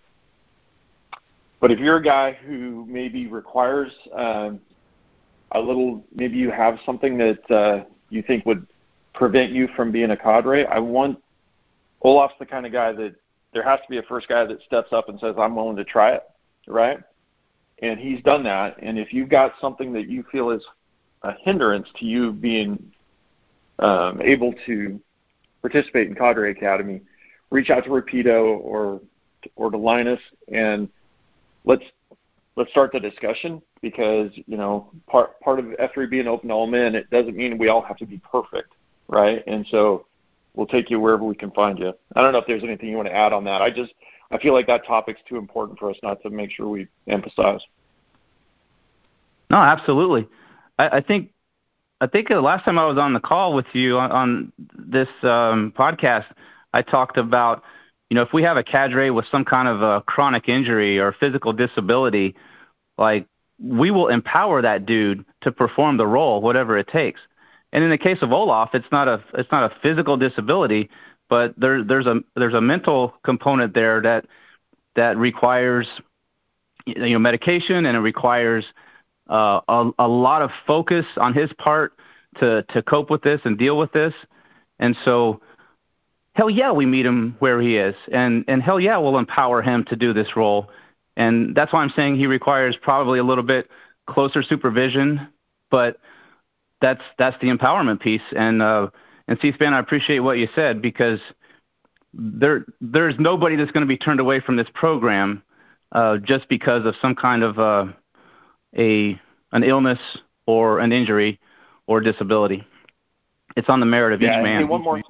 But 1.62 1.72
if 1.72 1.80
you're 1.80 1.98
a 1.98 2.04
guy 2.04 2.38
who 2.46 2.86
maybe 2.88 3.26
requires 3.26 3.91
um, 4.15 4.60
a 5.54 5.60
little, 5.60 6.06
maybe 6.13 6.38
you 6.38 6.52
have 6.52 6.78
something 6.86 7.17
that 7.17 7.50
uh, 7.50 7.86
you 8.12 8.22
think 8.22 8.46
would 8.46 8.67
prevent 9.17 9.51
you 9.51 9.68
from 9.76 9.91
being 9.91 10.11
a 10.11 10.18
cadre. 10.18 10.65
I 10.65 10.80
want 10.80 11.22
Olaf's 12.01 12.36
the 12.39 12.45
kind 12.45 12.65
of 12.65 12.72
guy 12.72 12.91
that 12.93 13.15
there 13.53 13.63
has 13.63 13.80
to 13.82 13.89
be 13.89 13.97
a 13.97 14.03
first 14.03 14.28
guy 14.28 14.45
that 14.45 14.61
steps 14.61 14.93
up 14.93 15.09
and 15.09 15.20
says, 15.20 15.36
I'm 15.38 15.55
willing 15.55 15.76
to 15.78 15.84
try 15.84 16.11
it, 16.11 16.24
right? 16.68 16.99
And 17.82 17.99
he's 17.99 18.22
done 18.24 18.43
that. 18.43 18.78
And 18.82 18.97
if 18.97 19.13
you've 19.13 19.30
got 19.30 19.53
something 19.59 19.91
that 19.93 20.07
you 20.07 20.24
feel 20.32 20.51
is 20.51 20.63
a 21.24 21.34
hindrance 21.41 21.88
to 21.97 22.05
you 22.05 22.32
being 22.32 22.91
um, 23.80 24.22
able 24.22 24.53
to 24.65 24.99
participate 25.61 26.07
in 26.07 26.15
Cadre 26.15 26.51
Academy, 26.51 27.01
reach 27.49 27.70
out 27.70 27.84
to 27.86 27.89
Rapido 27.89 28.59
or 28.59 29.01
or 29.55 29.72
to 29.72 29.78
Linus 29.78 30.20
and 30.51 30.89
let's 31.63 31.84
let's 32.55 32.70
start 32.72 32.91
the 32.91 32.99
discussion 32.99 33.61
because 33.82 34.32
you 34.45 34.57
know 34.57 34.89
part 35.07 35.39
part 35.39 35.59
of 35.59 35.65
F3 35.65 36.09
being 36.09 36.28
open 36.28 36.49
to 36.49 36.55
all 36.55 36.68
men 36.68 36.95
it 36.95 37.09
doesn't 37.11 37.36
mean 37.36 37.57
we 37.57 37.70
all 37.70 37.82
have 37.82 37.97
to 37.97 38.05
be 38.05 38.20
perfect 38.30 38.74
right? 39.08 39.43
And 39.47 39.66
so 39.70 40.05
we'll 40.53 40.68
take 40.68 40.89
you 40.89 40.99
wherever 40.99 41.24
we 41.24 41.36
can 41.36 41.51
find 41.51 41.78
you. 41.80 41.93
I 42.16 42.22
don't 42.22 42.34
know 42.34 42.39
if 42.39 42.47
there's 42.47 42.64
anything 42.64 42.89
you 42.89 42.97
want 42.97 43.08
to 43.08 43.16
add 43.16 43.34
on 43.34 43.43
that. 43.45 43.62
I 43.62 43.70
just 43.70 43.93
I 44.32 44.38
feel 44.38 44.53
like 44.53 44.68
that 44.68 44.86
topic's 44.86 45.22
too 45.28 45.38
important 45.38 45.80
for 45.80 45.89
us 45.89 45.97
not 46.03 46.22
to 46.24 46.30
make 46.30 46.51
sure 46.51 46.68
we 46.68 46.88
emphasize. 47.08 47.62
No, 49.49 49.58
absolutely. 49.58 50.28
I, 50.78 50.97
I 50.97 51.01
think 51.01 51.32
I 52.01 52.08
think 52.08 52.30
the 52.30 52.41
last 52.41 52.66
time 52.66 52.78
I 52.78 52.86
was 52.86 52.97
on 52.97 53.14
the 53.14 53.20
call 53.20 53.55
with 53.55 53.68
you 53.74 53.97
on, 53.97 54.12
on 54.12 54.53
this 54.78 55.08
um, 55.24 55.74
podcast, 55.78 56.26
I 56.74 56.82
talked 56.82 57.18
about 57.18 57.64
you 58.10 58.16
know, 58.16 58.22
if 58.22 58.34
we 58.34 58.43
have 58.43 58.58
a 58.58 58.64
cadre 58.64 59.10
with 59.10 59.26
some 59.32 59.43
kind 59.43 59.68
of 59.68 59.82
a 59.82 60.01
chronic 60.01 60.47
injury 60.47 60.97
or 60.99 61.12
physical 61.12 61.51
disability, 61.51 62.36
like 62.97 63.28
we 63.60 63.91
will 63.91 64.08
empower 64.08 64.62
that 64.62 64.86
dude 64.86 65.26
to 65.41 65.51
perform 65.51 65.97
the 65.97 66.08
role, 66.08 66.41
whatever 66.41 66.78
it 66.78 66.88
takes. 66.88 67.20
And 67.78 67.84
in 67.84 67.91
the 67.91 67.97
case 67.99 68.17
of 68.23 68.32
Olaf, 68.32 68.71
it's 68.73 68.91
not 68.91 69.07
a 69.07 69.23
it's 69.36 69.51
not 69.51 69.71
a 69.71 69.75
physical 69.84 70.17
disability, 70.17 70.89
but 71.30 71.53
there 71.57 71.84
there's 71.84 72.07
a 72.07 72.21
there's 72.36 72.55
a 72.55 72.59
mental 72.59 73.13
component 73.23 73.75
there 73.75 74.01
that 74.01 74.25
that 74.95 75.15
requires 75.15 75.88
you 76.88 76.95
know 76.95 77.19
medication 77.19 77.86
and 77.86 77.95
it 77.95 77.99
requires 77.99 78.65
uh, 79.30 79.61
a, 79.67 79.91
a 79.99 80.07
lot 80.07 80.41
of 80.41 80.49
focus 80.65 81.05
on 81.17 81.36
his 81.36 81.53
part 81.59 81.93
to 82.39 82.63
to 82.69 82.82
cope 82.82 83.11
with 83.11 83.21
this 83.21 83.41
and 83.43 83.59
deal 83.59 83.78
with 83.78 83.91
this. 83.91 84.15
And 84.80 84.97
so 85.05 85.39
hell 86.34 86.49
yeah, 86.49 86.71
we 86.71 86.88
meet 86.88 87.05
him 87.05 87.36
where 87.38 87.61
he 87.61 87.78
is, 87.78 87.93
and 88.11 88.43
and 88.47 88.59
hell 88.59 88.80
yeah, 88.80 88.97
we'll 88.97 89.19
empower 89.19 89.61
him 89.61 89.86
to 89.89 89.95
do 89.95 90.13
this 90.13 90.36
role. 90.36 90.71
And 91.15 91.53
that's 91.53 91.71
why 91.71 91.84
I'm 91.84 91.93
saying 91.95 92.15
he 92.15 92.25
requires 92.25 92.75
probably 92.82 93.19
a 93.19 93.23
little 93.23 93.43
bit 93.43 93.69
closer 94.07 94.41
supervision, 94.41 95.28
but 95.69 95.97
that's 96.82 97.01
that's 97.17 97.38
the 97.41 97.47
empowerment 97.47 97.99
piece. 97.99 98.21
And 98.36 98.61
uh, 98.61 98.89
and 99.28 99.38
C-SPAN, 99.41 99.73
I 99.73 99.80
appreciate 99.80 100.19
what 100.19 100.38
you 100.38 100.47
said 100.55 100.82
because 100.82 101.19
there 102.13 102.65
there's 102.82 103.15
nobody 103.19 103.55
that's 103.55 103.71
going 103.71 103.86
to 103.86 103.88
be 103.88 103.97
turned 103.97 104.19
away 104.19 104.39
from 104.39 104.55
this 104.55 104.67
program 104.73 105.43
uh, 105.91 106.17
just 106.17 106.47
because 106.49 106.86
of 106.86 106.95
some 107.01 107.15
kind 107.15 107.43
of 107.43 107.59
uh, 107.59 107.86
a 108.78 109.19
an 109.51 109.63
illness 109.63 109.99
or 110.45 110.80
an 110.80 110.91
injury 110.91 111.39
or 111.88 112.01
disability. 112.01 112.65
It's 113.55 113.69
on 113.69 113.80
the 113.80 113.86
merit 113.86 114.13
of 114.13 114.21
yeah, 114.21 114.39
each 114.39 114.43
man. 114.43 114.61
And 114.61 114.69
one 114.69 114.84
more, 114.84 115.01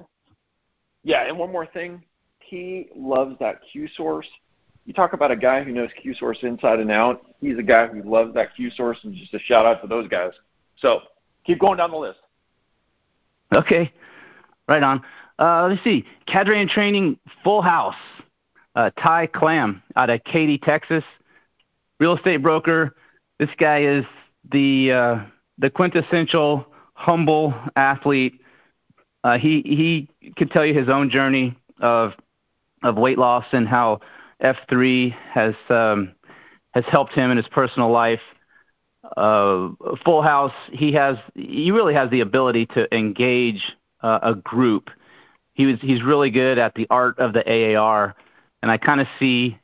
yeah, 1.02 1.28
and 1.28 1.38
one 1.38 1.52
more 1.52 1.66
thing, 1.66 2.02
he 2.40 2.88
loves 2.96 3.36
that 3.40 3.60
Q 3.70 3.88
source. 3.96 4.26
You 4.86 4.94
talk 4.94 5.12
about 5.12 5.30
a 5.30 5.36
guy 5.36 5.62
who 5.62 5.72
knows 5.72 5.90
Q 6.00 6.14
source 6.14 6.38
inside 6.42 6.80
and 6.80 6.90
out. 6.90 7.26
He's 7.40 7.58
a 7.58 7.62
guy 7.62 7.86
who 7.86 8.02
loves 8.02 8.32
that 8.34 8.56
Q 8.56 8.70
source, 8.70 8.98
and 9.02 9.14
just 9.14 9.34
a 9.34 9.38
shout 9.38 9.66
out 9.66 9.82
to 9.82 9.88
those 9.88 10.08
guys. 10.08 10.32
So 10.78 11.00
keep 11.48 11.58
going 11.58 11.78
down 11.78 11.90
the 11.90 11.96
list. 11.96 12.20
Okay, 13.52 13.92
right 14.68 14.82
on. 14.82 15.02
Uh, 15.38 15.66
let's 15.68 15.82
see, 15.82 16.04
cadre 16.26 16.60
and 16.60 16.70
training, 16.70 17.18
full 17.42 17.62
house. 17.62 17.94
Uh, 18.74 18.90
Ty 18.90 19.26
Clam 19.26 19.82
out 19.96 20.10
of 20.10 20.22
Katy, 20.22 20.58
Texas, 20.58 21.02
real 21.98 22.16
estate 22.16 22.36
broker. 22.36 22.94
This 23.40 23.50
guy 23.58 23.82
is 23.82 24.04
the 24.52 24.92
uh, 24.92 25.24
the 25.58 25.70
quintessential 25.70 26.66
humble 26.94 27.52
athlete 27.74 28.40
uh, 29.24 29.38
he 29.38 29.62
he 29.64 30.32
could 30.36 30.50
tell 30.50 30.64
you 30.64 30.74
his 30.74 30.88
own 30.88 31.10
journey 31.10 31.56
of 31.80 32.12
of 32.82 32.96
weight 32.96 33.18
loss 33.18 33.44
and 33.52 33.66
how 33.66 34.00
F3 34.42 35.14
has 35.32 35.54
um, 35.68 36.12
has 36.72 36.84
helped 36.86 37.12
him 37.12 37.30
in 37.30 37.36
his 37.36 37.48
personal 37.48 37.90
life. 37.90 38.20
Uh, 39.16 39.70
Full 40.04 40.22
House, 40.22 40.52
he 40.70 40.92
has 40.92 41.16
he 41.34 41.70
really 41.70 41.94
has 41.94 42.10
the 42.10 42.20
ability 42.20 42.66
to 42.66 42.94
engage 42.94 43.76
uh, 44.02 44.18
a 44.22 44.34
group. 44.34 44.90
He 45.54 45.66
was 45.66 45.80
he's 45.80 46.02
really 46.02 46.30
good 46.30 46.58
at 46.58 46.74
the 46.74 46.86
art 46.90 47.18
of 47.18 47.32
the 47.32 47.76
AAR, 47.76 48.14
and 48.62 48.70
I 48.70 48.76
kind 48.76 49.00
of 49.00 49.06
see 49.18 49.58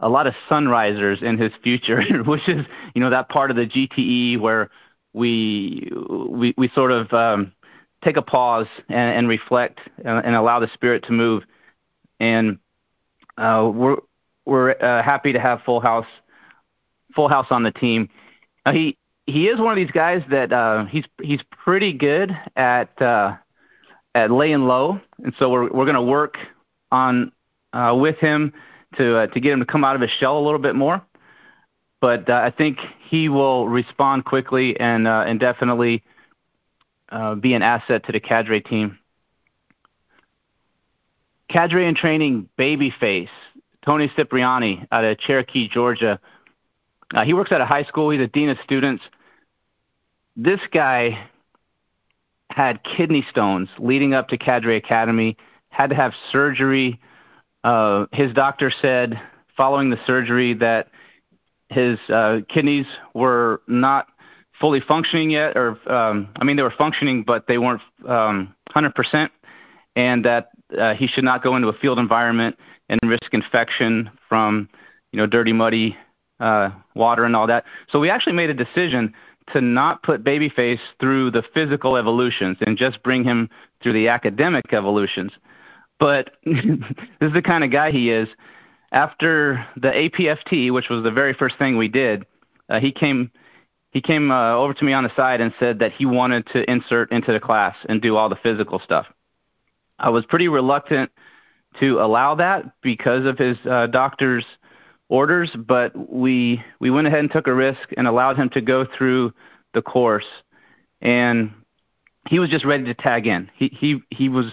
a 0.00 0.08
lot 0.08 0.26
of 0.26 0.34
sunrisers 0.48 1.22
in 1.22 1.38
his 1.38 1.52
future, 1.62 2.02
which 2.26 2.48
is 2.48 2.64
you 2.94 3.00
know 3.00 3.10
that 3.10 3.28
part 3.28 3.50
of 3.50 3.56
the 3.56 3.66
GTE 3.66 4.40
where 4.40 4.70
we 5.12 5.90
we 6.30 6.54
we 6.56 6.68
sort 6.68 6.92
of 6.92 7.12
um, 7.12 7.52
take 8.04 8.16
a 8.16 8.22
pause 8.22 8.66
and, 8.88 9.16
and 9.18 9.28
reflect 9.28 9.80
and, 10.04 10.24
and, 10.24 10.34
allow 10.34 10.60
the 10.60 10.68
spirit 10.74 11.04
to 11.04 11.12
move. 11.12 11.42
And 12.20 12.58
uh, 13.38 13.70
we're 13.72 13.96
we're 14.44 14.70
uh, 14.72 15.02
happy 15.02 15.32
to 15.32 15.40
have 15.40 15.62
Full 15.64 15.80
House 15.80 16.06
Full 17.14 17.28
House 17.28 17.46
on 17.50 17.62
the 17.62 17.72
team. 17.72 18.08
Uh, 18.66 18.72
he 18.72 18.98
he 19.26 19.46
is 19.46 19.58
one 19.58 19.70
of 19.70 19.76
these 19.76 19.92
guys 19.92 20.22
that 20.28 20.52
uh, 20.52 20.84
he's 20.86 21.04
he's 21.22 21.40
pretty 21.50 21.92
good 21.92 22.36
at 22.56 23.00
uh, 23.00 23.36
at 24.14 24.30
laying 24.30 24.66
low, 24.66 25.00
and 25.22 25.32
so 25.38 25.50
we're 25.50 25.70
we're 25.70 25.84
going 25.84 25.94
to 25.94 26.02
work 26.02 26.36
on 26.90 27.32
uh, 27.72 27.96
with 27.98 28.18
him 28.18 28.52
to 28.96 29.16
uh, 29.18 29.26
to 29.28 29.40
get 29.40 29.52
him 29.52 29.60
to 29.60 29.66
come 29.66 29.84
out 29.84 29.94
of 29.94 30.02
his 30.02 30.10
shell 30.10 30.38
a 30.38 30.44
little 30.44 30.58
bit 30.58 30.74
more. 30.74 31.00
But 32.00 32.28
uh, 32.28 32.34
I 32.34 32.50
think 32.50 32.78
he 33.08 33.28
will 33.28 33.68
respond 33.68 34.24
quickly 34.24 34.78
and 34.78 35.06
uh, 35.06 35.24
and 35.26 35.38
definitely 35.38 36.02
uh, 37.08 37.36
be 37.36 37.54
an 37.54 37.62
asset 37.62 38.04
to 38.06 38.12
the 38.12 38.20
cadre 38.20 38.60
team. 38.60 38.98
Cadre 41.48 41.86
and 41.86 41.96
training 41.96 42.48
babyface, 42.58 43.28
Tony 43.84 44.10
Cipriani 44.16 44.86
out 44.90 45.04
of 45.04 45.18
Cherokee, 45.18 45.68
Georgia. 45.68 46.18
Uh, 47.14 47.24
he 47.24 47.34
works 47.34 47.52
at 47.52 47.60
a 47.60 47.66
high 47.66 47.84
school. 47.84 48.10
He's 48.10 48.20
a 48.20 48.26
dean 48.26 48.48
of 48.48 48.58
students. 48.62 49.02
This 50.36 50.60
guy 50.72 51.28
had 52.50 52.82
kidney 52.82 53.24
stones 53.30 53.68
leading 53.78 54.14
up 54.14 54.28
to 54.28 54.38
Cadre 54.38 54.76
Academy, 54.76 55.36
had 55.68 55.90
to 55.90 55.96
have 55.96 56.12
surgery. 56.30 57.00
Uh, 57.64 58.06
his 58.12 58.32
doctor 58.32 58.70
said 58.70 59.20
following 59.56 59.90
the 59.90 59.98
surgery 60.06 60.54
that 60.54 60.88
his 61.68 61.98
uh, 62.08 62.40
kidneys 62.48 62.86
were 63.14 63.60
not 63.66 64.06
fully 64.60 64.80
functioning 64.80 65.30
yet, 65.30 65.56
or 65.56 65.78
um, 65.90 66.28
I 66.36 66.44
mean, 66.44 66.56
they 66.56 66.62
were 66.62 66.72
functioning, 66.76 67.24
but 67.24 67.46
they 67.46 67.58
weren't 67.58 67.82
um, 68.06 68.54
100%, 68.74 69.30
and 69.96 70.24
that 70.24 70.50
uh, 70.78 70.94
he 70.94 71.06
should 71.06 71.24
not 71.24 71.42
go 71.42 71.56
into 71.56 71.68
a 71.68 71.72
field 71.74 71.98
environment 71.98 72.56
and 72.88 73.00
risk 73.04 73.32
infection 73.32 74.10
from, 74.28 74.68
you 75.12 75.18
know, 75.18 75.26
dirty, 75.26 75.52
muddy 75.52 75.96
uh, 76.40 76.70
water 76.94 77.24
and 77.24 77.34
all 77.34 77.46
that. 77.46 77.64
So 77.90 78.00
we 78.00 78.10
actually 78.10 78.34
made 78.34 78.50
a 78.50 78.54
decision 78.54 79.14
to 79.52 79.60
not 79.60 80.02
put 80.02 80.24
Babyface 80.24 80.80
through 81.00 81.30
the 81.30 81.42
physical 81.54 81.96
evolutions 81.96 82.58
and 82.60 82.76
just 82.76 83.02
bring 83.02 83.24
him 83.24 83.48
through 83.82 83.92
the 83.92 84.08
academic 84.08 84.72
evolutions. 84.72 85.32
But 85.98 86.30
this 86.44 86.58
is 87.20 87.32
the 87.32 87.42
kind 87.42 87.64
of 87.64 87.70
guy 87.70 87.90
he 87.90 88.10
is. 88.10 88.28
After 88.92 89.66
the 89.76 89.90
APFT, 89.90 90.72
which 90.72 90.88
was 90.88 91.02
the 91.02 91.10
very 91.10 91.34
first 91.34 91.58
thing 91.58 91.76
we 91.76 91.88
did, 91.88 92.24
uh, 92.68 92.80
he 92.80 92.92
came 92.92 93.30
he 93.90 94.02
came 94.02 94.30
uh, 94.30 94.52
over 94.54 94.74
to 94.74 94.84
me 94.84 94.92
on 94.92 95.04
the 95.04 95.14
side 95.16 95.40
and 95.40 95.54
said 95.58 95.78
that 95.78 95.92
he 95.92 96.04
wanted 96.04 96.46
to 96.48 96.70
insert 96.70 97.10
into 97.12 97.32
the 97.32 97.40
class 97.40 97.74
and 97.88 98.02
do 98.02 98.14
all 98.16 98.28
the 98.28 98.36
physical 98.36 98.78
stuff. 98.78 99.06
I 99.98 100.10
was 100.10 100.26
pretty 100.26 100.48
reluctant 100.48 101.10
to 101.80 102.00
allow 102.00 102.34
that 102.34 102.64
because 102.82 103.24
of 103.24 103.38
his 103.38 103.56
uh, 103.64 103.86
doctor's 103.86 104.44
orders, 105.08 105.50
but 105.56 105.92
we 106.12 106.62
we 106.80 106.90
went 106.90 107.06
ahead 107.06 107.20
and 107.20 107.30
took 107.30 107.46
a 107.46 107.54
risk 107.54 107.92
and 107.96 108.06
allowed 108.06 108.36
him 108.36 108.48
to 108.50 108.60
go 108.60 108.86
through 108.96 109.32
the 109.74 109.82
course, 109.82 110.26
and 111.00 111.52
he 112.28 112.38
was 112.38 112.50
just 112.50 112.64
ready 112.64 112.84
to 112.84 112.94
tag 112.94 113.26
in. 113.26 113.50
He 113.54 113.68
he 113.68 114.02
he 114.10 114.28
was 114.28 114.46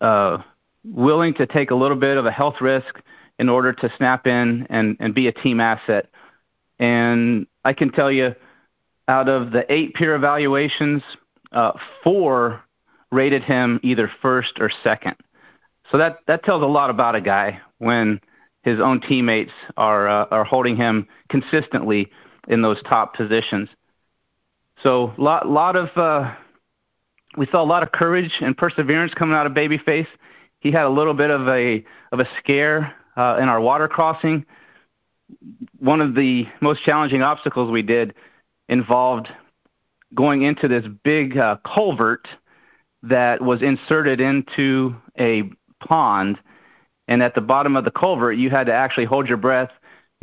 uh, 0.00 0.38
willing 0.84 1.34
to 1.34 1.46
take 1.46 1.70
a 1.70 1.74
little 1.74 1.96
bit 1.96 2.16
of 2.16 2.26
a 2.26 2.32
health 2.32 2.60
risk 2.60 3.00
in 3.38 3.48
order 3.48 3.72
to 3.72 3.92
snap 3.96 4.26
in 4.26 4.66
and 4.70 4.96
and 5.00 5.14
be 5.14 5.28
a 5.28 5.32
team 5.32 5.60
asset. 5.60 6.08
And 6.78 7.46
I 7.64 7.72
can 7.72 7.92
tell 7.92 8.10
you, 8.10 8.34
out 9.06 9.28
of 9.28 9.52
the 9.52 9.70
eight 9.72 9.94
peer 9.94 10.14
evaluations, 10.14 11.02
uh, 11.52 11.72
four 12.02 12.62
rated 13.12 13.42
him 13.42 13.80
either 13.82 14.10
first 14.22 14.58
or 14.60 14.70
second. 14.82 15.16
So 15.90 15.98
that 15.98 16.18
that 16.26 16.44
tells 16.44 16.62
a 16.62 16.66
lot 16.66 16.90
about 16.90 17.14
a 17.14 17.20
guy 17.20 17.60
when 17.78 18.20
his 18.62 18.80
own 18.80 19.00
teammates 19.00 19.52
are 19.76 20.08
uh, 20.08 20.26
are 20.30 20.44
holding 20.44 20.76
him 20.76 21.06
consistently 21.28 22.10
in 22.48 22.62
those 22.62 22.82
top 22.82 23.14
positions. 23.14 23.68
So 24.82 25.14
lot 25.18 25.48
lot 25.48 25.76
of 25.76 25.88
uh, 25.96 26.34
we 27.36 27.46
saw 27.46 27.62
a 27.62 27.64
lot 27.64 27.82
of 27.82 27.92
courage 27.92 28.32
and 28.40 28.56
perseverance 28.56 29.14
coming 29.14 29.36
out 29.36 29.46
of 29.46 29.52
Babyface. 29.52 30.08
He 30.60 30.70
had 30.70 30.84
a 30.84 30.90
little 30.90 31.14
bit 31.14 31.30
of 31.30 31.48
a 31.48 31.84
of 32.12 32.20
a 32.20 32.28
scare 32.38 32.94
uh, 33.16 33.38
in 33.40 33.48
our 33.48 33.60
water 33.60 33.88
crossing 33.88 34.44
one 35.78 36.00
of 36.00 36.14
the 36.14 36.46
most 36.60 36.82
challenging 36.84 37.22
obstacles 37.22 37.70
we 37.70 37.82
did 37.82 38.14
involved 38.68 39.28
going 40.14 40.42
into 40.42 40.68
this 40.68 40.84
big 41.04 41.36
uh, 41.38 41.56
culvert 41.64 42.26
that 43.02 43.40
was 43.40 43.62
inserted 43.62 44.20
into 44.20 44.94
a 45.18 45.44
pond. 45.86 46.38
And 47.10 47.24
at 47.24 47.34
the 47.34 47.40
bottom 47.40 47.76
of 47.76 47.84
the 47.84 47.90
culvert, 47.90 48.36
you 48.36 48.50
had 48.50 48.66
to 48.68 48.72
actually 48.72 49.04
hold 49.04 49.28
your 49.28 49.36
breath, 49.36 49.70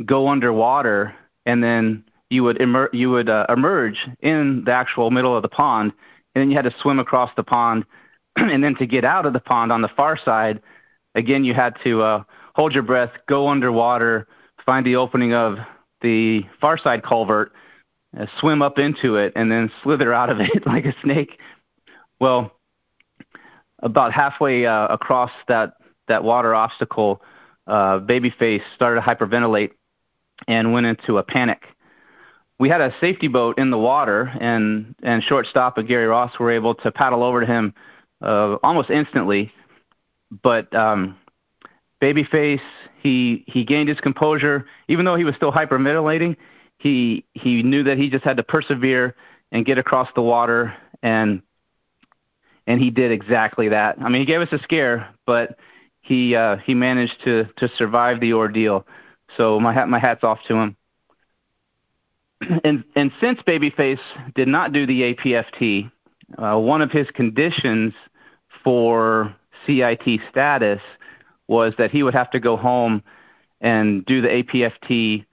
go 0.06 0.26
underwater, 0.26 1.14
and 1.44 1.62
then 1.62 2.02
you 2.30 2.42
would 2.42 2.60
emer- 2.60 2.88
you 2.94 3.10
would 3.10 3.28
uh, 3.28 3.44
emerge 3.50 4.08
in 4.20 4.62
the 4.64 4.72
actual 4.72 5.10
middle 5.10 5.36
of 5.36 5.42
the 5.42 5.50
pond, 5.50 5.92
and 6.34 6.42
then 6.42 6.50
you 6.50 6.56
had 6.56 6.64
to 6.64 6.74
swim 6.80 6.98
across 6.98 7.30
the 7.36 7.42
pond, 7.44 7.84
and 8.36 8.64
then 8.64 8.74
to 8.76 8.86
get 8.86 9.04
out 9.04 9.26
of 9.26 9.34
the 9.34 9.40
pond 9.40 9.70
on 9.70 9.82
the 9.82 9.88
far 9.88 10.16
side, 10.16 10.62
again 11.14 11.44
you 11.44 11.52
had 11.52 11.76
to 11.84 12.00
uh, 12.00 12.22
hold 12.54 12.72
your 12.72 12.82
breath, 12.82 13.10
go 13.28 13.48
underwater, 13.48 14.26
find 14.64 14.86
the 14.86 14.96
opening 14.96 15.34
of 15.34 15.58
the 16.00 16.42
far 16.58 16.78
side 16.78 17.02
culvert, 17.02 17.52
uh, 18.18 18.24
swim 18.40 18.62
up 18.62 18.78
into 18.78 19.16
it, 19.16 19.34
and 19.36 19.52
then 19.52 19.70
slither 19.82 20.14
out 20.14 20.30
of 20.30 20.40
it 20.40 20.66
like 20.66 20.86
a 20.86 20.94
snake. 21.02 21.38
Well, 22.18 22.52
about 23.80 24.12
halfway 24.12 24.64
uh, 24.64 24.86
across 24.88 25.30
that 25.48 25.74
that 26.08 26.24
water 26.24 26.54
obstacle, 26.54 27.22
uh, 27.66 28.00
Babyface 28.00 28.62
started 28.74 29.00
to 29.00 29.06
hyperventilate 29.06 29.72
and 30.46 30.72
went 30.72 30.86
into 30.86 31.18
a 31.18 31.22
panic. 31.22 31.62
We 32.58 32.68
had 32.68 32.80
a 32.80 32.92
safety 33.00 33.28
boat 33.28 33.58
in 33.58 33.70
the 33.70 33.78
water, 33.78 34.32
and 34.40 34.94
and 35.02 35.22
shortstop 35.22 35.78
and 35.78 35.86
Gary 35.86 36.06
Ross 36.06 36.38
were 36.38 36.50
able 36.50 36.74
to 36.76 36.90
paddle 36.90 37.22
over 37.22 37.40
to 37.40 37.46
him 37.46 37.74
uh, 38.20 38.56
almost 38.62 38.90
instantly. 38.90 39.52
But 40.42 40.74
um, 40.74 41.16
Babyface, 42.02 42.60
he 43.00 43.44
he 43.46 43.64
gained 43.64 43.88
his 43.88 44.00
composure, 44.00 44.66
even 44.88 45.04
though 45.04 45.16
he 45.16 45.24
was 45.24 45.36
still 45.36 45.52
hyperventilating. 45.52 46.36
He 46.78 47.24
he 47.34 47.62
knew 47.62 47.84
that 47.84 47.98
he 47.98 48.10
just 48.10 48.24
had 48.24 48.36
to 48.36 48.42
persevere 48.42 49.14
and 49.52 49.64
get 49.64 49.78
across 49.78 50.08
the 50.14 50.22
water, 50.22 50.74
and 51.02 51.42
and 52.66 52.80
he 52.80 52.90
did 52.90 53.12
exactly 53.12 53.68
that. 53.68 53.96
I 54.00 54.08
mean, 54.08 54.20
he 54.20 54.26
gave 54.26 54.40
us 54.40 54.52
a 54.52 54.58
scare, 54.58 55.08
but 55.26 55.58
he 56.08 56.34
uh, 56.34 56.56
he 56.56 56.74
managed 56.74 57.22
to 57.24 57.44
to 57.58 57.68
survive 57.76 58.20
the 58.20 58.32
ordeal. 58.32 58.86
So 59.36 59.60
my 59.60 59.74
hat 59.74 59.88
my 59.88 59.98
hats 59.98 60.24
off 60.24 60.38
to 60.48 60.56
him. 60.56 60.76
and 62.64 62.82
and 62.96 63.12
since 63.20 63.40
Babyface 63.42 64.00
did 64.34 64.48
not 64.48 64.72
do 64.72 64.86
the 64.86 65.14
APFT, 65.14 65.92
uh, 66.38 66.58
one 66.58 66.80
of 66.80 66.90
his 66.90 67.10
conditions 67.10 67.92
for 68.64 69.34
CIT 69.66 70.20
status 70.30 70.80
was 71.46 71.74
that 71.76 71.90
he 71.90 72.02
would 72.02 72.14
have 72.14 72.30
to 72.30 72.40
go 72.40 72.56
home 72.56 73.02
and 73.60 74.04
do 74.06 74.22
the 74.22 74.28
APFT 74.28 75.26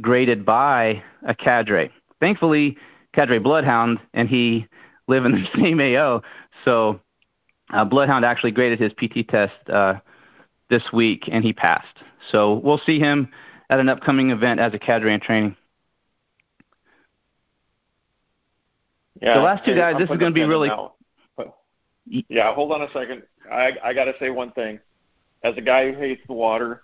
graded 0.00 0.44
by 0.44 1.02
a 1.26 1.34
cadre. 1.34 1.90
Thankfully, 2.20 2.76
cadre 3.14 3.38
bloodhound 3.38 3.98
and 4.12 4.28
he 4.28 4.66
live 5.06 5.24
in 5.24 5.32
the 5.32 5.46
same 5.54 5.80
AO, 5.80 6.22
so 6.66 7.00
uh, 7.72 7.84
bloodhound 7.84 8.26
actually 8.26 8.50
graded 8.50 8.78
his 8.78 8.92
PT 8.92 9.26
test 9.26 9.54
uh, 9.68 9.94
this 10.70 10.82
week 10.92 11.28
and 11.30 11.44
he 11.44 11.52
passed. 11.52 11.98
So 12.30 12.54
we'll 12.54 12.80
see 12.84 12.98
him 12.98 13.28
at 13.70 13.80
an 13.80 13.88
upcoming 13.88 14.30
event 14.30 14.60
as 14.60 14.74
a 14.74 14.78
cadre 14.78 15.12
in 15.12 15.20
training. 15.20 15.56
Yeah, 19.20 19.34
the 19.34 19.40
last 19.40 19.64
two 19.64 19.74
guys, 19.74 19.94
I'm 19.94 20.00
this 20.00 20.10
is 20.10 20.16
going 20.16 20.32
to 20.32 20.34
be 20.34 20.44
really. 20.44 20.70
Yeah, 22.06 22.54
hold 22.54 22.72
on 22.72 22.82
a 22.82 22.90
second. 22.92 23.22
I 23.50 23.72
I 23.82 23.92
got 23.92 24.04
to 24.04 24.14
say 24.18 24.30
one 24.30 24.52
thing. 24.52 24.78
As 25.42 25.56
a 25.56 25.60
guy 25.60 25.92
who 25.92 25.98
hates 25.98 26.22
the 26.26 26.32
water, 26.32 26.82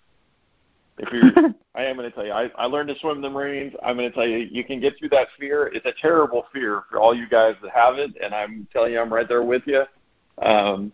if 0.99 1.13
you're, 1.13 1.55
I 1.75 1.85
am 1.85 1.97
going 1.97 2.09
to 2.09 2.15
tell 2.15 2.27
you, 2.27 2.33
I 2.33 2.51
I 2.57 2.67
learned 2.67 2.89
to 2.89 2.99
swim 2.99 3.17
in 3.17 3.23
the 3.23 3.31
Marines. 3.31 3.73
I'm 3.83 3.97
going 3.97 4.11
to 4.11 4.15
tell 4.15 4.27
you, 4.27 4.39
you 4.39 4.65
can 4.65 4.81
get 4.81 4.99
through 4.99 5.11
that 5.11 5.29
fear. 5.39 5.71
It's 5.73 5.87
a 5.87 5.93
terrible 6.01 6.47
fear 6.53 6.83
for 6.91 7.01
all 7.01 7.15
you 7.15 7.29
guys 7.29 7.55
that 7.63 7.71
have 7.71 7.97
it, 7.97 8.11
and 8.23 8.35
I'm 8.35 8.67
telling 8.73 8.93
you, 8.93 9.01
I'm 9.01 9.13
right 9.13 9.29
there 9.29 9.43
with 9.43 9.63
you. 9.67 9.85
Um, 10.39 10.93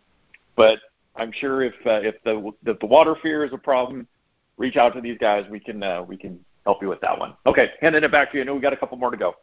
but 0.57 0.78
I'm 1.21 1.33
sure 1.33 1.62
if 1.62 1.75
uh, 1.85 2.01
if 2.01 2.14
the 2.25 2.51
the 2.64 2.87
water 2.87 3.14
fear 3.23 3.45
is 3.45 3.53
a 3.53 3.59
problem, 3.59 4.09
reach 4.57 4.77
out 4.77 4.95
to 4.95 5.03
these 5.03 5.18
guys. 5.18 5.45
We 5.51 5.61
can 5.61 5.83
uh, 5.83 6.03
we 6.03 6.16
can 6.16 6.43
help 6.64 6.81
you 6.81 6.89
with 6.89 7.01
that 7.03 7.18
one. 7.18 7.35
Okay, 7.45 7.68
handing 7.83 8.03
it 8.03 8.11
back 8.11 8.31
to 8.31 8.39
you. 8.39 8.43
I 8.43 8.47
know 8.47 8.55
we 8.55 8.61
got 8.61 8.73
a 8.73 8.77
couple 8.77 8.97
more 8.97 9.11
to 9.11 9.18
go. 9.18 9.35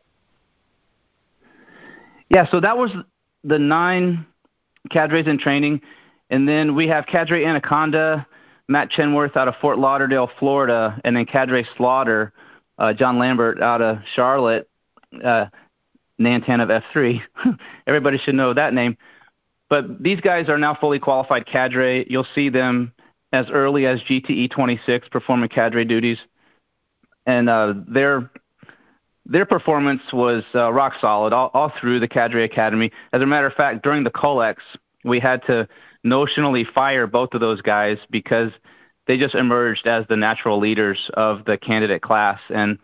Yeah, 2.29 2.47
so 2.49 2.59
that 2.59 2.75
was 2.75 2.91
the 3.43 3.59
nine 3.59 4.25
cadres 4.89 5.27
in 5.27 5.37
training, 5.37 5.81
and 6.31 6.49
then 6.49 6.75
we 6.75 6.87
have 6.87 7.05
Cadre 7.05 7.45
Anaconda, 7.45 8.25
Matt 8.67 8.89
Chenworth 8.89 9.37
out 9.37 9.47
of 9.47 9.53
Fort 9.61 9.77
Lauderdale, 9.77 10.31
Florida, 10.39 10.99
and 11.05 11.15
then 11.15 11.27
Cadre 11.27 11.63
Slaughter, 11.77 12.33
uh, 12.79 12.91
John 12.91 13.19
Lambert 13.19 13.61
out 13.61 13.83
of 13.83 13.99
Charlotte, 14.15 14.67
uh, 15.23 15.45
Nantan 16.19 16.59
of 16.61 16.69
F3. 16.69 17.21
Everybody 17.87 18.17
should 18.17 18.35
know 18.35 18.53
that 18.55 18.73
name. 18.73 18.97
But 19.69 20.01
these 20.01 20.21
guys 20.21 20.49
are 20.49 20.57
now 20.57 20.75
fully 20.75 20.99
qualified 20.99 21.45
cadre. 21.45 22.05
You'll 22.09 22.27
see 22.35 22.49
them 22.49 22.93
as 23.33 23.47
early 23.51 23.85
as 23.85 24.01
GTE 24.01 24.49
26 24.51 25.09
performing 25.09 25.49
cadre 25.49 25.83
duties, 25.85 26.19
and 27.25 27.49
uh, 27.49 27.73
they're 27.87 28.31
their 29.29 29.45
performance 29.45 30.01
was 30.13 30.43
uh, 30.55 30.71
rock 30.71 30.93
solid 31.01 31.33
all, 31.33 31.51
all 31.53 31.71
through 31.79 31.99
the 31.99 32.07
Cadre 32.07 32.43
Academy. 32.43 32.91
As 33.11 33.21
a 33.21 33.25
matter 33.25 33.45
of 33.45 33.53
fact, 33.53 33.83
during 33.83 34.05
the 34.05 34.09
Colex, 34.09 34.63
we 35.03 35.19
had 35.19 35.45
to 35.47 35.67
notionally 36.05 36.65
fire 36.73 37.07
both 37.07 37.33
of 37.33 37.41
those 37.41 37.61
guys 37.61 37.97
because 38.09 38.51
they 39.05 39.17
just 39.17 39.35
emerged 39.35 39.85
as 39.85 40.05
the 40.07 40.15
natural 40.15 40.59
leaders 40.59 41.09
of 41.15 41.43
the 41.45 41.57
candidate 41.57 42.01
class, 42.01 42.39
and 42.49 42.77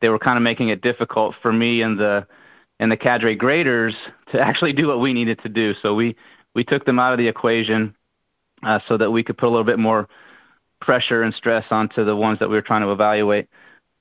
they 0.00 0.08
were 0.08 0.18
kind 0.18 0.36
of 0.36 0.42
making 0.42 0.68
it 0.68 0.82
difficult 0.82 1.34
for 1.40 1.52
me 1.52 1.82
and 1.82 1.98
the 1.98 2.26
and 2.78 2.90
the 2.90 2.96
cadre 2.96 3.36
graders 3.36 3.94
to 4.32 4.40
actually 4.40 4.72
do 4.72 4.88
what 4.88 5.00
we 5.00 5.12
needed 5.12 5.40
to 5.42 5.48
do. 5.48 5.74
So 5.82 5.94
we 5.94 6.16
we 6.54 6.64
took 6.64 6.84
them 6.84 6.98
out 6.98 7.12
of 7.12 7.18
the 7.18 7.28
equation 7.28 7.94
uh, 8.62 8.80
so 8.88 8.96
that 8.96 9.10
we 9.10 9.22
could 9.22 9.36
put 9.36 9.46
a 9.46 9.50
little 9.50 9.64
bit 9.64 9.78
more 9.78 10.08
pressure 10.80 11.22
and 11.22 11.34
stress 11.34 11.64
onto 11.70 12.04
the 12.04 12.16
ones 12.16 12.38
that 12.38 12.48
we 12.48 12.54
were 12.54 12.62
trying 12.62 12.82
to 12.82 12.92
evaluate 12.92 13.48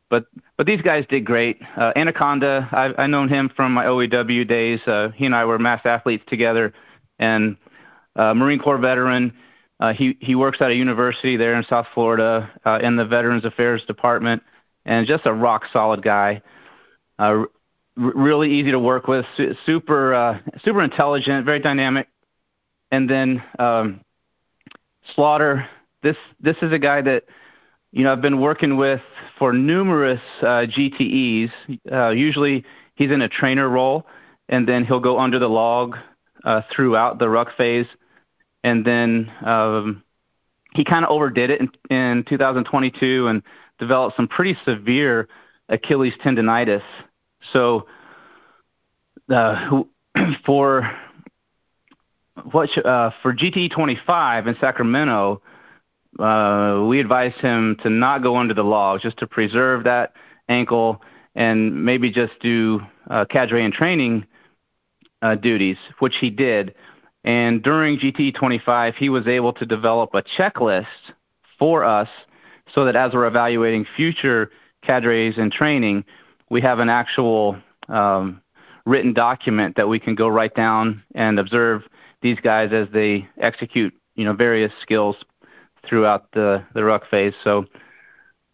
but 0.09 0.25
but 0.57 0.65
these 0.65 0.81
guys 0.81 1.05
did 1.09 1.25
great. 1.25 1.61
Uh, 1.75 1.91
Anaconda, 1.95 2.69
I've, 2.71 2.93
I've 2.97 3.09
known 3.09 3.27
him 3.27 3.51
from 3.55 3.73
my 3.73 3.85
OEW 3.85 4.47
days. 4.47 4.79
Uh, 4.87 5.09
he 5.09 5.25
and 5.25 5.35
I 5.35 5.45
were 5.45 5.59
mass 5.59 5.81
athletes 5.85 6.23
together, 6.27 6.73
and 7.19 7.57
uh, 8.15 8.33
Marine 8.33 8.59
Corps 8.59 8.77
veteran. 8.77 9.33
Uh, 9.79 9.91
he 9.93 10.17
he 10.21 10.35
works 10.35 10.59
at 10.61 10.71
a 10.71 10.75
university 10.75 11.35
there 11.35 11.55
in 11.55 11.63
South 11.63 11.87
Florida 11.93 12.49
uh, 12.65 12.79
in 12.81 12.95
the 12.95 13.05
Veterans 13.05 13.43
Affairs 13.43 13.83
Department, 13.85 14.41
and 14.85 15.05
just 15.05 15.25
a 15.25 15.33
rock 15.33 15.63
solid 15.73 16.01
guy. 16.01 16.41
Uh, 17.19 17.43
really 17.95 18.51
easy 18.51 18.71
to 18.71 18.79
work 18.79 19.07
with, 19.07 19.25
su- 19.37 19.55
super 19.65 20.13
uh, 20.13 20.39
super 20.63 20.81
intelligent, 20.81 21.45
very 21.45 21.59
dynamic. 21.59 22.07
And 22.91 23.09
then 23.09 23.43
um, 23.59 24.01
Slaughter, 25.13 25.67
this 26.03 26.17
this 26.39 26.57
is 26.61 26.71
a 26.71 26.79
guy 26.79 27.01
that 27.01 27.23
you 27.95 28.03
know, 28.03 28.11
I've 28.11 28.21
been 28.21 28.41
working 28.41 28.75
with 28.75 28.99
for 29.39 29.53
numerous 29.53 30.19
uh, 30.41 30.65
GTEs. 30.67 31.49
Uh, 31.89 32.09
usually 32.09 32.65
he's 32.95 33.09
in 33.09 33.21
a 33.21 33.29
trainer 33.29 33.69
role, 33.69 34.05
and 34.49 34.67
then 34.67 34.83
he'll 34.83 34.99
go 34.99 35.17
under 35.17 35.39
the 35.39 35.47
log 35.47 35.95
uh, 36.43 36.61
throughout 36.75 37.19
the 37.19 37.29
ruck 37.29 37.55
phase. 37.55 37.87
And 38.65 38.83
then 38.83 39.31
um, 39.45 40.03
he 40.73 40.83
kind 40.83 41.05
of 41.05 41.11
overdid 41.11 41.49
it 41.51 41.61
in, 41.61 41.69
in 41.89 42.25
2022 42.27 43.27
and 43.27 43.41
developed 43.79 44.17
some 44.17 44.27
pretty 44.27 44.57
severe 44.65 45.29
Achilles 45.69 46.13
tendonitis. 46.21 46.83
So 47.53 47.87
uh, 49.29 49.83
for 50.45 50.89
what 52.51 52.69
uh, 52.85 53.11
for 53.21 53.33
GTE 53.33 53.71
25 53.73 54.47
in 54.47 54.55
Sacramento, 54.59 55.41
uh, 56.19 56.85
we 56.87 56.99
advised 56.99 57.37
him 57.37 57.77
to 57.83 57.89
not 57.89 58.23
go 58.23 58.37
under 58.37 58.53
the 58.53 58.63
log, 58.63 59.01
just 59.01 59.17
to 59.19 59.27
preserve 59.27 59.85
that 59.85 60.13
ankle 60.47 61.01
and 61.33 61.83
maybe 61.83 62.11
just 62.11 62.33
do 62.39 62.81
uh, 63.09 63.25
cadre 63.25 63.63
and 63.63 63.73
training 63.73 64.25
uh, 65.21 65.35
duties, 65.35 65.77
which 65.99 66.15
he 66.21 66.29
did. 66.29 66.73
And 67.23 67.63
during 67.63 67.97
GT 67.99 68.35
25, 68.35 68.95
he 68.95 69.09
was 69.09 69.27
able 69.27 69.51
to 69.53 69.65
develop 69.65 70.13
a 70.13 70.23
checklist 70.37 70.85
for 71.57 71.83
us 71.83 72.07
so 72.73 72.85
that 72.85 72.95
as 72.95 73.13
we're 73.13 73.25
evaluating 73.25 73.85
future 73.95 74.51
cadres 74.83 75.37
and 75.37 75.51
training, 75.51 76.05
we 76.49 76.61
have 76.61 76.79
an 76.79 76.89
actual 76.89 77.57
um, 77.89 78.41
written 78.85 79.13
document 79.13 79.75
that 79.75 79.87
we 79.87 79.99
can 79.99 80.15
go 80.15 80.27
write 80.27 80.55
down 80.55 81.03
and 81.13 81.39
observe 81.39 81.83
these 82.21 82.39
guys 82.39 82.71
as 82.71 82.87
they 82.93 83.27
execute, 83.39 83.93
you 84.15 84.25
know, 84.25 84.33
various 84.33 84.71
skills 84.81 85.15
throughout 85.87 86.31
the 86.31 86.63
the 86.73 86.83
ruck 86.83 87.03
phase. 87.09 87.33
So 87.43 87.65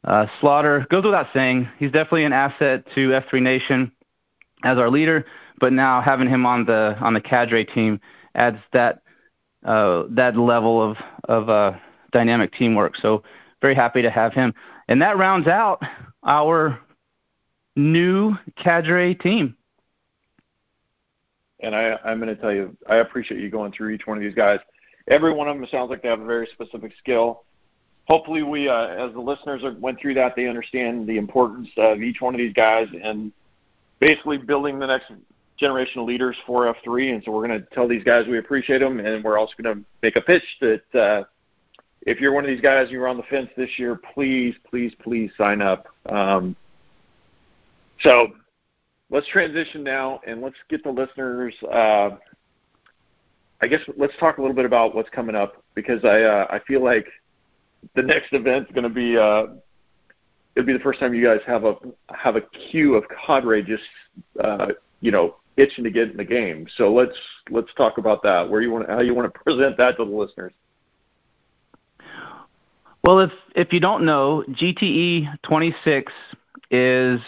uh, 0.03 0.27
Slaughter 0.39 0.85
goes 0.89 1.03
without 1.03 1.27
saying, 1.33 1.69
he's 1.77 1.91
definitely 1.91 2.25
an 2.25 2.33
asset 2.33 2.85
to 2.95 3.09
F3 3.09 3.41
Nation 3.41 3.91
as 4.63 4.77
our 4.77 4.89
leader. 4.89 5.25
But 5.59 5.73
now 5.73 6.01
having 6.01 6.27
him 6.27 6.45
on 6.45 6.65
the 6.65 6.97
on 6.99 7.13
the 7.13 7.21
cadre 7.21 7.65
team 7.65 7.99
adds 8.33 8.57
that 8.73 9.03
uh, 9.63 10.03
that 10.09 10.35
level 10.35 10.81
of 10.81 10.97
of 11.25 11.49
uh, 11.49 11.73
dynamic 12.11 12.53
teamwork. 12.53 12.95
So 12.95 13.23
very 13.61 13.75
happy 13.75 14.01
to 14.01 14.09
have 14.09 14.33
him, 14.33 14.53
and 14.87 15.01
that 15.03 15.17
rounds 15.17 15.47
out 15.47 15.83
our 16.23 16.79
new 17.75 18.35
cadre 18.55 19.15
team. 19.15 19.55
And 21.59 21.75
I, 21.75 21.97
I'm 22.03 22.19
going 22.19 22.35
to 22.35 22.41
tell 22.41 22.53
you, 22.53 22.75
I 22.89 22.97
appreciate 22.97 23.39
you 23.39 23.49
going 23.49 23.71
through 23.71 23.89
each 23.89 24.07
one 24.07 24.17
of 24.17 24.23
these 24.23 24.33
guys 24.33 24.59
every 25.07 25.33
one 25.33 25.47
of 25.47 25.57
them 25.57 25.67
sounds 25.69 25.89
like 25.89 26.01
they 26.01 26.09
have 26.09 26.21
a 26.21 26.25
very 26.25 26.47
specific 26.53 26.93
skill. 26.97 27.43
Hopefully, 28.05 28.43
we, 28.43 28.67
uh, 28.67 28.87
as 28.87 29.13
the 29.13 29.19
listeners 29.19 29.61
went 29.79 29.99
through 29.99 30.15
that, 30.15 30.35
they 30.35 30.47
understand 30.47 31.07
the 31.07 31.17
importance 31.17 31.69
of 31.77 32.01
each 32.01 32.19
one 32.19 32.33
of 32.33 32.39
these 32.39 32.53
guys 32.53 32.87
and 33.03 33.31
basically 33.99 34.37
building 34.37 34.79
the 34.79 34.87
next 34.87 35.11
generation 35.57 36.01
of 36.01 36.07
leaders 36.07 36.35
for 36.45 36.73
F3. 36.73 37.13
And 37.13 37.23
so 37.23 37.31
we're 37.31 37.47
going 37.47 37.61
to 37.61 37.67
tell 37.73 37.87
these 37.87 38.03
guys 38.03 38.25
we 38.27 38.39
appreciate 38.39 38.79
them, 38.79 38.99
and 38.99 39.23
we're 39.23 39.37
also 39.37 39.53
going 39.61 39.75
to 39.75 39.83
make 40.01 40.15
a 40.15 40.21
pitch 40.21 40.43
that 40.61 40.95
uh, 40.95 41.23
if 42.01 42.19
you're 42.19 42.33
one 42.33 42.43
of 42.43 42.49
these 42.49 42.61
guys 42.61 42.83
and 42.83 42.91
you're 42.91 43.07
on 43.07 43.17
the 43.17 43.23
fence 43.23 43.49
this 43.55 43.69
year, 43.77 43.99
please, 44.13 44.55
please, 44.69 44.93
please 45.01 45.29
sign 45.37 45.61
up. 45.61 45.87
Um, 46.07 46.55
so 48.03 48.27
let's 49.09 49.27
transition 49.27 49.83
now 49.83 50.19
and 50.25 50.41
let's 50.41 50.55
get 50.69 50.83
the 50.83 50.89
listeners. 50.89 51.53
Uh, 51.71 52.11
I 53.61 53.67
guess 53.67 53.81
let's 53.97 54.13
talk 54.19 54.37
a 54.37 54.41
little 54.41 54.55
bit 54.55 54.65
about 54.65 54.95
what's 54.95 55.09
coming 55.09 55.35
up 55.35 55.63
because 55.75 56.03
I 56.03 56.21
uh, 56.21 56.47
I 56.49 56.59
feel 56.67 56.83
like 56.83 57.05
the 57.95 58.01
next 58.01 58.33
event's 58.33 58.71
going 58.71 58.83
to 58.83 58.89
be 58.89 59.17
uh, 59.17 59.43
it'll 60.55 60.65
be 60.65 60.73
the 60.73 60.79
first 60.79 60.99
time 60.99 61.13
you 61.13 61.23
guys 61.23 61.39
have 61.45 61.63
a 61.63 61.75
have 62.09 62.35
a 62.35 62.41
queue 62.41 62.95
of 62.95 63.03
cadre 63.25 63.63
just 63.63 63.83
uh, 64.43 64.67
you 65.01 65.11
know 65.11 65.35
itching 65.57 65.83
to 65.83 65.91
get 65.91 66.09
in 66.09 66.17
the 66.17 66.25
game. 66.25 66.67
So 66.77 66.91
let's 66.91 67.17
let's 67.49 67.71
talk 67.75 67.97
about 67.97 68.23
that. 68.23 68.49
Where 68.49 68.61
you 68.61 68.71
want 68.71 68.89
how 68.89 69.01
you 69.01 69.13
want 69.13 69.31
to 69.31 69.39
present 69.43 69.77
that 69.77 69.97
to 69.97 70.05
the 70.05 70.11
listeners. 70.11 70.53
Well, 73.03 73.19
if 73.19 73.31
if 73.55 73.73
you 73.73 73.79
don't 73.79 74.05
know, 74.05 74.43
GTE 74.49 75.41
26 75.43 76.11
is 76.69 77.19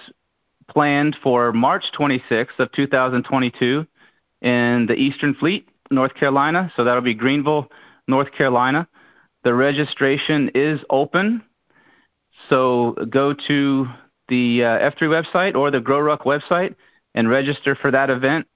planned 0.67 1.17
for 1.21 1.51
March 1.53 1.85
26th 1.97 2.59
of 2.59 2.71
2022 2.71 3.85
in 4.41 4.85
the 4.87 4.95
Eastern 4.95 5.33
Fleet, 5.35 5.67
North 5.91 6.13
Carolina. 6.15 6.71
So 6.75 6.83
that'll 6.83 7.01
be 7.01 7.13
Greenville, 7.13 7.69
North 8.07 8.31
Carolina. 8.31 8.87
The 9.43 9.53
registration 9.53 10.51
is 10.55 10.79
open. 10.89 11.43
So 12.49 12.95
go 13.09 13.33
to 13.47 13.87
the 14.27 14.63
uh, 14.63 14.91
F3 14.91 15.23
website 15.23 15.55
or 15.55 15.71
the 15.71 15.79
GrowRuck 15.79 16.21
website 16.21 16.75
and 17.13 17.29
register 17.29 17.75
for 17.75 17.91
that 17.91 18.09
event. 18.09 18.47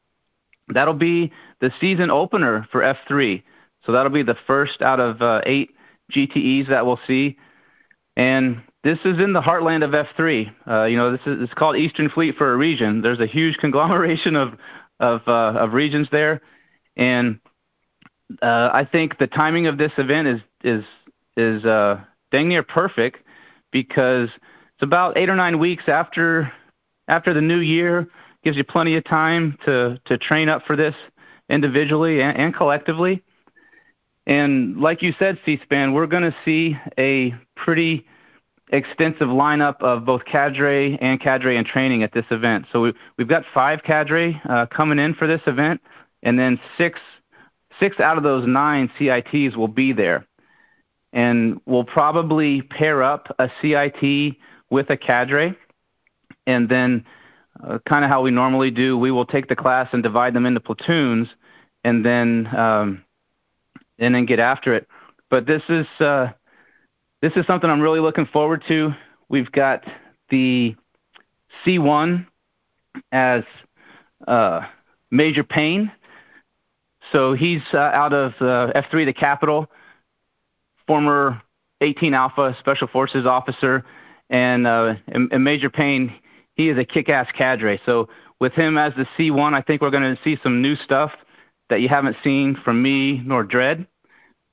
That'll 0.70 0.94
be 0.94 1.32
the 1.62 1.72
season 1.80 2.10
opener 2.10 2.68
for 2.72 2.82
F3. 2.82 3.44
So 3.86 3.92
that'll 3.92 4.12
be 4.12 4.24
the 4.24 4.38
first 4.48 4.82
out 4.82 5.00
of 5.00 5.22
uh, 5.22 5.42
eight 5.46 5.72
GTEs 6.12 6.70
that 6.70 6.86
we'll 6.86 7.00
see. 7.08 7.38
And 8.16 8.64
this 8.88 9.00
is 9.04 9.20
in 9.20 9.34
the 9.34 9.42
heartland 9.42 9.84
of 9.84 9.92
F3. 9.92 10.50
Uh, 10.66 10.86
you 10.86 10.96
know, 10.96 11.12
this 11.12 11.20
is 11.26 11.42
it's 11.42 11.54
called 11.54 11.76
Eastern 11.76 12.10
Fleet 12.10 12.36
for 12.36 12.54
a 12.54 12.56
region. 12.56 13.02
There's 13.02 13.20
a 13.20 13.28
huge 13.28 13.58
conglomeration 13.60 14.38
of 14.38 14.54
of, 15.00 15.22
uh, 15.28 15.60
of 15.60 15.74
regions 15.74 16.08
there, 16.10 16.42
and 16.96 17.40
uh, 18.42 18.70
I 18.74 18.88
think 18.90 19.18
the 19.20 19.28
timing 19.28 19.68
of 19.68 19.78
this 19.78 19.92
event 19.98 20.28
is 20.30 20.42
is 20.64 20.86
is 21.36 21.66
uh, 21.66 22.00
dang 22.32 22.48
near 22.48 22.64
perfect 22.64 23.18
because 23.72 24.30
it's 24.30 24.84
about 24.84 25.18
eight 25.18 25.30
or 25.30 25.36
nine 25.36 25.60
weeks 25.60 25.84
after 25.88 26.54
after 27.10 27.34
the 27.34 27.42
new 27.42 27.60
year. 27.60 28.08
Gives 28.44 28.56
you 28.56 28.64
plenty 28.64 28.96
of 28.96 29.04
time 29.04 29.58
to 29.66 30.00
to 30.06 30.18
train 30.18 30.48
up 30.48 30.64
for 30.66 30.78
this 30.78 30.96
individually 31.50 32.22
and, 32.22 32.38
and 32.38 32.56
collectively. 32.56 33.22
And 34.26 34.78
like 34.78 35.02
you 35.02 35.14
said, 35.18 35.40
C-SPAN, 35.46 35.94
we're 35.94 36.08
going 36.08 36.24
to 36.24 36.36
see 36.44 36.78
a 36.98 37.34
pretty 37.56 38.06
extensive 38.70 39.28
lineup 39.28 39.82
of 39.82 40.06
both 40.06 40.26
cadre 40.26 40.98
and 41.00 41.20
cadre 41.22 41.58
and 41.58 41.66
training 41.66 42.04
at 42.04 42.12
this 42.14 42.26
event. 42.32 42.66
So 42.72 42.82
we, 42.82 42.94
we've 43.18 43.28
got 43.28 43.44
five 43.54 43.84
cadre 43.84 44.42
uh, 44.48 44.66
coming 44.66 45.00
in 45.00 45.14
for 45.14 45.28
this 45.28 45.42
event, 45.48 45.82
and 46.24 46.38
then 46.38 46.60
six 46.78 47.00
six 47.80 48.00
out 48.00 48.18
of 48.18 48.24
those 48.24 48.48
nine 48.48 48.92
CITs 48.98 49.56
will 49.56 49.68
be 49.68 49.94
there. 49.94 50.26
And 51.14 51.62
we'll 51.66 51.86
probably 51.86 52.62
pair 52.62 53.02
up 53.04 53.34
a 53.40 53.50
CIT 53.62 54.36
with 54.70 54.90
a 54.90 54.98
cadre, 54.98 55.56
and 56.46 56.68
then 56.68 57.06
uh, 57.64 57.80
kind 57.88 58.04
of 58.04 58.12
how 58.12 58.22
we 58.22 58.32
normally 58.32 58.72
do, 58.72 58.98
we 58.98 59.12
will 59.12 59.26
take 59.26 59.48
the 59.48 59.56
class 59.56 59.88
and 59.94 60.04
divide 60.04 60.34
them 60.34 60.46
into 60.46 60.60
platoons, 60.60 61.30
and 61.84 62.06
then 62.06 62.48
um, 62.56 63.04
and 63.98 64.14
then 64.14 64.26
get 64.26 64.40
after 64.40 64.74
it. 64.74 64.88
But 65.30 65.46
this 65.46 65.64
is 65.70 65.88
uh, 66.00 66.28
this 67.22 67.34
is 67.36 67.46
something 67.48 67.70
I'm 67.70 67.82
really 67.82 68.00
looking 68.00 68.28
forward 68.28 68.64
to. 68.68 68.92
We've 69.30 69.52
got 69.52 69.84
the 70.30 70.76
C1 71.66 72.28
as 73.12 73.44
uh, 74.28 74.62
Major 75.12 75.44
Payne. 75.44 75.92
So 77.12 77.34
he's 77.34 77.62
uh, 77.74 77.78
out 77.78 78.14
of 78.14 78.34
uh, 78.40 78.74
F3, 78.76 79.06
the 79.06 79.14
Capital, 79.14 79.68
former 80.86 81.42
18 81.82 82.14
Alpha 82.14 82.56
Special 82.60 82.88
Forces 82.88 83.26
officer, 83.26 83.86
and, 84.30 84.68
uh, 84.68 84.96
and, 85.08 85.32
and 85.32 85.44
Major 85.44 85.70
Payne, 85.70 86.14
he 86.56 86.70
is 86.70 86.78
a 86.78 86.84
kick-ass 86.86 87.28
cadre. 87.38 87.80
So 87.86 88.10
with 88.40 88.54
him 88.54 88.78
as 88.78 88.94
the 88.96 89.08
C1, 89.18 89.54
I 89.54 89.62
think 89.62 89.82
we're 89.82 89.92
going 89.92 90.16
to 90.16 90.22
see 90.24 90.38
some 90.44 90.62
new 90.62 90.76
stuff 90.76 91.12
that 91.70 91.82
you 91.82 91.90
haven't 91.90 92.18
seen 92.24 92.60
from 92.64 92.82
me 92.82 93.22
nor 93.26 93.44
Dread. 93.44 93.88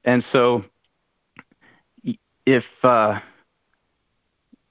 And 0.04 0.24
so 0.32 0.64
if 2.46 2.64
uh, 2.82 3.20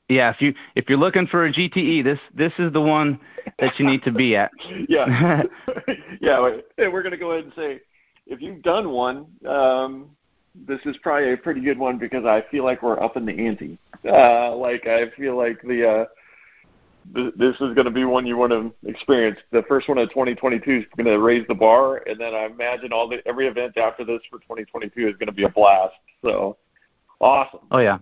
yeah, 0.09 0.29
if 0.29 0.41
you 0.41 0.53
if 0.75 0.89
you're 0.89 0.97
looking 0.97 1.27
for 1.27 1.45
a 1.45 1.51
GTE, 1.51 2.03
this 2.03 2.19
this 2.33 2.53
is 2.59 2.71
the 2.73 2.81
one 2.81 3.19
that 3.59 3.79
you 3.79 3.85
need 3.85 4.03
to 4.03 4.11
be 4.11 4.35
at. 4.35 4.51
yeah, 4.89 5.43
yeah. 6.21 6.59
And 6.77 6.93
We're 6.93 7.03
to 7.03 7.17
go 7.17 7.31
ahead 7.31 7.45
and 7.45 7.53
say 7.55 7.81
if 8.27 8.41
you've 8.41 8.61
done 8.61 8.89
one, 8.91 9.25
um, 9.47 10.09
this 10.55 10.79
is 10.85 10.95
probably 11.01 11.33
a 11.33 11.37
pretty 11.37 11.61
good 11.61 11.77
one 11.77 11.97
because 11.97 12.25
I 12.25 12.43
feel 12.51 12.63
like 12.63 12.83
we're 12.83 13.01
up 13.01 13.17
in 13.17 13.25
the 13.25 13.33
ante. 13.33 13.77
Uh, 14.05 14.55
like 14.55 14.87
I 14.87 15.09
feel 15.17 15.37
like 15.37 15.61
the 15.61 15.89
uh, 15.89 16.05
th- 17.15 17.33
this 17.35 17.55
is 17.55 17.73
going 17.73 17.85
to 17.85 17.91
be 17.91 18.05
one 18.05 18.25
you 18.25 18.37
want 18.37 18.51
to 18.51 18.73
experience. 18.87 19.39
The 19.51 19.63
first 19.67 19.89
one 19.89 19.97
of 19.97 20.09
2022 20.09 20.71
is 20.71 20.85
going 20.97 21.07
to 21.07 21.19
raise 21.19 21.45
the 21.47 21.55
bar, 21.55 22.03
and 22.05 22.19
then 22.19 22.33
I 22.33 22.45
imagine 22.45 22.93
all 22.93 23.07
the 23.07 23.25
every 23.27 23.47
event 23.47 23.77
after 23.77 24.03
this 24.03 24.21
for 24.29 24.39
2022 24.39 25.07
is 25.07 25.13
going 25.13 25.27
to 25.27 25.33
be 25.33 25.43
a 25.43 25.49
blast. 25.49 25.95
So 26.21 26.57
awesome. 27.23 27.67
Oh 27.71 27.79
yeah. 27.79 27.99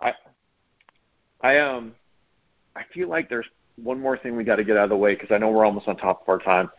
I 0.00 0.12
I 1.40 1.58
um 1.58 1.94
I 2.76 2.82
feel 2.92 3.08
like 3.08 3.28
there's 3.28 3.46
one 3.76 4.00
more 4.00 4.18
thing 4.18 4.36
we 4.36 4.44
got 4.44 4.56
to 4.56 4.64
get 4.64 4.76
out 4.76 4.84
of 4.84 4.90
the 4.90 4.96
way 4.96 5.14
because 5.14 5.30
I 5.30 5.38
know 5.38 5.50
we're 5.50 5.64
almost 5.64 5.88
on 5.88 5.96
top 5.96 6.22
of 6.22 6.28
our 6.28 6.38
time. 6.38 6.70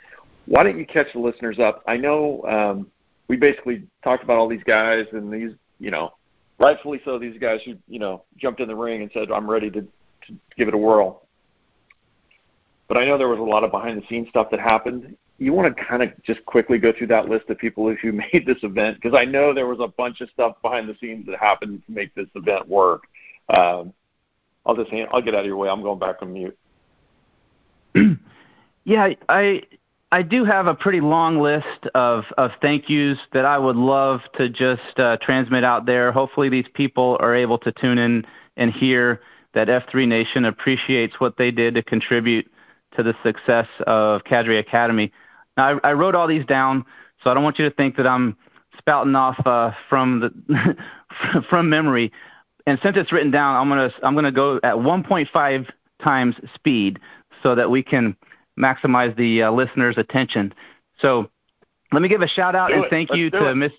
Why 0.46 0.64
don't 0.64 0.78
you 0.78 0.86
catch 0.86 1.08
the 1.14 1.20
listeners 1.20 1.60
up? 1.60 1.84
I 1.88 1.98
know 1.98 2.44
um, 2.44 2.88
we 3.28 3.38
basically 3.38 3.88
talked 4.04 4.24
about 4.24 4.38
all 4.38 4.50
these 4.50 4.64
guys 4.64 5.06
and 5.12 5.32
these, 5.32 5.52
you 5.80 5.92
know, 5.92 6.12
rightfully 6.60 7.02
so, 7.06 7.20
these 7.20 7.40
guys 7.40 7.62
who, 7.64 7.76
you 7.88 8.00
know, 8.00 8.24
jumped 8.38 8.60
in 8.60 8.68
the 8.68 8.76
ring 8.76 9.02
and 9.02 9.12
said, 9.14 9.32
I'm 9.32 9.50
ready 9.50 9.70
to, 9.70 9.82
to 9.82 10.34
give 10.58 10.68
it 10.68 10.74
a 10.74 10.78
whirl. 10.78 11.24
But 12.88 12.98
I 12.98 13.06
know 13.06 13.18
there 13.18 13.30
was 13.30 13.40
a 13.40 13.44
lot 13.44 13.64
of 13.64 13.72
behind 13.72 14.02
the 14.02 14.08
scenes 14.08 14.28
stuff 14.30 14.50
that 14.52 14.60
happened 14.60 15.16
you 15.40 15.54
want 15.54 15.76
to 15.76 15.84
kind 15.84 16.04
of 16.04 16.10
just 16.24 16.46
quickly 16.46 16.78
go 16.78 16.94
through 16.96 17.08
that 17.08 17.30
list 17.30 17.50
of 17.50 17.58
people 17.58 17.96
who 17.96 18.12
made 18.34 18.46
this 18.46 18.58
event 18.64 18.98
because 19.02 19.18
I 19.18 19.26
know 19.26 19.54
there 19.54 19.68
was 19.68 19.80
a 19.80 19.88
bunch 19.88 20.22
of 20.22 20.30
stuff 20.30 20.62
behind 20.62 20.88
the 20.88 20.96
scenes 21.00 21.26
that 21.28 21.40
happened 21.40 21.82
to 21.86 21.92
make 21.92 22.14
this 22.14 22.28
event 22.36 22.68
work. 22.68 23.04
Um, 23.50 23.94
I'll 24.66 24.76
just 24.76 24.92
hand, 24.92 25.10
I'll 25.12 25.22
get 25.22 25.34
out 25.34 25.42
of 25.42 25.46
your 25.46 25.58
way. 25.58 25.70
I'm 25.70 25.82
going 25.82 26.00
back 26.00 26.18
on 26.22 26.34
mute. 26.34 26.58
yeah, 28.84 29.10
I 29.28 29.64
I 30.12 30.22
do 30.24 30.44
have 30.44 30.68
a 30.68 30.76
pretty 30.76 31.02
long 31.02 31.40
list 31.40 31.88
of 31.96 32.26
of 32.38 32.52
thank 32.62 32.90
yous 32.90 33.18
that 33.34 33.46
I 33.46 33.58
would 33.58 33.76
love 33.76 34.22
to 34.36 34.50
just 34.50 35.00
uh, 35.00 35.18
transmit 35.22 35.64
out 35.64 35.86
there. 35.86 36.12
Hopefully, 36.12 36.50
these 36.50 36.68
people 36.74 37.18
are 37.20 37.34
able 37.34 37.58
to 37.60 37.72
tune 37.72 37.98
in 37.98 38.26
and 38.58 38.72
hear 38.72 39.22
that 39.54 39.68
F3 39.68 40.08
Nation 40.08 40.46
appreciates 40.46 41.20
what 41.20 41.38
they 41.38 41.50
did 41.50 41.74
to 41.76 41.82
contribute 41.82 42.52
to 42.96 43.04
the 43.04 43.16
success 43.24 43.68
of 43.88 44.24
Cadre 44.24 44.58
Academy. 44.58 45.12
Now, 45.60 45.78
I, 45.84 45.89
I 45.89 45.93
wrote 45.93 46.16
all 46.16 46.26
these 46.26 46.45
down, 46.45 46.86
so 47.22 47.30
I 47.30 47.34
don't 47.34 47.43
want 47.43 47.60
you 47.60 47.68
to 47.68 47.76
think 47.76 47.97
that 47.97 48.07
I'm 48.07 48.38
spouting 48.78 49.14
off 49.14 49.45
uh, 49.45 49.74
from 49.89 50.22
the 50.22 50.76
from 51.49 51.70
memory. 51.70 52.14
And 52.66 52.80
since 52.82 52.95
it's 52.95 53.12
written 53.12 53.30
down, 53.30 53.57
I'm 53.57 53.68
gonna 53.68 53.91
I'm 54.01 54.16
gonna 54.16 54.32
go 54.32 54.62
at 54.64 54.76
1.5 54.76 55.70
times 56.01 56.36
speed 56.55 56.99
so 57.43 57.55
that 57.55 57.70
we 57.70 57.84
can 57.84 58.16
maximize 58.57 59.14
the 59.18 59.43
uh, 59.43 59.51
listeners' 59.51 59.97
attention. 59.97 60.53
So 61.01 61.30
let 61.91 62.01
me 62.01 62.07
give 62.07 62.22
a 62.22 62.28
shout 62.28 62.55
out 62.55 62.70
do 62.70 62.76
and 62.76 62.86
it. 62.86 62.89
thank 62.89 63.10
Let's 63.10 63.20
you 63.20 63.30
to 63.32 63.49
it. 63.49 63.55
Miss 63.55 63.74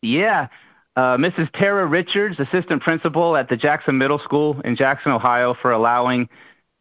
yeah. 0.00 0.48
Uh, 0.96 1.18
Mrs. 1.18 1.50
Tara 1.52 1.86
Richards, 1.86 2.40
assistant 2.40 2.82
principal 2.82 3.36
at 3.36 3.50
the 3.50 3.58
Jackson 3.58 3.98
Middle 3.98 4.18
School 4.18 4.58
in 4.64 4.74
Jackson, 4.74 5.12
Ohio, 5.12 5.54
for 5.60 5.70
allowing 5.70 6.30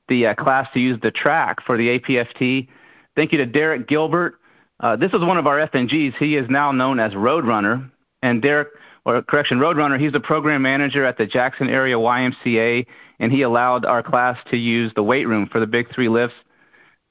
the 0.07 0.27
uh, 0.27 0.33
class 0.33 0.67
to 0.73 0.79
use 0.79 0.97
the 1.01 1.11
track 1.11 1.57
for 1.65 1.77
the 1.77 1.99
APFT. 1.99 2.69
Thank 3.15 3.31
you 3.31 3.37
to 3.39 3.45
Derek 3.45 3.87
Gilbert. 3.87 4.39
Uh, 4.79 4.95
this 4.95 5.11
is 5.13 5.19
one 5.19 5.37
of 5.37 5.47
our 5.47 5.67
FNGs. 5.67 6.15
He 6.15 6.35
is 6.35 6.49
now 6.49 6.71
known 6.71 6.99
as 6.99 7.13
Roadrunner. 7.13 7.89
And 8.21 8.41
Derek, 8.41 8.69
or 9.05 9.21
correction, 9.21 9.59
Roadrunner, 9.59 9.99
he's 9.99 10.11
the 10.11 10.19
program 10.19 10.61
manager 10.61 11.05
at 11.05 11.17
the 11.17 11.25
Jackson 11.25 11.69
area 11.69 11.95
YMCA, 11.95 12.85
and 13.19 13.31
he 13.31 13.41
allowed 13.41 13.85
our 13.85 14.03
class 14.03 14.37
to 14.51 14.57
use 14.57 14.91
the 14.95 15.03
weight 15.03 15.27
room 15.27 15.47
for 15.47 15.59
the 15.59 15.67
big 15.67 15.93
three 15.93 16.09
lifts. 16.09 16.35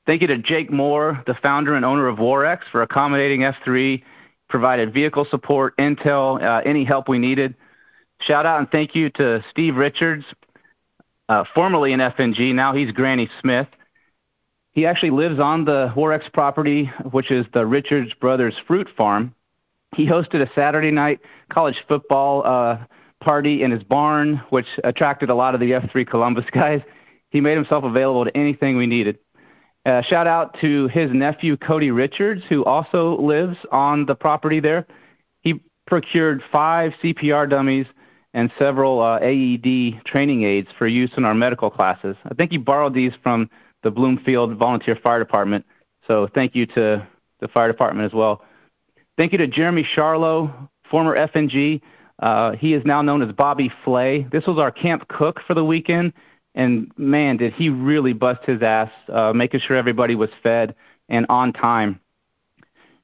Thank 0.06 0.22
you 0.22 0.28
to 0.28 0.38
Jake 0.38 0.70
Moore, 0.70 1.22
the 1.26 1.34
founder 1.34 1.74
and 1.74 1.84
owner 1.84 2.08
of 2.08 2.16
Warex, 2.16 2.60
for 2.72 2.82
accommodating 2.82 3.40
F3, 3.40 4.02
provided 4.48 4.92
vehicle 4.92 5.26
support, 5.30 5.76
intel, 5.76 6.42
uh, 6.42 6.62
any 6.64 6.84
help 6.84 7.08
we 7.08 7.18
needed. 7.18 7.54
Shout 8.20 8.46
out 8.46 8.58
and 8.58 8.70
thank 8.70 8.94
you 8.94 9.10
to 9.10 9.44
Steve 9.50 9.76
Richards, 9.76 10.24
uh, 11.28 11.44
formerly 11.54 11.92
an 11.92 12.00
FNG. 12.00 12.54
Now 12.54 12.74
he's 12.74 12.90
Granny 12.90 13.28
Smith. 13.40 13.68
He 14.72 14.86
actually 14.86 15.10
lives 15.10 15.40
on 15.40 15.64
the 15.64 15.92
Warex 15.96 16.32
property, 16.32 16.90
which 17.10 17.30
is 17.30 17.46
the 17.52 17.66
Richards 17.66 18.12
Brothers 18.14 18.56
Fruit 18.66 18.88
Farm. 18.96 19.34
He 19.94 20.06
hosted 20.06 20.40
a 20.40 20.52
Saturday 20.54 20.90
night 20.90 21.20
college 21.50 21.82
football 21.88 22.46
uh, 22.46 22.78
party 23.20 23.62
in 23.62 23.70
his 23.70 23.82
barn, 23.82 24.42
which 24.50 24.66
attracted 24.84 25.30
a 25.30 25.34
lot 25.34 25.54
of 25.54 25.60
the 25.60 25.72
F3 25.72 26.06
Columbus 26.06 26.44
guys. 26.52 26.82
He 27.30 27.40
made 27.40 27.56
himself 27.56 27.84
available 27.84 28.24
to 28.24 28.36
anything 28.36 28.76
we 28.76 28.86
needed. 28.86 29.18
Uh, 29.84 30.02
shout 30.02 30.26
out 30.26 30.56
to 30.60 30.88
his 30.88 31.10
nephew 31.12 31.56
Cody 31.56 31.90
Richards, 31.90 32.42
who 32.48 32.64
also 32.64 33.18
lives 33.20 33.56
on 33.72 34.06
the 34.06 34.14
property 34.14 34.60
there. 34.60 34.86
He 35.40 35.60
procured 35.86 36.42
five 36.52 36.92
CPR 37.02 37.48
dummies 37.48 37.86
and 38.34 38.52
several 38.58 39.00
uh, 39.00 39.18
AED 39.20 40.04
training 40.04 40.42
aids 40.42 40.68
for 40.76 40.86
use 40.86 41.10
in 41.16 41.24
our 41.24 41.34
medical 41.34 41.70
classes. 41.70 42.16
I 42.26 42.34
think 42.34 42.50
he 42.50 42.58
borrowed 42.58 42.92
these 42.92 43.12
from 43.22 43.48
the 43.82 43.90
Bloomfield 43.90 44.56
Volunteer 44.56 44.96
Fire 44.96 45.18
Department. 45.18 45.64
So 46.06 46.28
thank 46.34 46.54
you 46.54 46.66
to 46.66 47.06
the 47.40 47.48
fire 47.48 47.68
department 47.68 48.06
as 48.06 48.14
well. 48.14 48.42
Thank 49.16 49.32
you 49.32 49.38
to 49.38 49.46
Jeremy 49.46 49.86
Charlo, 49.96 50.68
former 50.90 51.16
FNG. 51.16 51.80
Uh, 52.18 52.52
he 52.52 52.74
is 52.74 52.84
now 52.84 53.02
known 53.02 53.22
as 53.22 53.32
Bobby 53.32 53.70
Flay. 53.84 54.26
This 54.32 54.46
was 54.46 54.58
our 54.58 54.70
camp 54.70 55.06
cook 55.08 55.40
for 55.46 55.54
the 55.54 55.64
weekend, 55.64 56.12
and 56.54 56.90
man, 56.96 57.36
did 57.36 57.52
he 57.52 57.68
really 57.68 58.12
bust 58.12 58.44
his 58.44 58.62
ass, 58.62 58.90
uh, 59.12 59.32
making 59.32 59.60
sure 59.60 59.76
everybody 59.76 60.14
was 60.14 60.30
fed 60.42 60.74
and 61.08 61.26
on 61.28 61.52
time. 61.52 62.00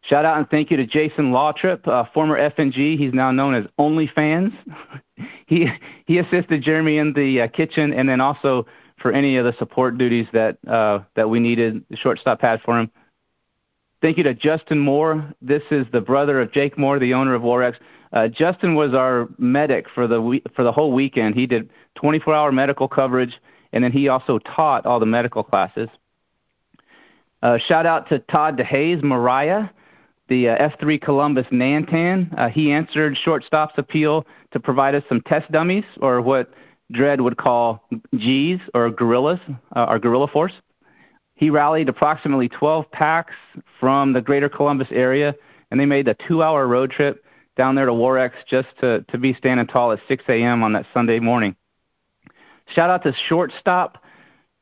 Shout 0.03 0.27
out 0.27 0.37
and 0.37 0.49
thank 0.51 0.70
you 0.70 0.77
to 0.77 0.87
Jason 0.87 1.33
Lawtrip, 1.33 1.89
uh, 1.89 2.05
former 2.12 2.39
FNG. 2.39 2.99
He's 2.99 3.14
now 3.14 3.31
known 3.31 3.55
as 3.55 3.64
OnlyFans. 3.79 4.53
he 5.47 5.66
he 6.05 6.18
assisted 6.18 6.62
Jeremy 6.62 6.99
in 6.99 7.14
the 7.14 7.43
uh, 7.43 7.49
kitchen 7.49 7.93
and 7.95 8.07
then 8.07 8.20
also 8.20 8.66
for 9.05 9.13
any 9.13 9.37
of 9.37 9.45
the 9.45 9.53
support 9.59 9.99
duties 9.99 10.27
that 10.33 10.57
uh, 10.67 11.01
that 11.15 11.29
we 11.29 11.39
needed. 11.39 11.85
The 11.91 11.97
shortstop 11.99 12.41
had 12.41 12.63
for 12.63 12.81
him. 12.81 12.91
Thank 14.01 14.17
you 14.17 14.25
to 14.25 14.33
Justin 14.33 14.79
Moore. 14.79 15.31
This 15.43 15.63
is 15.71 15.87
the 15.93 16.01
brother 16.01 16.41
of 16.41 16.51
Jake 16.53 16.79
Moore, 16.79 16.99
the 16.99 17.13
owner 17.13 17.35
of 17.35 17.43
Warx. 17.43 17.75
Uh, 18.15 18.29
Justin 18.29 18.75
was 18.75 18.95
our 18.95 19.29
medic 19.37 19.91
for 19.95 20.07
the 20.07 20.41
for 20.57 20.65
the 20.65 20.73
whole 20.73 20.93
weekend. 20.93 21.35
He 21.35 21.47
did 21.47 21.69
24-hour 22.03 22.51
medical 22.51 22.89
coverage, 22.89 23.39
and 23.75 23.85
then 23.85 23.93
he 23.93 24.09
also 24.09 24.39
taught 24.39 24.87
all 24.87 24.99
the 24.99 25.07
medical 25.07 25.45
classes. 25.45 25.91
Uh, 27.43 27.59
shout 27.59 27.85
out 27.85 28.09
to 28.09 28.21
Todd 28.21 28.57
DeHaze, 28.57 29.03
Mariah 29.03 29.69
the 30.29 30.49
uh, 30.49 30.71
F3 30.71 30.99
Columbus 31.03 31.47
Nantan. 31.53 32.33
Uh, 32.39 32.49
he 32.49 32.73
answered 32.73 33.15
shortstop's 33.23 33.75
appeal 33.77 34.27
to 34.53 34.59
provide 34.59 34.95
us 34.95 35.03
some 35.09 35.21
test 35.21 35.53
dummies, 35.53 35.85
or 36.01 36.23
what 36.23 36.51
Dred 36.93 37.20
would 37.20 37.37
call 37.37 37.82
Gs, 38.14 38.61
or 38.74 38.91
guerrillas, 38.91 39.41
uh, 39.74 39.80
our 39.80 39.99
guerrilla 39.99 40.28
force. 40.28 40.53
He 41.35 41.51
rallied 41.51 41.89
approximately 41.89 42.49
12 42.49 42.91
packs 42.91 43.35
from 43.80 44.12
the 44.12 44.20
greater 44.20 44.49
Columbus 44.49 44.89
area, 44.91 45.35
and 45.70 45.80
they 45.80 45.87
made 45.87 46.07
a 46.09 46.14
two-hour 46.28 46.66
road 46.66 46.91
trip 46.91 47.24
down 47.57 47.74
there 47.74 47.87
to 47.87 47.93
Warx 47.93 48.32
just 48.49 48.68
to, 48.80 49.03
to 49.09 49.18
be 49.18 49.35
standing 49.35 49.66
tall 49.66 49.93
at 49.93 50.01
6 50.07 50.24
a.m. 50.28 50.62
on 50.62 50.72
that 50.74 50.87
Sunday 50.93 51.20
morning. 51.20 51.57
Shout 52.66 52.91
out 52.91 53.03
to 53.05 53.12
Shortstop. 53.28 53.99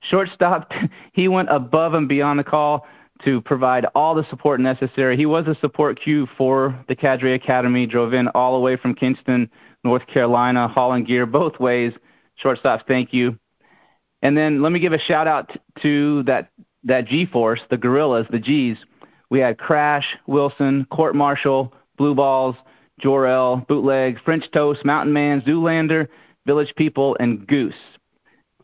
Shortstop, 0.00 0.72
he 1.12 1.28
went 1.28 1.48
above 1.50 1.94
and 1.94 2.08
beyond 2.08 2.38
the 2.38 2.44
call 2.44 2.86
to 3.24 3.40
provide 3.42 3.86
all 3.94 4.14
the 4.14 4.28
support 4.28 4.60
necessary. 4.60 5.16
He 5.16 5.26
was 5.26 5.46
a 5.46 5.54
support 5.56 6.00
Q 6.00 6.26
for 6.36 6.78
the 6.88 6.96
Cadre 6.96 7.34
Academy, 7.34 7.86
drove 7.86 8.14
in 8.14 8.28
all 8.28 8.54
the 8.54 8.60
way 8.60 8.76
from 8.76 8.94
Kinston, 8.94 9.48
North 9.84 10.06
Carolina, 10.06 10.68
hauling 10.68 11.04
gear 11.04 11.26
both 11.26 11.60
ways. 11.60 11.92
Shortstops, 12.42 12.86
thank 12.86 13.12
you. 13.12 13.38
And 14.22 14.36
then 14.36 14.62
let 14.62 14.72
me 14.72 14.80
give 14.80 14.92
a 14.92 14.98
shout 14.98 15.26
out 15.26 15.50
to 15.82 16.22
that 16.24 16.50
that 16.84 17.06
G 17.06 17.26
Force, 17.26 17.60
the 17.70 17.76
Gorillas, 17.76 18.26
the 18.30 18.38
G's. 18.38 18.78
We 19.30 19.40
had 19.40 19.58
Crash, 19.58 20.16
Wilson, 20.26 20.86
Court 20.90 21.14
Marshall, 21.14 21.72
Blue 21.96 22.14
Balls, 22.14 22.56
Jor-El, 23.00 23.64
Bootleg, 23.68 24.20
French 24.24 24.44
Toast, 24.52 24.84
Mountain 24.84 25.12
Man, 25.12 25.40
Zoolander, 25.42 26.08
Village 26.46 26.72
People, 26.76 27.16
and 27.18 27.46
Goose. 27.46 27.74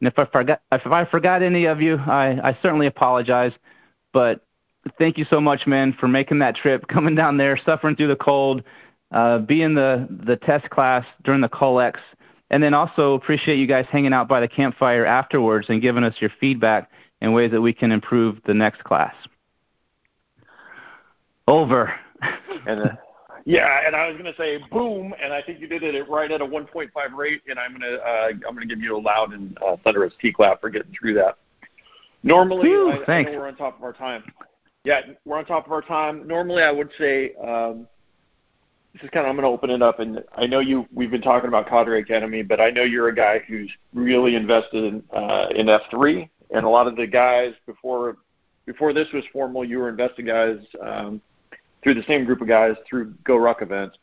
And 0.01 0.09
if 0.09 0.19
I 0.19 0.27
forgot 0.27 0.62
if 0.71 0.87
I 0.87 1.05
forgot 1.05 1.43
any 1.43 1.66
of 1.66 1.83
you, 1.83 1.97
I, 1.97 2.51
I 2.51 2.59
certainly 2.62 2.87
apologize. 2.87 3.53
But 4.12 4.45
thank 4.99 5.19
you 5.19 5.27
so 5.29 5.41
much, 5.41 5.66
man, 5.66 5.95
for 5.99 6.09
making 6.09 6.39
that 6.41 6.55
trip, 6.55 6.87
coming 6.89 7.14
down 7.14 7.37
there, 7.37 7.59
suffering 7.64 7.97
through 7.97 8.09
the 8.09 8.16
cold, 8.16 8.62
uh, 9.11 9.39
being 9.39 9.75
the 9.75 10.07
the 10.27 10.37
test 10.37 10.71
class 10.71 11.05
during 11.25 11.41
the 11.41 11.49
Colex, 11.49 12.01
and 12.51 12.62
then 12.62 12.74
also 12.74 13.14
appreciate 13.14 13.57
you 13.57 13.66
guys 13.66 13.86
hanging 13.90 14.12
out 14.12 14.28
by 14.28 14.40
the 14.40 14.49
campfire 14.49 15.05
afterwards 15.05 15.66
and 15.68 15.82
giving 15.82 16.05
us 16.05 16.14
your 16.20 16.30
feedback 16.40 16.90
in 17.20 17.32
ways 17.32 17.51
that 17.51 17.61
we 17.61 17.72
can 17.72 17.92
improve 17.92 18.38
the 18.46 18.55
next 18.55 18.82
class. 18.84 19.14
Over. 21.46 21.94
and 22.66 22.80
uh, 22.80 22.88
yeah, 23.44 23.86
and 23.86 23.96
I 23.96 24.09
was 24.09 24.18
going 24.18 24.32
to 24.32 24.38
say 24.38 24.59
boom, 24.70 25.14
and 25.22 25.32
I 25.32 25.42
think 25.42 25.61
you 25.61 25.68
did 25.68 25.82
it 25.82 26.09
right 26.09 26.30
at 26.30 26.40
a 26.40 26.46
1.5 26.46 26.90
rate, 27.16 27.42
and 27.49 27.59
I'm 27.59 27.70
going 27.70 27.80
to 27.80 27.99
uh, 27.99 28.28
I'm 28.46 28.55
going 28.55 28.68
to 28.68 28.74
give 28.74 28.82
you 28.82 28.96
a 28.96 29.01
loud 29.01 29.32
and 29.32 29.57
uh, 29.66 29.76
thunderous 29.84 30.12
T 30.20 30.32
clap 30.32 30.61
for 30.61 30.68
getting 30.70 30.92
through 30.99 31.14
that. 31.14 31.38
Normally, 32.22 32.68
Whew, 32.68 32.90
I, 33.07 33.12
I 33.12 33.22
know 33.22 33.32
we're 33.32 33.49
on 33.49 33.57
top 33.57 33.78
of 33.78 33.82
our 33.82 33.92
time. 33.92 34.24
Yeah, 34.84 35.01
we're 35.24 35.38
on 35.38 35.46
top 35.46 35.66
of 35.66 35.72
our 35.72 35.82
time. 35.82 36.26
Normally, 36.26 36.62
I 36.62 36.70
would 36.70 36.90
say 36.99 37.34
um, 37.36 37.86
this 38.93 39.03
is 39.03 39.11
kind 39.11 39.26
of 39.26 39.30
I'm 39.30 39.36
going 39.36 39.45
to 39.45 39.55
open 39.55 39.70
it 39.70 39.82
up, 39.82 40.01
and 40.01 40.24
I 40.36 40.47
know 40.47 40.61
you. 40.61 40.86
We've 40.93 41.11
been 41.11 41.22
talking 41.22 41.49
about 41.49 41.68
Cadre 41.68 42.01
Academy, 42.01 42.43
but 42.43 42.61
I 42.61 42.70
know 42.70 42.82
you're 42.82 43.09
a 43.09 43.14
guy 43.14 43.41
who's 43.47 43.70
really 43.95 44.34
invested 44.34 44.84
in 44.84 45.03
uh, 45.12 45.49
in 45.55 45.66
F3, 45.66 46.28
and 46.51 46.64
a 46.64 46.68
lot 46.68 46.86
of 46.86 46.97
the 46.97 47.07
guys 47.07 47.53
before 47.66 48.16
before 48.66 48.93
this 48.93 49.09
was 49.12 49.24
formal, 49.32 49.64
you 49.64 49.78
were 49.78 49.89
investing 49.89 50.26
guys 50.26 50.59
um, 50.82 51.20
through 51.82 51.95
the 51.95 52.03
same 52.07 52.24
group 52.24 52.41
of 52.41 52.49
guys 52.49 52.74
through 52.89 53.14
Go 53.24 53.36
Ruck 53.36 53.62
events. 53.62 53.99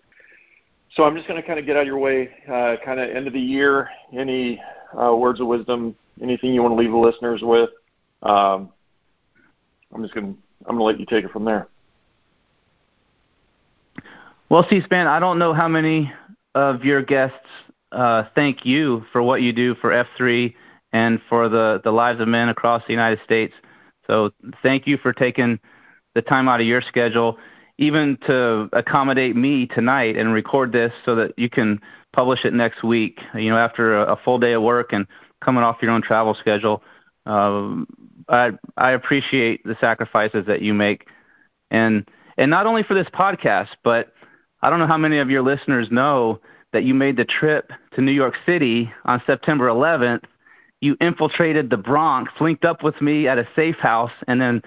So 0.96 1.04
I'm 1.04 1.16
just 1.16 1.28
going 1.28 1.40
to 1.40 1.46
kind 1.46 1.60
of 1.60 1.66
get 1.66 1.76
out 1.76 1.82
of 1.82 1.88
your 1.88 2.00
way, 2.00 2.30
uh, 2.48 2.76
kind 2.84 3.00
of 3.00 3.10
end 3.10 3.28
of 3.28 3.34
the 3.34 3.40
year. 3.40 3.90
Any 4.18 4.62
uh, 5.00 5.16
words 5.16 5.40
of 5.40 5.48
wisdom? 5.48 5.96
Anything 6.22 6.54
you 6.54 6.62
want 6.62 6.72
to 6.72 6.80
leave 6.80 6.92
the 6.92 6.98
listeners 6.98 7.42
with? 7.44 7.70
Um, 8.24 8.72
I'm 9.94 10.02
just 10.02 10.14
going 10.14 10.34
to 10.34 10.40
I'm 10.68 10.78
going 10.78 10.80
to 10.80 10.84
let 10.84 11.00
you 11.00 11.06
take 11.06 11.26
it 11.26 11.32
from 11.32 11.46
there. 11.46 11.68
Well, 14.48 14.66
C-SPAN, 14.70 15.08
I 15.08 15.20
don't 15.20 15.40
know 15.40 15.54
how 15.54 15.68
many 15.68 16.14
of 16.54 16.86
your 16.86 17.02
guests 17.02 17.48
uh, 17.92 18.26
thank 18.36 18.64
you 18.64 19.04
for 19.12 19.24
what 19.24 19.42
you 19.42 19.52
do 19.52 19.74
for 19.76 19.90
F3 19.90 20.54
and 20.94 21.20
for 21.28 21.50
the, 21.50 21.82
the 21.84 21.92
lives 21.92 22.22
of 22.22 22.28
men 22.28 22.50
across 22.50 22.84
the 22.86 22.94
United 22.94 23.20
States. 23.24 23.56
So 24.06 24.32
thank 24.62 24.86
you 24.86 24.98
for 24.98 25.14
taking 25.14 25.60
the 26.14 26.22
time 26.22 26.48
out 26.48 26.62
of 26.62 26.68
your 26.68 26.82
schedule, 26.82 27.40
even 27.80 28.20
to 28.28 28.70
accommodate 28.72 29.36
me 29.36 29.66
tonight 29.66 30.16
and 30.16 30.32
record 30.32 30.72
this 30.72 30.94
so 31.06 31.16
that 31.16 31.34
you 31.38 31.50
can 31.50 31.80
publish 32.14 32.46
it 32.46 32.54
next 32.54 32.84
week, 32.84 33.20
you 33.34 33.50
know, 33.50 33.58
after 33.58 33.98
a, 33.98 34.14
a 34.14 34.16
full 34.16 34.38
day 34.38 34.54
of 34.54 34.62
work 34.62 34.94
and 34.94 35.08
coming 35.44 35.64
off 35.64 35.78
your 35.82 35.90
own 35.90 36.04
travel 36.04 36.36
schedule. 36.40 36.84
Um, 37.26 37.88
I 38.30 38.52
I 38.78 38.92
appreciate 38.92 39.64
the 39.64 39.76
sacrifices 39.82 40.46
that 40.46 40.62
you 40.62 40.76
make, 40.76 41.08
and 41.72 42.08
and 42.38 42.52
not 42.52 42.66
only 42.66 42.84
for 42.84 42.94
this 42.94 43.08
podcast, 43.08 43.70
but 43.84 44.14
I 44.66 44.72
don't 44.72 44.80
know 44.80 44.88
how 44.88 44.98
many 44.98 45.20
of 45.20 45.30
your 45.30 45.44
listeners 45.44 45.90
know 45.92 46.42
that 46.74 46.86
you 46.86 46.96
made 46.96 47.18
the 47.18 47.24
trip 47.24 47.72
to 47.94 48.02
New 48.02 48.12
York 48.12 48.34
City 48.48 48.92
on 49.04 49.22
September 49.28 49.68
11th. 49.68 50.24
You 50.82 50.98
infiltrated 51.02 51.70
the 51.70 51.78
Bronx, 51.78 52.32
linked 52.42 52.66
up 52.66 52.82
with 52.82 53.00
me 53.00 53.28
at 53.28 53.38
a 53.38 53.48
safe 53.56 53.76
house, 53.76 54.10
and 54.28 54.42
then 54.42 54.64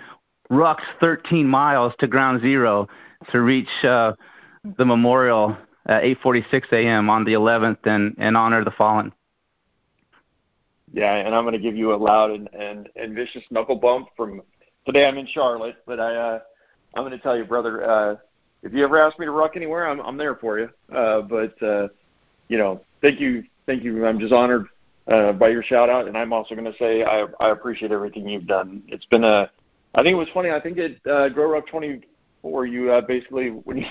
rucked 0.51 0.85
13 1.01 1.49
miles 1.49 1.95
to 1.99 2.07
Ground 2.07 2.43
Zero 2.43 2.87
to 3.33 3.41
reach 3.41 3.67
uh, 3.83 4.13
the 4.77 4.85
memorial 4.85 5.57
at 5.87 6.05
8:46 6.05 6.73
a.m. 6.75 7.11
on 7.11 7.25
the 7.25 7.33
11th 7.33 7.85
and, 7.85 8.15
and 8.19 8.37
honor 8.37 8.63
the 8.63 8.71
fallen. 8.71 9.13
Yeah, 10.93 11.17
and 11.17 11.35
I'm 11.35 11.43
going 11.43 11.55
to 11.55 11.61
give 11.61 11.77
you 11.77 11.93
a 11.93 11.97
loud 11.97 12.31
and, 12.31 12.49
and, 12.55 12.89
and 12.95 13.17
vicious 13.17 13.43
knuckle 13.51 13.75
bump 13.75 14.11
from 14.17 14.43
today. 14.87 15.09
I'm 15.09 15.19
in 15.19 15.27
Charlotte, 15.27 15.79
but 15.89 15.99
I 15.99 16.15
uh, 16.15 16.39
I'm 16.95 17.03
going 17.03 17.11
to 17.11 17.19
tell 17.19 17.37
you, 17.37 17.45
brother. 17.45 17.83
Uh, 17.83 18.17
if 18.63 18.73
you 18.73 18.85
ever 18.85 19.01
ask 19.01 19.19
me 19.19 19.27
to 19.27 19.33
ruck 19.33 19.57
anywhere, 19.57 19.89
I'm 19.89 20.01
I'm 20.01 20.17
there 20.17 20.35
for 20.37 20.59
you. 20.59 20.69
Uh, 20.95 21.23
but 21.23 21.61
uh, 21.63 21.89
you 22.49 22.59
know, 22.59 22.83
thank 23.03 23.21
you, 23.21 23.45
thank 23.67 23.85
you. 23.85 24.07
I'm 24.07 24.19
just 24.19 24.33
honored 24.33 24.67
uh, 25.07 25.33
by 25.33 25.49
your 25.49 25.63
shout 25.63 25.89
out, 25.89 26.09
and 26.09 26.17
I'm 26.17 26.33
also 26.33 26.55
going 26.55 26.71
to 26.71 26.79
say 26.79 27.05
I 27.05 27.27
I 27.41 27.51
appreciate 27.51 27.93
everything 27.93 28.29
you've 28.29 28.47
done. 28.47 28.83
It's 28.89 29.07
been 29.07 29.25
a 29.25 29.51
I 29.95 30.03
think 30.03 30.15
it 30.15 30.19
was 30.19 30.29
funny. 30.35 30.51
I 30.51 30.61
think 30.61 30.79
at 30.79 30.93
uh, 31.11 31.29
GrowRuck 31.31 31.67
24, 31.67 32.67
you 32.67 32.93
uh, 32.93 33.01
basically 33.01 33.49
when 33.65 33.79
you 33.79 33.85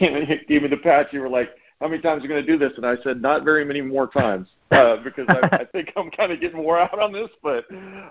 gave 0.48 0.62
me 0.62 0.68
the 0.68 0.78
patch, 0.78 1.08
you 1.12 1.22
were 1.22 1.30
like 1.30 1.50
how 1.80 1.88
many 1.88 2.02
times 2.02 2.22
are 2.22 2.24
you 2.24 2.30
going 2.30 2.44
to 2.44 2.52
do 2.52 2.58
this? 2.58 2.74
And 2.78 2.86
I 2.86 2.96
said, 3.04 3.22
not 3.22 3.44
very 3.44 3.64
many 3.64 3.82
more 3.82 4.08
times, 4.08 4.48
uh, 4.72 4.98
because 5.04 5.26
I, 5.30 5.58
I 5.58 5.66
think 5.66 5.94
I'm 5.96 6.10
kind 6.10 6.32
of 6.32 6.42
getting 6.42 6.64
wore 6.64 6.80
out 6.80 7.00
on 7.00 7.12
this. 7.12 7.30
But 7.44 7.66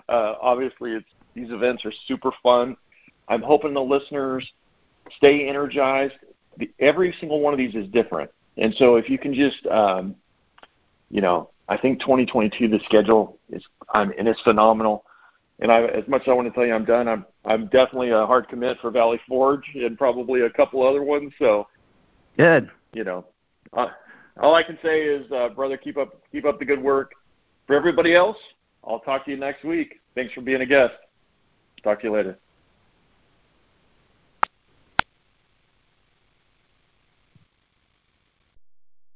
uh, 0.09 0.35
obviously, 0.41 0.91
it's 0.91 1.09
these 1.35 1.51
events 1.51 1.85
are 1.85 1.91
super 2.07 2.31
fun. 2.41 2.77
I'm 3.27 3.41
hoping 3.41 3.73
the 3.73 3.81
listeners 3.81 4.49
stay 5.17 5.47
energized. 5.47 6.15
The, 6.57 6.71
every 6.79 7.15
single 7.19 7.41
one 7.41 7.53
of 7.53 7.57
these 7.57 7.75
is 7.75 7.87
different, 7.89 8.31
and 8.57 8.73
so 8.75 8.95
if 8.95 9.09
you 9.09 9.17
can 9.17 9.33
just, 9.33 9.65
um, 9.67 10.15
you 11.09 11.21
know, 11.21 11.51
I 11.69 11.77
think 11.77 11.99
2022 11.99 12.67
the 12.67 12.79
schedule 12.85 13.37
is, 13.51 13.63
I'm, 13.93 14.11
and 14.17 14.27
it's 14.27 14.41
phenomenal. 14.41 15.03
And 15.59 15.71
I, 15.71 15.83
as 15.85 16.07
much 16.07 16.21
as 16.23 16.27
I 16.29 16.33
want 16.33 16.47
to 16.47 16.53
tell 16.53 16.65
you 16.65 16.73
I'm 16.73 16.85
done, 16.85 17.07
I'm 17.07 17.25
I'm 17.45 17.65
definitely 17.65 18.11
a 18.11 18.25
hard 18.25 18.47
commit 18.47 18.77
for 18.79 18.91
Valley 18.91 19.19
Forge 19.27 19.65
and 19.73 19.97
probably 19.97 20.41
a 20.41 20.49
couple 20.51 20.85
other 20.87 21.03
ones. 21.03 21.33
So, 21.39 21.67
good. 22.37 22.69
You 22.93 23.03
know, 23.03 23.25
uh, 23.73 23.87
all 24.39 24.53
I 24.53 24.63
can 24.63 24.77
say 24.83 25.01
is, 25.01 25.29
uh, 25.31 25.49
brother, 25.49 25.77
keep 25.77 25.97
up 25.97 26.21
keep 26.31 26.45
up 26.45 26.59
the 26.59 26.65
good 26.65 26.81
work. 26.81 27.11
For 27.65 27.75
everybody 27.75 28.15
else, 28.15 28.37
I'll 28.85 28.99
talk 28.99 29.25
to 29.25 29.31
you 29.31 29.37
next 29.37 29.63
week. 29.63 29.99
Thanks 30.15 30.33
for 30.33 30.41
being 30.41 30.61
a 30.61 30.65
guest. 30.65 30.93
Talk 31.83 32.01
to 32.01 32.07
you 32.07 32.13
later. 32.13 32.37